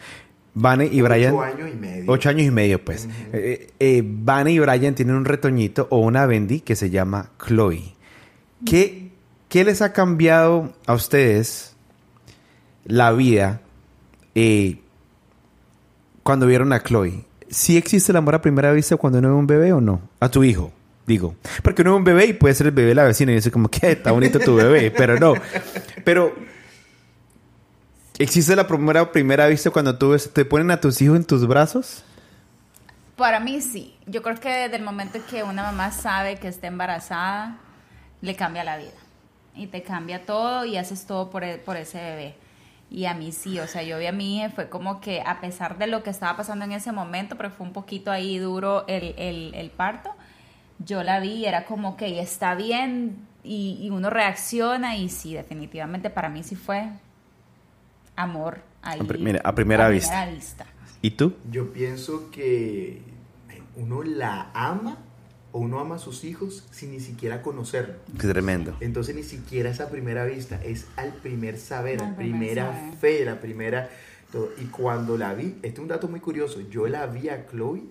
Vane 0.54 0.86
y 0.86 1.00
Brian. 1.00 1.34
Ocho 1.34 1.42
años 1.42 1.70
y 1.72 1.76
medio. 1.76 2.04
Ocho 2.08 2.28
años 2.30 2.46
y 2.46 2.50
medio, 2.50 2.84
pues. 2.84 3.08
Eh, 3.32 3.70
eh, 3.78 4.02
Vane 4.04 4.50
y 4.50 4.58
Brian 4.58 4.94
tienen 4.96 5.14
un 5.14 5.24
retoñito 5.24 5.86
o 5.90 5.98
una 5.98 6.26
bendy 6.26 6.60
que 6.60 6.74
se 6.74 6.90
llama 6.90 7.30
Chloe. 7.38 7.94
¿Qué, 8.66 9.12
¿Qué 9.48 9.64
les 9.64 9.80
ha 9.80 9.92
cambiado 9.92 10.72
a 10.86 10.94
ustedes 10.94 11.76
la 12.84 13.12
vida 13.12 13.60
eh, 14.34 14.80
cuando 16.24 16.46
vieron 16.46 16.72
a 16.72 16.82
Chloe? 16.82 17.27
¿Sí 17.50 17.76
existe 17.76 18.12
el 18.12 18.16
amor 18.16 18.34
a 18.34 18.42
primera 18.42 18.72
vista 18.72 18.96
cuando 18.96 19.18
uno 19.18 19.28
ve 19.28 19.34
un 19.34 19.46
bebé 19.46 19.72
o 19.72 19.80
no? 19.80 20.00
A 20.20 20.28
tu 20.28 20.44
hijo, 20.44 20.72
digo. 21.06 21.34
Porque 21.62 21.82
uno 21.82 21.92
ve 21.92 21.96
un 21.96 22.04
bebé 22.04 22.26
y 22.26 22.32
puede 22.32 22.54
ser 22.54 22.66
el 22.66 22.72
bebé 22.72 22.88
de 22.88 22.94
la 22.94 23.04
vecina 23.04 23.32
y 23.32 23.36
dice 23.36 23.50
como, 23.50 23.68
que 23.68 23.92
está 23.92 24.12
bonito 24.12 24.38
tu 24.38 24.54
bebé, 24.54 24.90
pero 24.96 25.18
no. 25.18 25.34
Pero 26.04 26.34
¿Existe 28.18 28.56
la 28.56 28.66
primera, 28.66 29.12
primera 29.12 29.46
vista 29.46 29.70
cuando 29.70 29.96
tú 29.96 30.16
te 30.16 30.44
ponen 30.44 30.72
a 30.72 30.80
tus 30.80 31.00
hijos 31.00 31.16
en 31.16 31.24
tus 31.24 31.46
brazos? 31.46 32.02
Para 33.16 33.38
mí 33.38 33.60
sí. 33.60 33.96
Yo 34.06 34.22
creo 34.22 34.40
que 34.40 34.48
desde 34.48 34.76
el 34.76 34.82
momento 34.82 35.20
que 35.30 35.44
una 35.44 35.62
mamá 35.62 35.92
sabe 35.92 36.36
que 36.36 36.48
está 36.48 36.66
embarazada, 36.66 37.58
le 38.20 38.34
cambia 38.34 38.64
la 38.64 38.76
vida. 38.76 38.98
Y 39.54 39.68
te 39.68 39.82
cambia 39.82 40.26
todo 40.26 40.64
y 40.64 40.76
haces 40.76 41.06
todo 41.06 41.30
por, 41.30 41.44
e, 41.44 41.58
por 41.58 41.76
ese 41.76 41.98
bebé. 41.98 42.34
Y 42.90 43.04
a 43.04 43.14
mí 43.14 43.32
sí, 43.32 43.58
o 43.60 43.66
sea, 43.66 43.82
yo 43.82 43.98
vi 43.98 44.06
a 44.06 44.12
mi 44.12 44.38
hija, 44.38 44.50
fue 44.50 44.68
como 44.68 45.00
que 45.00 45.20
a 45.20 45.40
pesar 45.40 45.76
de 45.78 45.86
lo 45.86 46.02
que 46.02 46.10
estaba 46.10 46.36
pasando 46.36 46.64
en 46.64 46.72
ese 46.72 46.90
momento, 46.92 47.36
pero 47.36 47.50
fue 47.50 47.66
un 47.66 47.72
poquito 47.72 48.10
ahí 48.10 48.38
duro 48.38 48.86
el, 48.88 49.14
el, 49.18 49.54
el 49.54 49.70
parto, 49.70 50.10
yo 50.78 51.02
la 51.02 51.20
vi 51.20 51.32
y 51.32 51.46
era 51.46 51.64
como 51.64 51.96
que 51.96 52.20
está 52.20 52.54
bien 52.54 53.26
y, 53.44 53.78
y, 53.80 53.90
uno 53.90 54.10
reacciona 54.10 54.96
y 54.96 55.08
sí, 55.08 55.34
definitivamente 55.34 56.10
para 56.10 56.28
mí 56.28 56.42
sí 56.42 56.56
fue 56.56 56.88
amor 58.16 58.62
ahí. 58.82 59.00
A, 59.00 59.54
primera, 59.54 59.88
vista. 59.88 60.66
¿Y 61.02 61.12
tú? 61.12 61.34
Yo 61.50 61.72
pienso 61.72 62.30
que 62.30 63.02
uno 63.76 64.02
la 64.02 64.50
ama 64.54 64.98
o 65.52 65.58
uno 65.58 65.80
ama 65.80 65.96
a 65.96 65.98
sus 65.98 66.24
hijos 66.24 66.64
sin 66.70 66.92
ni 66.92 67.00
siquiera 67.00 67.42
conocerlo. 67.42 67.94
Qué 68.18 68.26
tremendo. 68.26 68.76
Entonces 68.80 69.14
ni 69.14 69.22
siquiera 69.22 69.70
esa 69.70 69.88
primera 69.88 70.24
vista, 70.24 70.62
es 70.62 70.86
al 70.96 71.12
primer 71.14 71.58
saber, 71.58 72.00
la 72.00 72.16
primera 72.16 72.94
fe, 73.00 73.24
la 73.24 73.40
primera... 73.40 73.90
Todo. 74.30 74.50
Y 74.60 74.66
cuando 74.66 75.16
la 75.16 75.32
vi, 75.32 75.54
este 75.62 75.68
es 75.68 75.78
un 75.78 75.88
dato 75.88 76.06
muy 76.06 76.20
curioso, 76.20 76.60
yo 76.60 76.86
la 76.86 77.06
vi 77.06 77.30
a 77.30 77.46
Chloe 77.46 77.82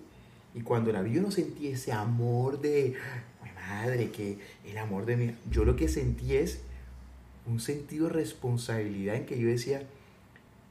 y 0.54 0.60
cuando 0.60 0.92
la 0.92 1.02
vi 1.02 1.14
yo 1.14 1.20
no 1.20 1.32
sentí 1.32 1.66
ese 1.66 1.90
amor 1.90 2.60
de, 2.60 2.94
mi 3.42 3.50
madre, 3.52 4.10
que 4.10 4.38
el 4.64 4.78
amor 4.78 5.04
de 5.04 5.16
mi... 5.16 5.34
Yo 5.50 5.64
lo 5.64 5.74
que 5.74 5.88
sentí 5.88 6.36
es 6.36 6.60
un 7.46 7.58
sentido 7.58 8.06
de 8.06 8.12
responsabilidad 8.12 9.16
en 9.16 9.26
que 9.26 9.36
yo 9.38 9.48
decía, 9.48 9.82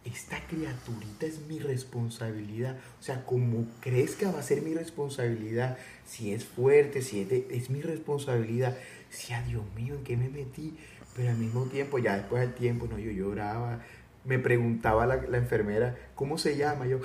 esta 0.08 0.40
criaturita 0.48 1.26
es 1.26 1.42
mi 1.48 1.60
responsabilidad. 1.60 2.78
O 3.00 3.04
sea, 3.04 3.26
como 3.26 3.68
crezca 3.82 4.32
va 4.32 4.40
a 4.40 4.44
ser 4.44 4.62
mi 4.62 4.74
responsabilidad. 4.74 5.78
Si 6.06 6.34
es 6.34 6.46
fuerte, 6.46 7.02
si 7.02 7.22
es, 7.22 7.32
es 7.52 7.70
mi 7.70 7.82
responsabilidad. 7.82 8.78
Si, 9.10 9.34
a 9.34 9.42
Dios 9.42 9.64
mío, 9.76 9.96
¿en 9.96 10.04
qué 10.04 10.18
me 10.18 10.30
metí? 10.30 10.78
Pero 11.16 11.30
al 11.30 11.38
mismo 11.38 11.66
tiempo, 11.66 12.00
ya 12.00 12.16
después 12.16 12.42
del 12.42 12.54
tiempo, 12.54 12.88
no, 12.88 13.00
yo 13.00 13.12
lloraba. 13.12 13.82
Me 14.24 14.40
preguntaba 14.40 15.06
la, 15.06 15.18
la 15.18 15.38
enfermera, 15.38 15.96
¿cómo 16.16 16.38
se 16.38 16.58
llama? 16.58 16.86
Yo, 16.86 17.00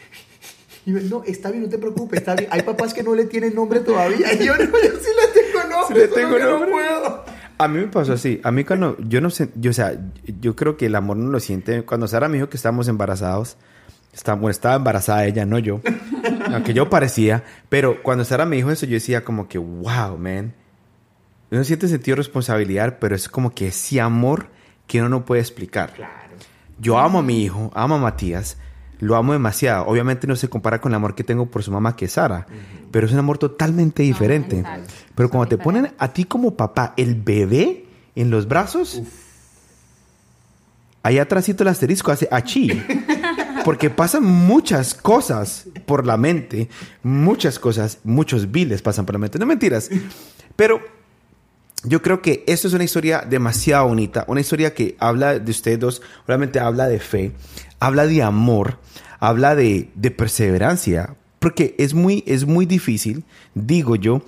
y 0.86 0.90
no, 0.90 1.22
está 1.24 1.50
bien, 1.50 1.62
no 1.62 1.68
te 1.68 1.78
preocupes, 1.78 2.20
está 2.20 2.34
bien. 2.34 2.48
Hay 2.52 2.62
papás 2.62 2.92
que 2.94 3.02
no 3.02 3.14
le 3.14 3.26
tienen 3.26 3.54
nombre 3.54 3.80
todavía. 3.80 4.32
Y 4.40 4.44
yo, 4.44 4.56
no, 4.56 4.64
yo 4.64 4.98
sí 4.98 5.10
le 5.16 5.42
tengo 5.42 5.68
nombre. 5.68 5.86
Sí 5.88 5.94
le 5.94 6.08
tengo 6.08 6.38
nombre. 6.38 6.70
No 6.70 6.70
puedo. 6.70 7.31
A 7.62 7.68
mí 7.68 7.78
me 7.78 7.88
pasó 7.88 8.14
así. 8.14 8.40
A 8.42 8.50
mí 8.50 8.64
cuando 8.64 8.96
yo 8.98 9.20
no 9.20 9.30
sé, 9.30 9.50
yo, 9.54 9.70
o 9.70 9.74
sea, 9.74 9.94
yo 10.40 10.56
creo 10.56 10.76
que 10.76 10.86
el 10.86 10.94
amor 10.94 11.16
no 11.16 11.30
lo 11.30 11.40
siente. 11.40 11.82
Cuando 11.84 12.08
Sara 12.08 12.28
me 12.28 12.36
dijo 12.36 12.48
que 12.48 12.56
estábamos 12.56 12.88
embarazados, 12.88 13.56
estaba, 14.12 14.38
bueno, 14.38 14.50
estaba 14.50 14.76
embarazada 14.76 15.24
ella, 15.26 15.46
no 15.46 15.58
yo. 15.58 15.80
aunque 16.52 16.74
yo 16.74 16.90
parecía. 16.90 17.44
Pero 17.68 18.02
cuando 18.02 18.24
Sara 18.24 18.46
me 18.46 18.56
dijo 18.56 18.70
eso, 18.70 18.86
yo 18.86 18.94
decía 18.94 19.24
como 19.24 19.48
que, 19.48 19.58
wow, 19.58 20.18
man. 20.18 20.54
Uno 21.50 21.64
siente 21.64 21.86
sentido 21.88 22.16
de 22.16 22.22
responsabilidad, 22.22 22.98
pero 22.98 23.14
es 23.14 23.28
como 23.28 23.54
que 23.54 23.68
ese 23.68 24.00
amor 24.00 24.48
que 24.86 25.00
uno 25.00 25.08
no 25.08 25.24
puede 25.24 25.42
explicar. 25.42 25.92
Claro. 25.92 26.12
Yo 26.78 26.98
amo 26.98 27.18
a 27.20 27.22
mi 27.22 27.42
hijo, 27.42 27.70
amo 27.74 27.96
a 27.96 27.98
Matías, 27.98 28.56
lo 29.02 29.16
amo 29.16 29.32
demasiado. 29.32 29.84
Obviamente 29.86 30.28
no 30.28 30.36
se 30.36 30.48
compara 30.48 30.80
con 30.80 30.92
el 30.92 30.96
amor 30.96 31.16
que 31.16 31.24
tengo 31.24 31.46
por 31.46 31.64
su 31.64 31.72
mamá, 31.72 31.96
que 31.96 32.04
es 32.04 32.12
Sara, 32.12 32.46
pero 32.92 33.04
es 33.04 33.12
un 33.12 33.18
amor 33.18 33.36
totalmente 33.36 34.04
diferente. 34.04 34.62
pero 35.16 35.28
cuando 35.28 35.48
te 35.48 35.58
ponen 35.58 35.92
a 35.98 36.12
ti 36.12 36.24
como 36.24 36.54
papá 36.54 36.94
el 36.96 37.16
bebé 37.16 37.84
en 38.14 38.30
los 38.30 38.46
brazos, 38.46 39.02
ahí 41.02 41.18
atrásito 41.18 41.64
el 41.64 41.68
asterisco 41.68 42.12
hace 42.12 42.28
achí. 42.30 42.80
Porque 43.64 43.90
pasan 43.90 44.22
muchas 44.22 44.94
cosas 44.94 45.66
por 45.84 46.06
la 46.06 46.16
mente, 46.16 46.68
muchas 47.02 47.58
cosas, 47.58 47.98
muchos 48.04 48.52
viles 48.52 48.82
pasan 48.82 49.04
por 49.04 49.16
la 49.16 49.18
mente. 49.18 49.36
No 49.36 49.46
mentiras. 49.46 49.90
Pero 50.54 50.80
yo 51.84 52.02
creo 52.02 52.22
que 52.22 52.44
esto 52.46 52.68
es 52.68 52.74
una 52.74 52.84
historia 52.84 53.26
demasiado 53.28 53.88
bonita, 53.88 54.24
una 54.28 54.40
historia 54.40 54.74
que 54.74 54.96
habla 55.00 55.40
de 55.40 55.50
ustedes 55.50 55.80
dos, 55.80 56.02
obviamente 56.26 56.60
habla 56.60 56.86
de 56.86 57.00
fe, 57.00 57.32
habla 57.82 58.06
de 58.06 58.22
amor, 58.22 58.78
habla 59.18 59.56
de, 59.56 59.90
perseverancia, 60.16 61.16
porque 61.40 61.74
es 61.78 61.94
muy, 61.94 62.22
es 62.28 62.46
muy 62.46 62.64
difícil, 62.64 63.24
digo 63.54 63.96
yo, 63.96 64.22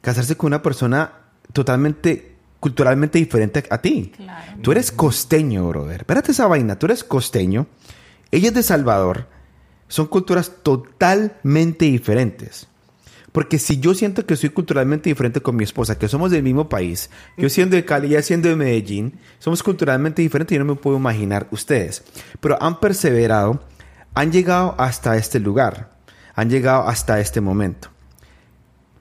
casarse 0.00 0.36
con 0.36 0.48
una 0.48 0.60
persona 0.62 1.12
totalmente 1.52 2.34
culturalmente 2.58 3.18
diferente 3.18 3.64
a 3.70 3.78
ti. 3.78 4.12
Tú 4.60 4.72
eres 4.72 4.90
costeño, 4.90 5.68
brother. 5.68 6.00
Espérate 6.00 6.32
esa 6.32 6.48
vaina, 6.48 6.78
tú 6.78 6.86
eres 6.86 7.04
costeño, 7.04 7.68
ella 8.32 8.48
es 8.48 8.54
de 8.54 8.62
Salvador, 8.64 9.28
son 9.86 10.06
culturas 10.08 10.52
totalmente 10.62 11.84
diferentes. 11.84 12.66
Porque 13.32 13.58
si 13.58 13.78
yo 13.78 13.94
siento 13.94 14.26
que 14.26 14.36
soy 14.36 14.50
culturalmente 14.50 15.08
diferente 15.08 15.40
con 15.40 15.56
mi 15.56 15.64
esposa, 15.64 15.98
que 15.98 16.08
somos 16.08 16.30
del 16.30 16.42
mismo 16.42 16.68
país, 16.68 17.10
yo 17.36 17.48
siendo 17.48 17.76
de 17.76 17.84
Cali, 17.84 18.08
ella 18.08 18.22
siendo 18.22 18.48
de 18.48 18.56
Medellín, 18.56 19.20
somos 19.38 19.62
culturalmente 19.62 20.22
diferentes, 20.22 20.56
yo 20.56 20.64
no 20.64 20.74
me 20.74 20.80
puedo 20.80 20.96
imaginar 20.96 21.46
ustedes. 21.52 22.02
Pero 22.40 22.60
han 22.60 22.80
perseverado, 22.80 23.62
han 24.14 24.32
llegado 24.32 24.74
hasta 24.78 25.16
este 25.16 25.38
lugar, 25.38 25.90
han 26.34 26.50
llegado 26.50 26.88
hasta 26.88 27.20
este 27.20 27.40
momento. 27.40 27.88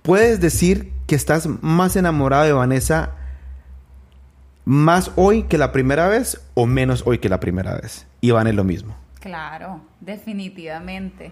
¿Puedes 0.03 0.39
decir 0.39 0.93
que 1.07 1.15
estás 1.15 1.47
más 1.61 1.95
enamorado 1.95 2.45
de 2.45 2.53
Vanessa 2.53 3.15
más 4.63 5.11
hoy 5.15 5.43
que 5.43 5.57
la 5.57 5.71
primera 5.71 6.07
vez 6.07 6.39
o 6.53 6.67
menos 6.67 7.01
hoy 7.07 7.17
que 7.17 7.29
la 7.29 7.39
primera 7.39 7.75
vez? 7.75 8.05
Y 8.21 8.29
Van 8.29 8.47
es 8.47 8.55
lo 8.55 8.63
mismo. 8.63 8.95
Claro, 9.19 9.81
definitivamente. 9.99 11.31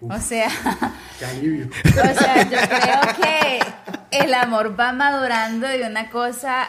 O 0.00 0.18
sea, 0.20 0.48
o 1.16 2.18
sea, 2.18 2.42
yo 2.44 2.58
creo 2.68 3.16
que 3.20 3.58
el 4.10 4.32
amor 4.34 4.78
va 4.78 4.92
madurando 4.92 5.66
de 5.66 5.86
una 5.86 6.08
cosa, 6.10 6.68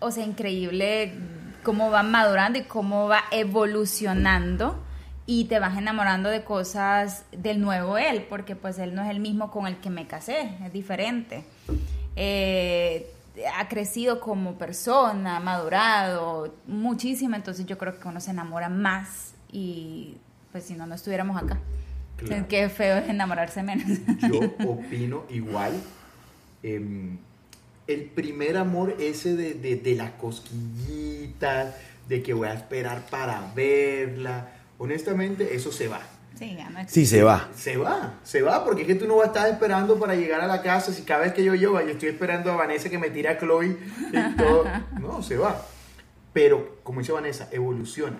o 0.00 0.10
sea, 0.10 0.24
increíble 0.24 1.12
cómo 1.62 1.90
va 1.90 2.02
madurando 2.02 2.58
y 2.58 2.62
cómo 2.62 3.06
va 3.06 3.24
evolucionando 3.30 4.82
y 5.26 5.44
te 5.44 5.58
vas 5.58 5.76
enamorando 5.76 6.30
de 6.30 6.42
cosas 6.42 7.24
del 7.32 7.60
nuevo 7.60 7.98
él, 7.98 8.26
porque 8.28 8.56
pues 8.56 8.78
él 8.78 8.94
no 8.94 9.02
es 9.02 9.10
el 9.10 9.20
mismo 9.20 9.50
con 9.50 9.66
el 9.66 9.76
que 9.76 9.90
me 9.90 10.06
casé, 10.06 10.56
es 10.64 10.72
diferente. 10.72 11.44
Eh, 12.16 13.10
ha 13.56 13.68
crecido 13.68 14.20
como 14.20 14.54
persona, 14.54 15.36
ha 15.36 15.40
madurado 15.40 16.54
muchísimo, 16.66 17.36
entonces 17.36 17.66
yo 17.66 17.78
creo 17.78 17.98
que 17.98 18.08
uno 18.08 18.20
se 18.20 18.30
enamora 18.30 18.68
más 18.68 19.34
y 19.50 20.16
pues 20.50 20.64
si 20.64 20.74
no, 20.74 20.86
no 20.86 20.94
estuviéramos 20.94 21.40
acá. 21.40 21.58
Qué 22.48 22.68
feo 22.68 22.98
es 22.98 23.08
enamorarse 23.08 23.62
menos. 23.62 23.86
Yo 24.32 24.40
opino 24.68 25.24
igual. 25.30 25.72
Em, 26.62 27.18
el 27.86 28.04
primer 28.04 28.56
amor 28.56 28.96
ese 29.00 29.34
de, 29.34 29.54
de, 29.54 29.76
de 29.76 29.94
las 29.94 30.12
cosquillitas, 30.12 31.74
de 32.08 32.22
que 32.22 32.32
voy 32.32 32.48
a 32.48 32.54
esperar 32.54 33.06
para 33.10 33.52
verla, 33.54 34.48
honestamente 34.78 35.54
eso 35.54 35.72
se 35.72 35.88
va. 35.88 36.00
Sí, 36.38 36.56
sí, 36.88 37.06
se 37.06 37.22
va. 37.22 37.48
Se 37.54 37.76
va, 37.76 38.14
se 38.24 38.42
va, 38.42 38.64
porque 38.64 38.82
es 38.82 38.88
que 38.88 38.94
tú 38.96 39.06
no 39.06 39.16
vas 39.16 39.26
a 39.26 39.26
estar 39.28 39.48
esperando 39.48 39.98
para 39.98 40.16
llegar 40.16 40.40
a 40.40 40.46
la 40.46 40.60
casa. 40.60 40.92
Si 40.92 41.02
cada 41.02 41.20
vez 41.20 41.34
que 41.34 41.44
yo 41.44 41.54
llego, 41.54 41.80
yo 41.80 41.90
estoy 41.90 42.08
esperando 42.08 42.50
a 42.50 42.56
Vanessa 42.56 42.88
que 42.88 42.98
me 42.98 43.10
tire 43.10 43.28
a 43.28 43.38
Chloe 43.38 43.76
y 44.12 44.36
todo. 44.36 44.64
No, 45.00 45.22
se 45.22 45.36
va. 45.36 45.64
Pero, 46.32 46.78
como 46.82 47.00
dice 47.00 47.12
Vanessa, 47.12 47.48
evoluciona. 47.52 48.16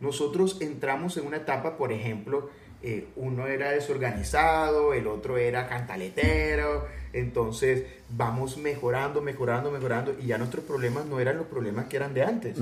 Nosotros 0.00 0.58
entramos 0.60 1.16
en 1.18 1.26
una 1.26 1.38
etapa, 1.38 1.76
por 1.76 1.92
ejemplo, 1.92 2.50
eh, 2.88 3.08
uno 3.16 3.48
era 3.48 3.72
desorganizado, 3.72 4.94
el 4.94 5.08
otro 5.08 5.38
era 5.38 5.66
cantaletero, 5.68 6.86
entonces 7.12 7.82
vamos 8.08 8.58
mejorando, 8.58 9.20
mejorando, 9.20 9.72
mejorando 9.72 10.14
y 10.22 10.26
ya 10.26 10.38
nuestros 10.38 10.64
problemas 10.64 11.04
no 11.06 11.18
eran 11.18 11.36
los 11.36 11.48
problemas 11.48 11.86
que 11.86 11.96
eran 11.96 12.14
de 12.14 12.22
antes, 12.22 12.56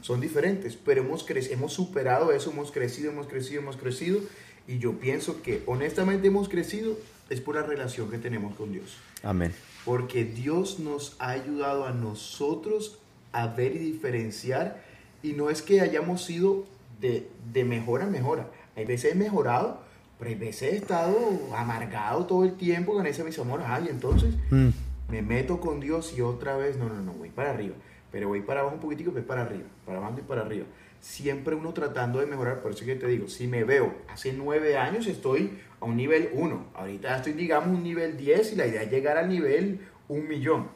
son 0.00 0.20
diferentes, 0.20 0.74
pero 0.74 1.02
hemos, 1.02 1.24
hemos 1.30 1.72
superado 1.72 2.32
eso, 2.32 2.50
hemos 2.50 2.72
crecido, 2.72 3.12
hemos 3.12 3.28
crecido, 3.28 3.62
hemos 3.62 3.76
crecido 3.76 4.18
y 4.66 4.80
yo 4.80 4.94
pienso 4.94 5.42
que 5.42 5.62
honestamente 5.66 6.26
hemos 6.26 6.48
crecido 6.48 6.98
es 7.30 7.40
por 7.40 7.54
la 7.54 7.62
relación 7.62 8.10
que 8.10 8.18
tenemos 8.18 8.56
con 8.56 8.72
Dios. 8.72 8.96
Amén. 9.22 9.54
Porque 9.84 10.24
Dios 10.24 10.80
nos 10.80 11.14
ha 11.20 11.30
ayudado 11.30 11.86
a 11.86 11.92
nosotros 11.92 12.98
a 13.30 13.46
ver 13.46 13.76
y 13.76 13.78
diferenciar 13.78 14.82
y 15.22 15.34
no 15.34 15.50
es 15.50 15.62
que 15.62 15.82
hayamos 15.82 16.24
sido 16.24 16.66
de, 17.00 17.28
de 17.52 17.62
mejora 17.62 18.06
a 18.06 18.08
mejora 18.08 18.48
hay 18.78 18.84
veces 18.84 19.12
he 19.12 19.14
mejorado, 19.16 19.80
pero 20.18 20.30
hay 20.30 20.36
veces 20.36 20.72
he 20.72 20.76
estado 20.76 21.18
amargado 21.56 22.26
todo 22.26 22.44
el 22.44 22.56
tiempo 22.56 22.94
con 22.94 23.06
ese 23.06 23.24
mis 23.24 23.36
amor. 23.40 23.60
Ay, 23.66 23.88
entonces 23.90 24.34
mm. 24.50 24.68
me 25.10 25.20
meto 25.20 25.60
con 25.60 25.80
Dios 25.80 26.14
y 26.16 26.20
otra 26.20 26.56
vez, 26.56 26.76
no, 26.76 26.88
no, 26.88 27.02
no, 27.02 27.12
voy 27.12 27.30
para 27.30 27.50
arriba. 27.50 27.74
Pero 28.12 28.28
voy 28.28 28.40
para 28.40 28.60
abajo 28.60 28.76
un 28.76 28.80
poquitico, 28.80 29.10
pero 29.12 29.26
para 29.26 29.42
arriba, 29.42 29.64
para 29.84 29.98
abajo 29.98 30.14
y 30.18 30.22
para 30.22 30.42
arriba. 30.42 30.64
Siempre 31.00 31.56
uno 31.56 31.72
tratando 31.72 32.20
de 32.20 32.26
mejorar, 32.26 32.60
por 32.60 32.70
eso 32.70 32.84
que 32.84 32.94
te 32.94 33.08
digo, 33.08 33.28
si 33.28 33.48
me 33.48 33.64
veo 33.64 33.92
hace 34.08 34.32
nueve 34.32 34.76
años 34.76 35.08
estoy 35.08 35.58
a 35.80 35.84
un 35.84 35.96
nivel 35.96 36.30
uno, 36.32 36.66
ahorita 36.74 37.16
estoy 37.16 37.32
digamos 37.32 37.76
un 37.76 37.82
nivel 37.82 38.16
10 38.16 38.52
y 38.52 38.56
la 38.56 38.66
idea 38.66 38.82
es 38.82 38.90
llegar 38.90 39.16
al 39.16 39.28
nivel 39.28 39.80
un 40.08 40.26
millón, 40.28 40.68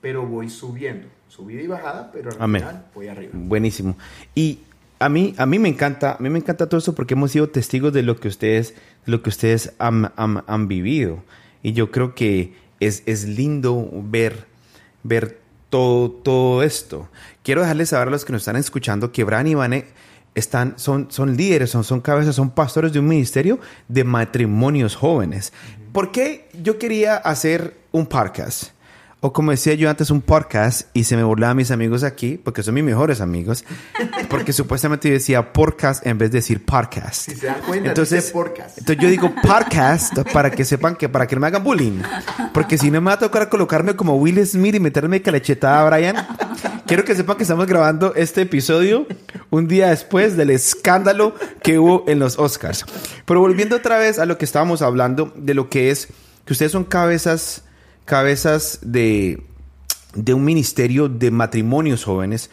pero 0.00 0.26
voy 0.26 0.48
subiendo, 0.48 1.08
subida 1.28 1.62
y 1.62 1.66
bajada, 1.66 2.10
pero 2.10 2.30
al 2.30 2.36
final 2.36 2.86
voy 2.94 3.08
arriba. 3.08 3.32
Buenísimo. 3.34 3.96
Y 4.34 4.60
a 5.04 5.10
mí, 5.10 5.34
a 5.36 5.44
mí 5.44 5.58
me 5.58 5.68
encanta, 5.68 6.12
a 6.12 6.18
mí 6.18 6.30
me 6.30 6.38
encanta 6.38 6.66
todo 6.66 6.78
eso 6.78 6.94
porque 6.94 7.12
hemos 7.12 7.30
sido 7.30 7.50
testigos 7.50 7.92
de 7.92 8.02
lo 8.02 8.16
que 8.16 8.26
ustedes, 8.26 8.72
lo 9.04 9.22
que 9.22 9.28
ustedes 9.28 9.74
han, 9.78 10.10
han, 10.16 10.66
vivido. 10.66 11.22
Y 11.62 11.74
yo 11.74 11.90
creo 11.90 12.14
que 12.14 12.54
es, 12.80 13.02
es 13.04 13.28
lindo 13.28 13.86
ver, 13.92 14.46
ver 15.02 15.40
todo, 15.68 16.10
todo 16.10 16.62
esto. 16.62 17.10
Quiero 17.42 17.60
dejarles 17.60 17.90
saber 17.90 18.08
a 18.08 18.10
los 18.12 18.24
que 18.24 18.32
nos 18.32 18.40
están 18.40 18.56
escuchando 18.56 19.12
que 19.12 19.24
Bran 19.24 19.46
y 19.46 19.54
Vane 19.54 19.84
están, 20.34 20.78
son, 20.78 21.08
son 21.10 21.36
líderes, 21.36 21.68
son, 21.68 21.84
son 21.84 22.00
cabezas, 22.00 22.34
son 22.34 22.48
pastores 22.48 22.94
de 22.94 23.00
un 23.00 23.06
ministerio 23.06 23.60
de 23.88 24.04
matrimonios 24.04 24.96
jóvenes. 24.96 25.52
¿Por 25.92 26.12
qué 26.12 26.48
yo 26.62 26.78
quería 26.78 27.16
hacer 27.16 27.76
un 27.92 28.06
podcast? 28.06 28.73
O 29.26 29.32
como 29.32 29.52
decía 29.52 29.72
yo 29.72 29.88
antes, 29.88 30.10
un 30.10 30.20
podcast 30.20 30.88
y 30.92 31.04
se 31.04 31.16
me 31.16 31.24
burlaban 31.24 31.56
mis 31.56 31.70
amigos 31.70 32.04
aquí, 32.04 32.36
porque 32.36 32.62
son 32.62 32.74
mis 32.74 32.84
mejores 32.84 33.22
amigos, 33.22 33.64
porque 34.28 34.52
supuestamente 34.52 35.08
yo 35.08 35.14
decía 35.14 35.54
podcast 35.54 36.06
en 36.06 36.18
vez 36.18 36.30
de 36.30 36.40
decir 36.40 36.62
podcast. 36.62 37.30
Si 37.30 37.34
se 37.34 37.46
dan 37.46 37.62
cuenta, 37.62 37.88
entonces, 37.88 38.30
podcast. 38.32 38.76
entonces 38.76 39.02
yo 39.02 39.08
digo 39.08 39.34
podcast 39.42 40.18
para 40.30 40.50
que 40.50 40.66
sepan 40.66 40.94
que, 40.94 41.08
para 41.08 41.26
que 41.26 41.36
no 41.36 41.40
me 41.40 41.46
hagan 41.46 41.64
bullying. 41.64 42.02
Porque 42.52 42.76
si 42.76 42.90
no 42.90 43.00
me 43.00 43.06
va 43.06 43.12
a 43.14 43.18
tocar 43.18 43.48
colocarme 43.48 43.96
como 43.96 44.14
Will 44.16 44.46
Smith 44.46 44.74
y 44.74 44.80
meterme 44.80 45.22
calechetada 45.22 45.80
a 45.80 45.88
Brian, 45.88 46.16
quiero 46.86 47.06
que 47.06 47.14
sepan 47.14 47.38
que 47.38 47.44
estamos 47.44 47.66
grabando 47.66 48.14
este 48.16 48.42
episodio 48.42 49.06
un 49.48 49.68
día 49.68 49.88
después 49.88 50.36
del 50.36 50.50
escándalo 50.50 51.34
que 51.62 51.78
hubo 51.78 52.04
en 52.08 52.18
los 52.18 52.38
Oscars. 52.38 52.84
Pero 53.24 53.40
volviendo 53.40 53.76
otra 53.76 53.96
vez 53.96 54.18
a 54.18 54.26
lo 54.26 54.36
que 54.36 54.44
estábamos 54.44 54.82
hablando, 54.82 55.32
de 55.34 55.54
lo 55.54 55.70
que 55.70 55.90
es 55.90 56.08
que 56.44 56.52
ustedes 56.52 56.72
son 56.72 56.84
cabezas 56.84 57.63
cabezas 58.04 58.78
de, 58.82 59.42
de 60.14 60.34
un 60.34 60.44
ministerio 60.44 61.08
de 61.08 61.30
matrimonios 61.30 62.04
jóvenes. 62.04 62.50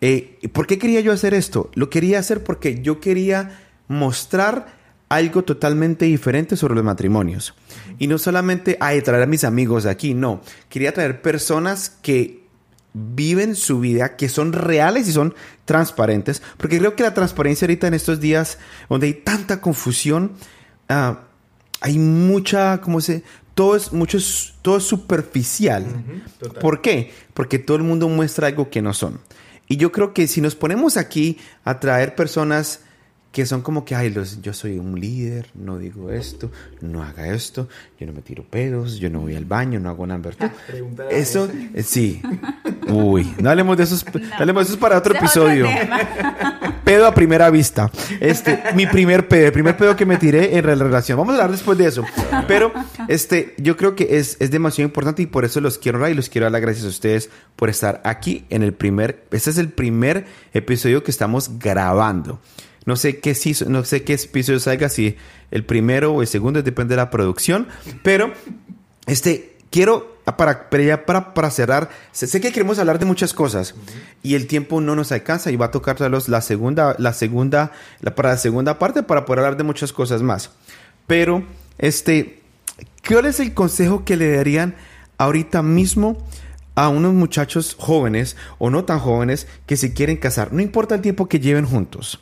Eh, 0.00 0.38
¿Por 0.52 0.66
qué 0.66 0.78
quería 0.78 1.00
yo 1.00 1.12
hacer 1.12 1.34
esto? 1.34 1.70
Lo 1.74 1.90
quería 1.90 2.18
hacer 2.18 2.44
porque 2.44 2.80
yo 2.82 3.00
quería 3.00 3.60
mostrar 3.88 4.78
algo 5.08 5.42
totalmente 5.42 6.04
diferente 6.04 6.56
sobre 6.56 6.74
los 6.74 6.84
matrimonios. 6.84 7.54
Y 7.98 8.06
no 8.06 8.18
solamente 8.18 8.76
ay, 8.80 9.00
traer 9.02 9.22
a 9.22 9.26
mis 9.26 9.44
amigos 9.44 9.86
aquí, 9.86 10.14
no. 10.14 10.42
Quería 10.68 10.92
traer 10.92 11.22
personas 11.22 11.90
que 12.02 12.46
viven 12.92 13.54
su 13.54 13.80
vida, 13.80 14.16
que 14.16 14.28
son 14.28 14.52
reales 14.52 15.08
y 15.08 15.12
son 15.12 15.34
transparentes. 15.64 16.42
Porque 16.56 16.78
creo 16.78 16.94
que 16.94 17.02
la 17.02 17.14
transparencia 17.14 17.66
ahorita 17.66 17.86
en 17.86 17.94
estos 17.94 18.20
días, 18.20 18.58
donde 18.88 19.06
hay 19.06 19.14
tanta 19.14 19.60
confusión, 19.60 20.32
ah, 20.88 21.20
hay 21.80 21.98
mucha, 21.98 22.80
¿cómo 22.80 23.00
se? 23.00 23.22
Todo 23.58 23.74
es, 23.74 23.92
mucho 23.92 24.18
todo 24.62 24.76
es 24.76 24.84
superficial. 24.84 25.84
¿Por 26.60 26.80
qué? 26.80 27.12
Porque 27.34 27.58
todo 27.58 27.76
el 27.76 27.82
mundo 27.82 28.08
muestra 28.08 28.46
algo 28.46 28.70
que 28.70 28.82
no 28.82 28.94
son. 28.94 29.18
Y 29.66 29.78
yo 29.78 29.90
creo 29.90 30.14
que 30.14 30.28
si 30.28 30.40
nos 30.40 30.54
ponemos 30.54 30.96
aquí 30.96 31.38
a 31.64 31.80
traer 31.80 32.14
personas 32.14 32.82
que 33.32 33.46
son 33.46 33.62
como 33.62 33.84
que, 33.84 33.94
ay, 33.94 34.10
los, 34.10 34.40
yo 34.40 34.52
soy 34.52 34.78
un 34.78 34.98
líder, 34.98 35.50
no 35.54 35.78
digo 35.78 36.10
esto, 36.10 36.50
no 36.80 37.02
haga 37.02 37.28
esto, 37.28 37.68
yo 38.00 38.06
no 38.06 38.12
me 38.12 38.22
tiro 38.22 38.42
pedos, 38.42 38.98
yo 38.98 39.10
no 39.10 39.20
voy 39.20 39.36
al 39.36 39.44
baño, 39.44 39.78
no 39.80 39.90
hago 39.90 40.06
nada. 40.06 40.30
Eso, 41.10 41.48
eh, 41.74 41.82
sí. 41.82 42.22
Uy, 42.88 43.34
no 43.38 43.50
hablemos 43.50 43.76
de 43.76 43.84
esos, 43.84 44.04
no. 44.12 44.20
hablemos 44.36 44.64
de 44.64 44.68
esos 44.68 44.76
para 44.78 44.96
otro 44.96 45.14
episodio. 45.14 45.66
pedo 46.88 47.06
a 47.06 47.14
primera 47.14 47.50
vista. 47.50 47.90
Este, 48.18 48.62
mi 48.74 48.86
primer 48.86 49.28
pedo, 49.28 49.46
el 49.46 49.52
primer 49.52 49.76
pedo 49.76 49.94
que 49.94 50.06
me 50.06 50.16
tiré 50.16 50.56
en 50.56 50.66
la 50.66 50.74
relación. 50.74 51.18
Vamos 51.18 51.32
a 51.32 51.36
hablar 51.36 51.50
después 51.50 51.76
de 51.76 51.86
eso. 51.86 52.02
Pero, 52.46 52.72
este, 53.08 53.54
yo 53.58 53.76
creo 53.76 53.94
que 53.94 54.16
es, 54.16 54.38
es 54.40 54.50
demasiado 54.50 54.88
importante 54.88 55.20
y 55.20 55.26
por 55.26 55.44
eso 55.44 55.60
los 55.60 55.76
quiero 55.76 55.98
dar 55.98 56.10
y 56.10 56.14
los 56.14 56.30
quiero 56.30 56.46
dar 56.46 56.52
las 56.52 56.62
gracias 56.62 56.86
a 56.86 56.88
ustedes 56.88 57.28
por 57.56 57.68
estar 57.68 58.00
aquí 58.04 58.46
en 58.48 58.62
el 58.62 58.72
primer, 58.72 59.26
este 59.30 59.50
es 59.50 59.58
el 59.58 59.68
primer 59.68 60.24
episodio 60.54 61.04
que 61.04 61.10
estamos 61.10 61.58
grabando. 61.58 62.40
No 62.88 62.96
sé 62.96 63.18
qué, 63.18 63.36
no 63.66 63.84
sé 63.84 64.02
qué 64.02 64.14
episodio 64.14 64.58
salga, 64.60 64.88
si 64.88 65.14
el 65.50 65.62
primero 65.62 66.14
o 66.14 66.22
el 66.22 66.26
segundo, 66.26 66.62
depende 66.62 66.92
de 66.92 66.96
la 66.96 67.10
producción. 67.10 67.68
Pero, 68.02 68.32
este, 69.04 69.58
quiero, 69.68 70.16
para, 70.38 70.70
para, 70.70 71.34
para, 71.34 71.50
cerrar, 71.50 71.90
sé, 72.12 72.40
que 72.40 72.50
queremos 72.50 72.78
hablar 72.78 72.98
de 72.98 73.04
muchas 73.04 73.34
cosas 73.34 73.74
y 74.22 74.36
el 74.36 74.46
tiempo 74.46 74.80
no 74.80 74.96
nos 74.96 75.12
alcanza 75.12 75.50
y 75.50 75.56
va 75.56 75.66
a 75.66 75.70
tocar 75.70 76.00
la 76.00 76.40
segunda, 76.40 76.96
la 76.98 77.12
segunda, 77.12 77.72
para 78.16 78.30
la 78.30 78.38
segunda 78.38 78.78
parte 78.78 79.02
para 79.02 79.26
poder 79.26 79.40
hablar 79.40 79.58
de 79.58 79.64
muchas 79.64 79.92
cosas 79.92 80.22
más. 80.22 80.50
Pero, 81.06 81.44
este, 81.76 82.40
¿cuál 83.06 83.26
es 83.26 83.38
el 83.38 83.52
consejo 83.52 84.06
que 84.06 84.16
le 84.16 84.34
darían 84.34 84.76
ahorita 85.18 85.60
mismo 85.60 86.26
a 86.78 86.88
unos 86.90 87.12
muchachos 87.12 87.74
jóvenes 87.76 88.36
o 88.58 88.70
no 88.70 88.84
tan 88.84 89.00
jóvenes 89.00 89.48
que 89.66 89.76
se 89.76 89.92
quieren 89.92 90.16
casar. 90.16 90.52
No 90.52 90.62
importa 90.62 90.94
el 90.94 91.00
tiempo 91.00 91.26
que 91.26 91.40
lleven 91.40 91.66
juntos. 91.66 92.20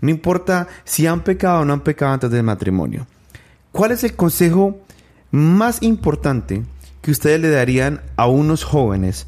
No 0.00 0.08
importa 0.08 0.66
si 0.84 1.06
han 1.06 1.20
pecado 1.20 1.60
o 1.60 1.64
no 1.66 1.74
han 1.74 1.82
pecado 1.82 2.14
antes 2.14 2.30
del 2.30 2.42
matrimonio. 2.42 3.06
¿Cuál 3.70 3.92
es 3.92 4.04
el 4.04 4.16
consejo 4.16 4.80
más 5.30 5.82
importante 5.82 6.62
que 7.02 7.10
ustedes 7.10 7.38
le 7.38 7.50
darían 7.50 8.00
a 8.16 8.28
unos 8.28 8.64
jóvenes 8.64 9.26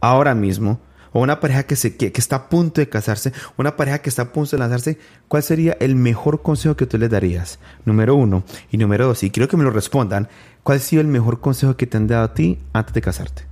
ahora 0.00 0.36
mismo? 0.36 0.78
O 1.12 1.22
una 1.22 1.40
pareja 1.40 1.64
que, 1.64 1.74
se, 1.74 1.96
que, 1.96 2.12
está 2.14 2.36
a 2.36 2.48
punto 2.48 2.80
de 2.80 2.88
casarse, 2.88 3.32
una 3.56 3.74
pareja 3.74 3.98
que 3.98 4.10
está 4.10 4.22
a 4.22 4.32
punto 4.32 4.52
de 4.52 4.58
lanzarse, 4.58 5.00
¿cuál 5.26 5.42
sería 5.42 5.76
el 5.80 5.96
mejor 5.96 6.40
consejo 6.40 6.76
que 6.76 6.86
tú 6.86 6.98
les 6.98 7.10
darías? 7.10 7.58
Número 7.84 8.14
uno. 8.14 8.44
Y 8.70 8.76
número 8.76 9.08
dos, 9.08 9.24
y 9.24 9.30
quiero 9.30 9.48
que 9.48 9.56
me 9.56 9.64
lo 9.64 9.72
respondan, 9.72 10.28
¿cuál 10.62 10.78
ha 10.78 10.80
sido 10.80 11.02
el 11.02 11.08
mejor 11.08 11.40
consejo 11.40 11.76
que 11.76 11.88
te 11.88 11.96
han 11.96 12.06
dado 12.06 12.22
a 12.22 12.34
ti 12.34 12.60
antes 12.72 12.94
de 12.94 13.00
casarte? 13.00 13.49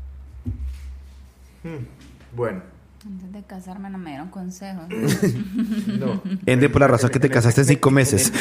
Hmm, 1.62 1.84
bueno. 2.34 2.62
Antes 3.06 3.32
de 3.32 3.42
casarme 3.44 3.90
no 3.90 3.98
me 3.98 4.10
dieron 4.10 4.28
consejos. 4.28 4.88
no. 5.86 6.22
Ende 6.46 6.68
por 6.68 6.80
la 6.80 6.88
razón 6.88 7.10
que 7.10 7.20
te 7.20 7.30
casaste 7.30 7.62
en 7.62 7.66
cinco 7.66 7.90
meses. 7.90 8.32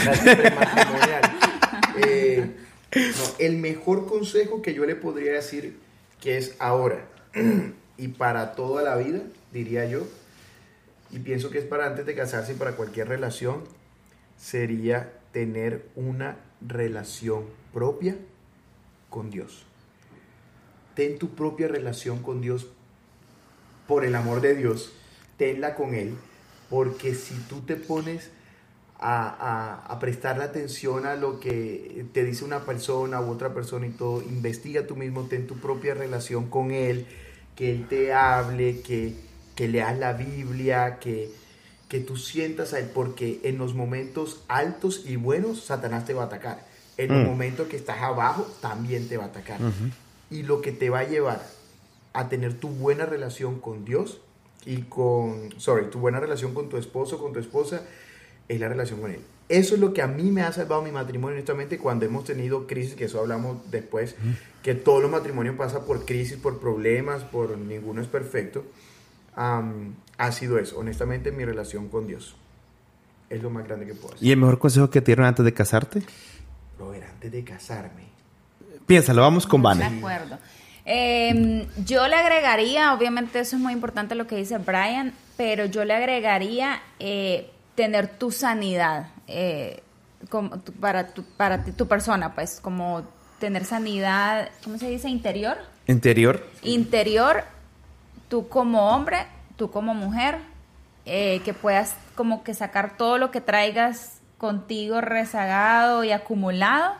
Eh, 1.99 2.55
el 3.39 3.57
mejor 3.57 4.05
consejo 4.05 4.61
que 4.61 4.73
yo 4.73 4.85
le 4.85 4.95
podría 4.95 5.33
decir 5.33 5.79
que 6.21 6.37
es 6.37 6.55
ahora 6.59 7.07
y 7.97 8.07
para 8.09 8.53
toda 8.53 8.83
la 8.83 8.95
vida, 8.95 9.21
diría 9.51 9.85
yo, 9.85 10.07
y 11.11 11.19
pienso 11.19 11.49
que 11.49 11.59
es 11.59 11.65
para 11.65 11.87
antes 11.87 12.05
de 12.05 12.15
casarse 12.15 12.53
y 12.53 12.55
para 12.55 12.73
cualquier 12.73 13.07
relación, 13.07 13.63
sería 14.37 15.13
tener 15.31 15.87
una 15.95 16.37
relación 16.61 17.45
propia 17.73 18.15
con 19.09 19.29
Dios. 19.29 19.65
Ten 20.95 21.17
tu 21.17 21.35
propia 21.35 21.67
relación 21.67 22.21
con 22.21 22.41
Dios 22.41 22.67
por 23.87 24.05
el 24.05 24.15
amor 24.15 24.41
de 24.41 24.55
Dios, 24.55 24.91
tenla 25.37 25.75
con 25.75 25.93
Él, 25.93 26.15
porque 26.69 27.15
si 27.15 27.35
tú 27.49 27.61
te 27.61 27.75
pones 27.75 28.29
a, 28.99 29.83
a, 29.87 29.99
prestarle 29.99 30.43
atención 30.43 31.05
a 31.05 31.15
lo 31.15 31.39
que 31.39 32.05
te 32.13 32.23
dice 32.23 32.43
una 32.43 32.61
persona 32.61 33.21
u 33.21 33.29
otra 33.29 33.53
persona 33.53 33.85
y 33.85 33.91
todo. 33.91 34.21
Investiga 34.21 34.87
tú 34.87 34.95
mismo, 34.95 35.23
ten 35.23 35.45
tu 35.45 35.57
propia 35.57 35.93
relación 35.93 36.49
con 36.49 36.71
Él, 36.71 37.05
que 37.55 37.71
Él 37.71 37.87
te 37.87 38.13
hable, 38.13 38.81
que, 38.81 39.13
que 39.55 39.67
leas 39.67 39.97
la 39.97 40.13
Biblia, 40.13 40.97
que, 40.99 41.29
que 41.87 41.99
tú 41.99 42.17
sientas 42.17 42.73
a 42.73 42.79
Él, 42.79 42.89
porque 42.93 43.39
en 43.43 43.57
los 43.57 43.75
momentos 43.75 44.43
altos 44.47 45.03
y 45.05 45.15
buenos, 45.15 45.65
Satanás 45.65 46.05
te 46.05 46.13
va 46.13 46.23
a 46.23 46.27
atacar. 46.27 46.65
En 46.97 47.09
los 47.09 47.23
mm. 47.23 47.27
momentos 47.27 47.67
que 47.67 47.77
estás 47.77 48.01
abajo, 48.01 48.47
también 48.61 49.07
te 49.07 49.17
va 49.17 49.25
a 49.25 49.27
atacar. 49.27 49.59
Y 50.31 50.41
lo 50.41 50.61
que 50.61 50.71
te 50.71 50.89
va 50.89 50.99
a 50.99 51.07
llevar 51.07 51.56
a 52.13 52.29
tener 52.29 52.53
tu 52.53 52.69
buena 52.69 53.05
relación 53.05 53.59
con 53.59 53.85
Dios 53.85 54.21
y 54.65 54.83
con, 54.83 55.49
sorry, 55.57 55.89
tu 55.89 55.99
buena 55.99 56.19
relación 56.19 56.53
con 56.53 56.69
tu 56.69 56.77
esposo, 56.77 57.19
con 57.19 57.33
tu 57.33 57.39
esposa, 57.39 57.83
es 58.47 58.59
la 58.59 58.67
relación 58.67 59.01
con 59.01 59.11
Él. 59.11 59.21
Eso 59.49 59.75
es 59.75 59.81
lo 59.81 59.93
que 59.93 60.01
a 60.01 60.07
mí 60.07 60.31
me 60.31 60.41
ha 60.41 60.51
salvado 60.51 60.81
mi 60.81 60.91
matrimonio, 60.91 61.35
honestamente, 61.35 61.77
cuando 61.77 62.05
hemos 62.05 62.25
tenido 62.25 62.67
crisis, 62.67 62.95
que 62.95 63.05
eso 63.05 63.19
hablamos 63.19 63.71
después, 63.71 64.15
que 64.61 64.75
todos 64.75 65.01
los 65.01 65.09
matrimonios 65.09 65.55
pasan 65.55 65.85
por 65.85 66.05
crisis, 66.05 66.37
por 66.37 66.59
problemas, 66.59 67.23
por 67.23 67.57
ninguno 67.57 68.01
es 68.01 68.07
perfecto. 68.07 68.65
ha 69.35 70.31
sido 70.31 70.59
eso, 70.59 70.77
honestamente, 70.77 71.31
mi 71.31 71.45
relación 71.45 71.87
con 71.87 72.07
Dios. 72.07 72.35
Es 73.29 73.41
lo 73.41 73.49
más 73.49 73.65
grande 73.65 73.85
que 73.85 73.93
puedo 73.93 74.15
hacer. 74.15 74.27
¿Y 74.27 74.31
el 74.31 74.37
mejor 74.37 74.59
consejo 74.59 74.89
que 74.89 75.01
te 75.01 75.07
dieron 75.07 75.25
antes 75.25 75.45
de 75.45 75.53
casarte? 75.53 76.01
ver, 76.91 77.03
antes 77.03 77.31
de 77.31 77.43
casarme. 77.43 78.03
Piénsalo, 78.85 79.21
vamos 79.21 79.45
con 79.45 79.61
Vane. 79.61 79.89
De 79.89 79.97
acuerdo. 79.97 80.37
Em, 80.89 81.67
yo 81.83 82.07
le 82.07 82.15
agregaría, 82.15 82.93
obviamente 82.93 83.39
eso 83.39 83.57
es 83.57 83.61
muy 83.61 83.73
importante 83.73 84.15
lo 84.15 84.25
que 84.25 84.37
dice 84.37 84.57
Brian, 84.57 85.13
pero 85.35 85.65
yo 85.65 85.83
le 85.83 85.93
agregaría 85.93 86.81
eh, 86.97 87.51
tener 87.75 88.07
tu 88.07 88.31
sanidad 88.31 89.09
eh, 89.27 89.83
como, 90.29 90.61
para, 90.79 91.07
tu, 91.07 91.23
para 91.23 91.65
tu 91.65 91.89
persona, 91.89 92.33
pues 92.33 92.61
como 92.61 93.03
tener 93.37 93.65
sanidad, 93.65 94.49
¿cómo 94.63 94.77
se 94.77 94.89
dice? 94.89 95.09
Interior. 95.09 95.57
Interior. 95.87 96.49
Interior, 96.61 97.43
tú 98.29 98.47
como 98.47 98.89
hombre, 98.95 99.27
tú 99.57 99.69
como 99.69 99.93
mujer, 99.93 100.37
eh, 101.05 101.41
que 101.43 101.53
puedas 101.53 101.95
como 102.15 102.45
que 102.45 102.53
sacar 102.53 102.95
todo 102.95 103.17
lo 103.17 103.29
que 103.29 103.41
traigas 103.41 104.21
contigo 104.37 105.01
rezagado 105.01 106.05
y 106.05 106.13
acumulado 106.13 106.95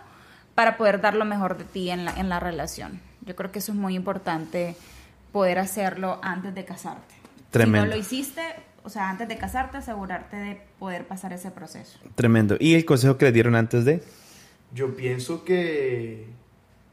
para 0.55 0.75
poder 0.75 0.99
dar 0.99 1.13
lo 1.13 1.23
mejor 1.23 1.57
de 1.57 1.63
ti 1.63 1.89
en 1.89 2.03
la, 2.03 2.11
en 2.11 2.27
la 2.27 2.41
relación. 2.41 3.07
Yo 3.28 3.36
creo 3.36 3.51
que 3.51 3.59
eso 3.59 3.73
es 3.73 3.78
muy 3.78 3.95
importante 3.95 4.75
poder 5.32 5.59
hacerlo 5.59 6.19
antes 6.23 6.55
de 6.55 6.65
casarte. 6.65 7.13
Tremendo. 7.51 7.86
Si 7.86 7.89
no 7.89 7.95
lo 7.95 8.01
hiciste, 8.01 8.41
o 8.84 8.89
sea, 8.89 9.09
antes 9.09 9.28
de 9.28 9.38
casarte, 9.38 9.78
asegurarte 9.78 10.38
de 10.38 10.61
poder 10.80 11.05
pasar 11.05 11.34
ese 11.34 11.51
proceso. 11.51 11.99
Tremendo. 12.15 12.55
¿Y 12.59 12.75
el 12.75 12.86
consejo 12.86 13.17
que 13.17 13.25
le 13.25 13.32
dieron 13.34 13.55
antes 13.55 13.84
de? 13.84 14.01
Yo 14.73 14.95
pienso 14.95 15.43
que 15.43 16.25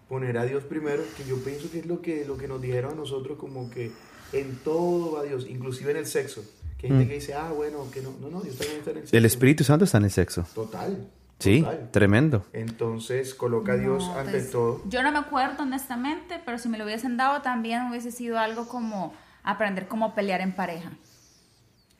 poner 0.08 0.38
a 0.38 0.44
Dios 0.44 0.64
primero, 0.64 1.02
que 1.16 1.24
yo 1.24 1.42
pienso 1.42 1.70
que 1.70 1.78
es 1.78 1.86
lo 1.86 2.02
que, 2.02 2.24
lo 2.24 2.36
que 2.36 2.48
nos 2.48 2.60
dijeron 2.60 2.92
a 2.92 2.96
nosotros, 2.96 3.38
como 3.38 3.70
que 3.70 3.92
en 4.32 4.56
todo 4.56 5.12
va 5.12 5.22
Dios, 5.22 5.46
inclusive 5.48 5.92
en 5.92 5.98
el 5.98 6.06
sexo. 6.06 6.44
Que 6.78 6.86
hay 6.86 6.92
gente 6.92 7.04
mm. 7.04 7.08
que 7.08 7.14
dice, 7.14 7.34
ah, 7.34 7.52
bueno, 7.52 7.88
que 7.92 8.02
no, 8.02 8.12
no, 8.20 8.28
no, 8.28 8.40
Dios 8.40 8.56
también 8.56 8.78
está 8.78 8.90
en 8.90 8.96
el 8.96 9.02
sexo. 9.04 9.16
El 9.16 9.24
Espíritu 9.24 9.64
Santo 9.64 9.84
está 9.84 9.98
en 9.98 10.04
el 10.04 10.10
sexo. 10.10 10.44
Total. 10.54 11.08
Sí, 11.44 11.66
tremendo. 11.90 12.44
Entonces 12.52 13.34
coloca 13.34 13.72
a 13.72 13.76
Dios 13.76 14.08
ante 14.16 14.32
pues, 14.32 14.50
todo. 14.50 14.82
Yo 14.88 15.02
no 15.02 15.12
me 15.12 15.18
acuerdo 15.18 15.62
honestamente, 15.62 16.40
pero 16.44 16.58
si 16.58 16.68
me 16.68 16.78
lo 16.78 16.84
hubiesen 16.84 17.16
dado 17.16 17.42
también 17.42 17.88
hubiese 17.90 18.10
sido 18.10 18.38
algo 18.38 18.66
como 18.66 19.12
aprender 19.42 19.86
cómo 19.86 20.14
pelear 20.14 20.40
en 20.40 20.52
pareja. 20.52 20.90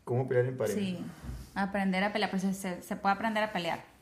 ¿Cómo 0.04 0.26
pelear 0.26 0.46
en 0.46 0.56
pareja? 0.56 0.78
Sí, 0.78 0.98
aprender 1.54 2.04
a 2.04 2.12
pelear, 2.12 2.30
pues 2.30 2.42
se, 2.42 2.82
se 2.82 2.96
puede 2.96 3.14
aprender 3.14 3.44
a 3.44 3.52
pelear. 3.52 3.94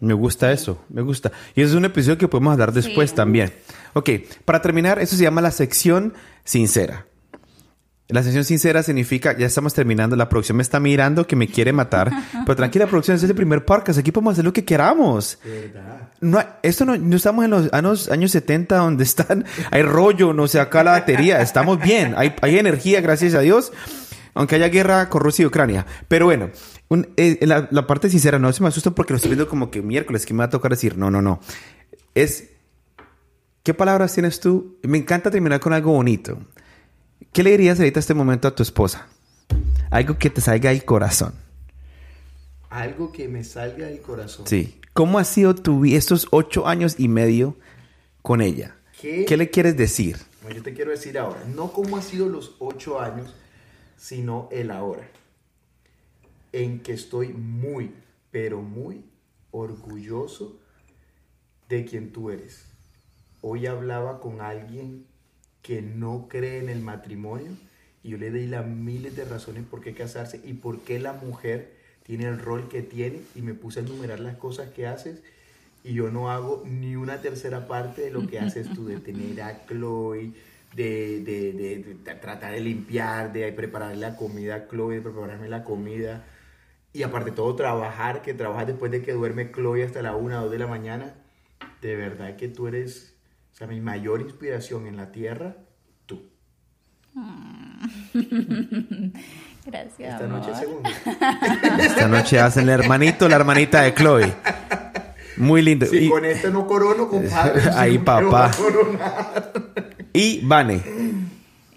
Me 0.00 0.12
gusta 0.12 0.50
eso, 0.50 0.84
me 0.88 1.02
gusta. 1.02 1.30
Y 1.54 1.62
eso 1.62 1.70
es 1.70 1.76
un 1.76 1.84
episodio 1.84 2.18
que 2.18 2.26
podemos 2.26 2.52
hablar 2.52 2.72
después 2.72 3.14
también. 3.14 3.52
Ok, 3.92 4.10
para 4.44 4.60
terminar, 4.60 4.98
eso 4.98 5.16
se 5.16 5.22
llama 5.22 5.40
la 5.40 5.52
sección 5.52 6.14
sincera. 6.44 7.06
La 8.08 8.22
sección 8.22 8.44
sincera 8.44 8.82
significa, 8.82 9.36
ya 9.36 9.46
estamos 9.46 9.72
terminando, 9.72 10.16
la 10.16 10.28
producción 10.28 10.56
me 10.56 10.62
está 10.62 10.80
mirando 10.80 11.26
que 11.26 11.34
me 11.34 11.48
quiere 11.48 11.72
matar, 11.72 12.10
pero 12.44 12.56
tranquila 12.56 12.86
producción, 12.86 13.16
es 13.16 13.22
el 13.22 13.34
primer 13.34 13.64
podcast, 13.64 13.98
aquí 13.98 14.12
podemos 14.12 14.32
hacer 14.32 14.44
lo 14.44 14.52
que 14.52 14.64
queramos. 14.64 15.38
No, 16.20 16.44
esto 16.62 16.84
no, 16.84 16.96
no 16.96 17.16
estamos 17.16 17.44
en 17.44 17.50
los 17.50 17.72
años, 17.72 18.10
años 18.10 18.32
70 18.32 18.76
donde 18.76 19.04
están, 19.04 19.46
hay 19.70 19.82
rollo, 19.82 20.32
no 20.34 20.46
se 20.46 20.60
acá 20.60 20.84
la 20.84 20.92
batería, 20.92 21.40
estamos 21.40 21.80
bien, 21.80 22.14
hay, 22.16 22.34
hay 22.42 22.58
energía, 22.58 23.00
gracias 23.00 23.34
a 23.34 23.40
Dios 23.40 23.72
aunque 24.34 24.54
haya 24.54 24.68
guerra 24.68 25.10
con 25.10 25.20
Rusia 25.20 25.42
y 25.42 25.46
Ucrania. 25.46 25.86
Pero 26.08 26.24
bueno, 26.24 26.50
eh, 27.16 27.38
la, 27.42 27.68
la, 27.70 27.86
parte 27.86 28.08
sincera, 28.08 28.38
no 28.38 28.52
se 28.52 28.62
me 28.62 28.68
asusta 28.68 28.90
porque 28.92 29.12
lo 29.12 29.16
estoy 29.16 29.30
viendo 29.30 29.48
como 29.48 29.70
que 29.70 29.82
miércoles, 29.82 30.26
que 30.26 30.32
me 30.32 30.38
va 30.38 30.44
a 30.44 30.50
tocar 30.50 30.70
decir, 30.70 30.96
no, 30.96 31.10
no, 31.10 31.20
no. 31.20 31.40
Es, 32.14 32.50
¿qué 33.62 33.74
palabras 33.74 34.14
tienes 34.14 34.40
tú? 34.40 34.78
Me 34.82 34.98
encanta 34.98 35.30
terminar 35.30 35.60
con 35.60 35.72
algo 35.72 35.92
bonito. 35.92 36.38
¿Qué 37.32 37.42
le 37.42 37.50
dirías 37.50 37.78
ahorita 37.78 37.98
a 37.98 38.00
este 38.00 38.14
momento 38.14 38.48
a 38.48 38.54
tu 38.54 38.62
esposa? 38.62 39.06
Algo 39.90 40.18
que 40.18 40.30
te 40.30 40.40
salga 40.40 40.70
del 40.70 40.84
corazón. 40.84 41.34
Algo 42.70 43.12
que 43.12 43.28
me 43.28 43.44
salga 43.44 43.86
del 43.86 44.00
corazón. 44.00 44.46
Sí. 44.46 44.80
¿Cómo 44.92 45.18
ha 45.18 45.24
sido 45.24 45.54
tu 45.54 45.84
estos 45.84 46.26
ocho 46.30 46.66
años 46.66 46.96
y 46.98 47.08
medio 47.08 47.56
con 48.22 48.40
ella? 48.40 48.76
¿Qué, 49.00 49.24
¿Qué 49.24 49.36
le 49.36 49.50
quieres 49.50 49.76
decir? 49.76 50.16
Bueno, 50.42 50.56
yo 50.56 50.62
te 50.62 50.74
quiero 50.74 50.90
decir 50.90 51.18
ahora, 51.18 51.44
no 51.54 51.72
cómo 51.72 51.96
ha 51.96 52.02
sido 52.02 52.28
los 52.28 52.56
ocho 52.58 53.00
años, 53.00 53.34
sino 53.96 54.48
el 54.50 54.70
ahora, 54.70 55.08
en 56.52 56.80
que 56.80 56.92
estoy 56.92 57.28
muy, 57.28 57.94
pero 58.30 58.60
muy 58.60 59.04
orgulloso 59.50 60.58
de 61.68 61.84
quien 61.84 62.12
tú 62.12 62.30
eres. 62.30 62.64
Hoy 63.40 63.66
hablaba 63.66 64.20
con 64.20 64.40
alguien 64.40 65.06
que 65.62 65.82
no 65.82 66.26
cree 66.28 66.58
en 66.58 66.68
el 66.68 66.80
matrimonio 66.80 67.52
y 68.02 68.10
yo 68.10 68.18
le 68.18 68.30
di 68.30 68.46
las 68.46 68.66
miles 68.66 69.16
de 69.16 69.24
razones 69.24 69.64
por 69.64 69.80
qué 69.80 69.94
casarse 69.94 70.40
y 70.44 70.54
por 70.54 70.80
qué 70.80 70.98
la 70.98 71.12
mujer 71.12 71.72
tiene 72.02 72.26
el 72.26 72.38
rol 72.38 72.68
que 72.68 72.82
tiene 72.82 73.20
y 73.34 73.42
me 73.42 73.54
puse 73.54 73.80
a 73.80 73.82
enumerar 73.82 74.20
las 74.20 74.36
cosas 74.36 74.70
que 74.70 74.86
haces 74.86 75.22
y 75.84 75.94
yo 75.94 76.10
no 76.10 76.30
hago 76.30 76.62
ni 76.64 76.96
una 76.96 77.20
tercera 77.20 77.66
parte 77.66 78.02
de 78.02 78.10
lo 78.10 78.26
que 78.26 78.38
haces 78.38 78.72
tú, 78.72 78.86
de 78.86 78.98
tener 78.98 79.42
a 79.42 79.66
Chloe, 79.66 80.32
de, 80.74 81.20
de, 81.24 82.14
tratar 82.20 82.52
de 82.52 82.60
limpiar, 82.60 83.32
de 83.32 83.50
prepararle 83.52 83.96
la 83.96 84.16
comida 84.16 84.54
a 84.54 84.68
Chloe, 84.68 84.96
de 84.96 85.00
prepararme 85.00 85.48
la 85.48 85.64
comida. 85.64 86.24
Y 86.92 87.02
aparte 87.02 87.32
todo, 87.32 87.56
trabajar, 87.56 88.22
que 88.22 88.34
trabajas 88.34 88.68
después 88.68 88.92
de 88.92 89.02
que 89.02 89.12
duerme 89.12 89.50
Chloe 89.50 89.82
hasta 89.82 90.02
la 90.02 90.14
1 90.14 90.38
o 90.38 90.42
2 90.42 90.52
de 90.52 90.58
la 90.58 90.66
mañana. 90.68 91.14
De 91.80 91.96
verdad 91.96 92.36
que 92.36 92.48
tú 92.48 92.68
eres, 92.68 93.11
sea, 93.62 93.68
mi 93.68 93.80
mayor 93.80 94.20
inspiración 94.20 94.86
en 94.86 94.96
la 94.96 95.12
tierra, 95.12 95.54
tú. 96.06 96.22
Gracias. 99.64 100.14
Esta 100.14 100.26
noche 100.26 100.54
segundo. 100.56 100.90
Esta 101.78 102.08
noche 102.08 102.40
hacen 102.40 102.64
el 102.64 102.80
hermanito, 102.80 103.28
la 103.28 103.36
hermanita 103.36 103.82
de 103.82 103.94
Chloe. 103.94 104.34
Muy 105.36 105.62
lindo. 105.62 105.86
Si 105.86 106.08
con 106.08 106.24
este 106.24 106.50
no 106.50 106.66
corono, 106.66 107.08
compadre. 107.08 107.62
Ahí, 107.76 107.98
papá. 107.98 108.50
Y 110.12 110.44
Vane. 110.44 110.82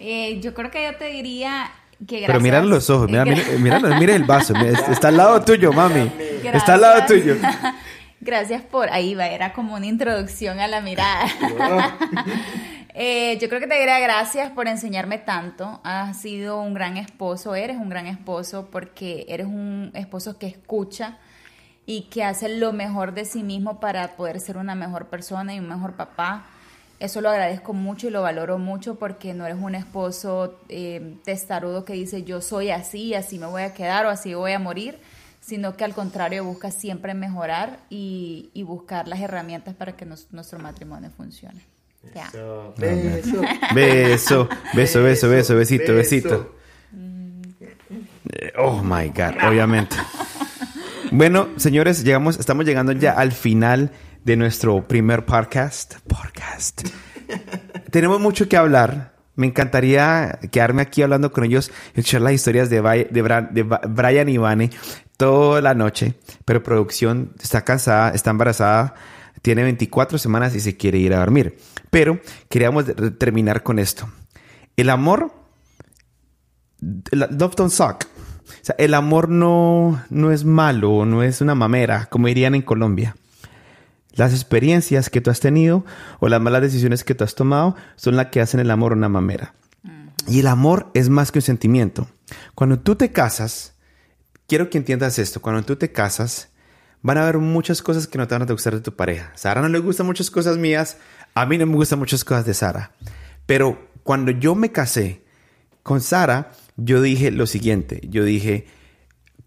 Eh, 0.00 0.40
yo 0.40 0.52
creo 0.54 0.72
que 0.72 0.84
yo 0.84 0.96
te 0.96 1.06
diría 1.06 1.70
que 1.98 2.16
gracias. 2.16 2.26
Pero 2.26 2.40
mira 2.40 2.60
los 2.62 2.90
ojos, 2.90 3.08
mira, 3.08 3.24
mira, 3.24 3.78
mira, 3.98 4.14
el 4.16 4.24
vaso. 4.24 4.54
está 4.56 5.08
al 5.08 5.16
lado 5.16 5.40
tuyo, 5.42 5.72
mami. 5.72 6.10
Está 6.52 6.74
al 6.74 6.80
lado 6.80 7.06
tuyo. 7.06 7.36
Gracias 8.26 8.60
por 8.60 8.90
ahí, 8.90 9.14
va, 9.14 9.28
era 9.28 9.52
como 9.52 9.74
una 9.74 9.86
introducción 9.86 10.58
a 10.58 10.66
la 10.66 10.80
mirada. 10.80 11.26
Eh, 12.98 13.36
yo 13.42 13.50
creo 13.50 13.60
que 13.60 13.66
te 13.66 13.78
diría 13.78 13.98
gracias 13.98 14.50
por 14.52 14.68
enseñarme 14.68 15.18
tanto. 15.18 15.82
Has 15.84 16.18
sido 16.18 16.62
un 16.62 16.72
gran 16.72 16.96
esposo, 16.96 17.54
eres 17.54 17.76
un 17.76 17.90
gran 17.90 18.06
esposo 18.06 18.68
porque 18.72 19.26
eres 19.28 19.46
un 19.46 19.90
esposo 19.92 20.38
que 20.38 20.46
escucha 20.46 21.18
y 21.84 22.04
que 22.04 22.24
hace 22.24 22.48
lo 22.48 22.72
mejor 22.72 23.12
de 23.12 23.26
sí 23.26 23.42
mismo 23.42 23.80
para 23.80 24.16
poder 24.16 24.40
ser 24.40 24.56
una 24.56 24.74
mejor 24.74 25.08
persona 25.08 25.54
y 25.54 25.58
un 25.58 25.68
mejor 25.68 25.92
papá. 25.92 26.46
Eso 26.98 27.20
lo 27.20 27.28
agradezco 27.28 27.74
mucho 27.74 28.06
y 28.06 28.10
lo 28.10 28.22
valoro 28.22 28.56
mucho 28.56 28.94
porque 28.94 29.34
no 29.34 29.44
eres 29.44 29.58
un 29.60 29.74
esposo 29.74 30.58
eh, 30.70 31.16
testarudo 31.22 31.84
que 31.84 31.92
dice 31.92 32.22
yo 32.22 32.40
soy 32.40 32.70
así, 32.70 33.12
así 33.12 33.38
me 33.38 33.44
voy 33.44 33.64
a 33.64 33.74
quedar 33.74 34.06
o 34.06 34.08
así 34.08 34.32
voy 34.32 34.52
a 34.52 34.58
morir, 34.58 34.98
sino 35.46 35.76
que 35.76 35.84
al 35.84 35.94
contrario 35.94 36.44
busca 36.44 36.72
siempre 36.72 37.14
mejorar 37.14 37.78
y, 37.88 38.50
buscar 38.66 39.06
las 39.06 39.20
herramientas 39.20 39.76
para 39.76 39.92
que 39.94 40.04
nuestro 40.04 40.58
matrimonio 40.58 41.08
funcione. 41.16 41.60
Beso. 42.02 42.74
Beso. 42.76 43.42
beso, 43.74 44.48
beso, 44.74 45.02
beso, 45.02 45.28
beso, 45.28 45.54
besito, 45.54 45.94
besito. 45.94 46.56
Oh 48.58 48.82
my 48.82 49.08
God, 49.10 49.44
obviamente. 49.48 49.96
Bueno, 51.12 51.48
señores, 51.56 52.02
llegamos, 52.02 52.40
estamos 52.40 52.64
llegando 52.64 52.90
ya 52.90 53.12
al 53.12 53.30
final 53.30 53.92
de 54.24 54.36
nuestro 54.36 54.88
primer 54.88 55.24
podcast. 55.24 55.94
Podcast. 56.08 56.88
Tenemos 57.92 58.18
mucho 58.18 58.48
que 58.48 58.56
hablar, 58.56 59.15
Me 59.36 59.46
encantaría 59.46 60.38
quedarme 60.50 60.82
aquí 60.82 61.02
hablando 61.02 61.30
con 61.30 61.44
ellos, 61.44 61.70
escuchar 61.88 62.22
las 62.22 62.32
historias 62.32 62.70
de, 62.70 62.80
Brian 62.80 64.28
y 64.28 64.38
Vane 64.38 64.70
toda 65.16 65.60
la 65.60 65.74
noche, 65.74 66.14
pero 66.44 66.62
producción 66.62 67.32
está 67.40 67.62
cansada, 67.62 68.10
está 68.10 68.30
embarazada, 68.30 68.94
tiene 69.42 69.62
24 69.62 70.18
semanas 70.18 70.54
y 70.54 70.60
se 70.60 70.76
quiere 70.76 70.98
ir 70.98 71.14
a 71.14 71.20
dormir. 71.20 71.58
Pero 71.90 72.20
queríamos 72.48 72.86
terminar 73.18 73.62
con 73.62 73.78
esto. 73.78 74.08
El 74.76 74.90
amor, 74.90 75.32
love 77.12 77.54
don't 77.56 77.72
suck. 77.72 78.04
El 78.78 78.94
amor 78.94 79.28
no, 79.28 80.02
no 80.10 80.32
es 80.32 80.44
malo, 80.44 81.04
no 81.04 81.22
es 81.22 81.40
una 81.40 81.54
mamera, 81.54 82.06
como 82.06 82.28
dirían 82.28 82.54
en 82.54 82.62
Colombia. 82.62 83.16
Las 84.16 84.32
experiencias 84.32 85.10
que 85.10 85.20
tú 85.20 85.30
has 85.30 85.40
tenido 85.40 85.84
o 86.20 86.28
las 86.28 86.40
malas 86.40 86.62
decisiones 86.62 87.04
que 87.04 87.14
tú 87.14 87.24
has 87.24 87.34
tomado 87.34 87.76
son 87.96 88.16
las 88.16 88.26
que 88.26 88.40
hacen 88.40 88.60
el 88.60 88.70
amor 88.70 88.92
una 88.92 89.08
mamera. 89.08 89.54
Y 90.26 90.40
el 90.40 90.46
amor 90.48 90.90
es 90.94 91.08
más 91.08 91.30
que 91.30 91.38
un 91.38 91.42
sentimiento. 91.42 92.08
Cuando 92.54 92.80
tú 92.80 92.96
te 92.96 93.12
casas, 93.12 93.74
quiero 94.48 94.70
que 94.70 94.78
entiendas 94.78 95.18
esto, 95.18 95.40
cuando 95.40 95.62
tú 95.62 95.76
te 95.76 95.92
casas, 95.92 96.48
van 97.02 97.18
a 97.18 97.22
haber 97.22 97.38
muchas 97.38 97.82
cosas 97.82 98.06
que 98.06 98.18
no 98.18 98.26
te 98.26 98.34
van 98.34 98.42
a 98.42 98.52
gustar 98.52 98.74
de 98.74 98.80
tu 98.80 98.96
pareja. 98.96 99.32
Sara 99.36 99.60
no 99.60 99.68
le 99.68 99.78
gustan 99.78 100.06
muchas 100.06 100.30
cosas 100.30 100.56
mías, 100.56 100.96
a 101.34 101.46
mí 101.46 101.58
no 101.58 101.66
me 101.66 101.74
gustan 101.74 101.98
muchas 101.98 102.24
cosas 102.24 102.46
de 102.46 102.54
Sara. 102.54 102.92
Pero 103.44 103.90
cuando 104.02 104.32
yo 104.32 104.54
me 104.54 104.72
casé 104.72 105.22
con 105.82 106.00
Sara, 106.00 106.52
yo 106.76 107.02
dije 107.02 107.30
lo 107.30 107.46
siguiente, 107.46 108.00
yo 108.08 108.24
dije, 108.24 108.66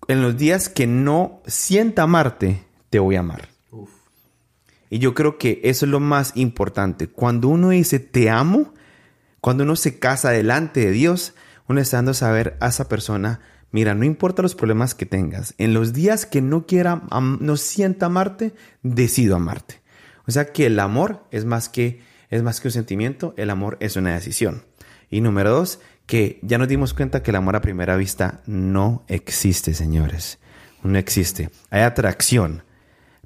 en 0.08 0.22
los 0.22 0.38
días 0.38 0.70
que 0.70 0.88
no 0.88 1.42
sienta 1.48 2.04
amarte, 2.04 2.64
te 2.90 3.00
voy 3.00 3.16
a 3.16 3.20
amar. 3.20 3.50
Y 4.90 5.00
yo 5.00 5.14
creo 5.14 5.38
que 5.38 5.62
eso 5.64 5.86
es 5.86 5.92
lo 5.92 6.00
más 6.00 6.32
importante. 6.36 7.08
Cuando 7.08 7.48
uno 7.48 7.70
dice 7.70 8.00
te 8.00 8.30
amo, 8.30 8.74
cuando 9.42 9.64
uno 9.64 9.76
se 9.76 10.00
casa 10.00 10.32
delante 10.32 10.82
de 10.82 10.92
Dios, 10.92 11.34
uno 11.68 11.80
está 11.80 11.98
dando 11.98 12.12
a 12.12 12.16
saber 12.16 12.58
a 12.60 12.70
esa 12.70 12.90
persona, 12.90 13.40
mira, 13.72 13.94
no 13.94 14.04
importa 14.04 14.42
los 14.42 14.56
problemas 14.56 14.96
que 14.96 15.06
tengas, 15.06 15.54
en 15.58 15.74
los 15.74 15.94
días 15.94 16.26
que 16.26 16.42
no 16.42 16.66
quiera, 16.66 17.04
no 17.12 17.58
sienta 17.58 18.08
amarte, 18.08 18.54
decido 18.82 19.36
amarte. 19.36 19.82
O 20.26 20.32
sea 20.32 20.52
que 20.52 20.66
el 20.66 20.80
amor 20.80 21.26
es 21.32 21.46
más 21.46 21.70
que, 21.70 22.02
es 22.30 22.44
más 22.44 22.60
que 22.60 22.68
un 22.68 22.72
sentimiento, 22.72 23.34
el 23.38 23.50
amor 23.50 23.78
es 23.80 23.96
una 23.96 24.14
decisión. 24.14 24.64
Y 25.10 25.22
número 25.22 25.52
dos, 25.52 25.80
que 26.06 26.40
ya 26.42 26.58
nos 26.58 26.68
dimos 26.68 26.94
cuenta 26.94 27.22
que 27.22 27.32
el 27.32 27.36
amor 27.36 27.56
a 27.56 27.62
primera 27.62 27.96
vista 27.96 28.42
no 28.48 29.06
existe, 29.08 29.74
señores. 29.74 30.40
No 30.82 30.98
existe. 30.98 31.50
Hay 31.70 31.82
atracción, 31.82 32.64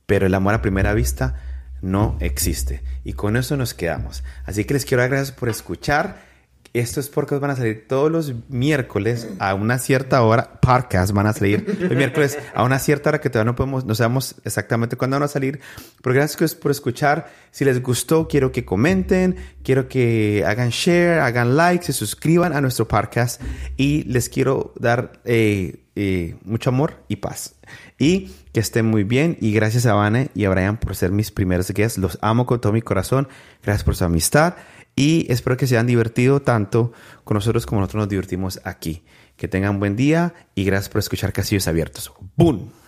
pero 0.06 0.26
el 0.26 0.34
amor 0.34 0.54
a 0.54 0.62
primera 0.62 0.94
vista 0.94 1.53
no 1.84 2.18
existe. 2.22 2.82
Y 3.04 3.14
con 3.14 3.36
eso 3.38 3.56
nos 3.58 3.74
quedamos. 3.74 4.24
Así 4.46 4.66
que 4.66 4.74
les 4.74 4.86
quiero 4.86 5.02
dar 5.02 5.12
gracias 5.12 5.32
por 5.32 5.50
escuchar. 5.50 6.34
Estos 6.72 7.08
podcasts 7.10 7.40
van 7.40 7.52
a 7.52 7.56
salir 7.56 7.88
todos 7.88 8.12
los 8.12 8.34
miércoles 8.50 9.28
a 9.38 9.54
una 9.54 9.78
cierta 9.78 10.24
hora. 10.24 10.60
Podcasts 10.60 11.12
van 11.12 11.28
a 11.28 11.34
salir 11.34 11.78
los 11.80 11.92
miércoles 11.92 12.40
a 12.56 12.64
una 12.64 12.80
cierta 12.80 13.10
hora 13.10 13.22
que 13.22 13.30
todavía 13.30 13.52
no 13.52 13.56
podemos, 13.56 13.86
no 13.86 13.94
sabemos 13.94 14.36
exactamente 14.44 14.96
cuándo 14.96 15.18
van 15.18 15.24
a 15.24 15.28
salir. 15.28 15.60
Pero 16.02 16.16
gracias 16.16 16.56
por 16.56 16.72
escuchar. 16.72 17.30
Si 17.52 17.64
les 17.64 17.84
gustó, 17.84 18.28
quiero 18.28 18.52
que 18.52 18.66
comenten, 18.66 19.36
quiero 19.62 19.88
que 19.88 20.44
hagan 20.48 20.70
share, 20.70 21.20
hagan 21.20 21.56
like, 21.56 21.86
se 21.86 21.94
suscriban 21.94 22.54
a 22.54 22.62
nuestro 22.62 22.88
podcast 22.88 23.40
y 23.78 24.04
les 24.06 24.30
quiero 24.30 24.74
dar 24.80 25.22
eh, 25.26 25.84
eh, 25.96 26.38
mucho 26.44 26.72
amor 26.72 27.04
y 27.08 27.18
paz. 27.18 27.54
Y 28.00 28.32
que 28.52 28.60
estén 28.60 28.86
muy 28.86 29.04
bien. 29.04 29.38
Y 29.40 29.52
gracias 29.54 29.86
a 29.86 29.94
Vane 29.94 30.30
y 30.34 30.46
a 30.46 30.50
Brian 30.50 30.78
por 30.78 30.96
ser 30.96 31.12
mis 31.12 31.32
primeros 31.32 31.70
guests. 31.70 31.98
Los 31.98 32.18
amo 32.22 32.46
con 32.46 32.62
todo 32.62 32.74
mi 32.74 32.82
corazón. 32.82 33.28
Gracias 33.64 33.84
por 33.84 33.96
su 33.96 34.06
amistad. 34.06 34.56
Y 34.96 35.32
espero 35.32 35.58
que 35.58 35.68
se 35.68 35.76
hayan 35.76 35.88
divertido 35.88 36.42
tanto 36.42 36.92
con 37.24 37.36
nosotros 37.36 37.66
como 37.66 37.82
nosotros 37.82 38.02
nos 38.02 38.10
divertimos 38.10 38.60
aquí. 38.64 39.04
Que 39.38 39.48
tengan 39.48 39.80
buen 39.80 39.96
día 39.96 40.34
y 40.54 40.64
gracias 40.64 40.90
por 40.90 41.00
escuchar 41.00 41.34
Casillos 41.34 41.68
Abiertos. 41.68 42.12
¡Boom! 42.36 42.83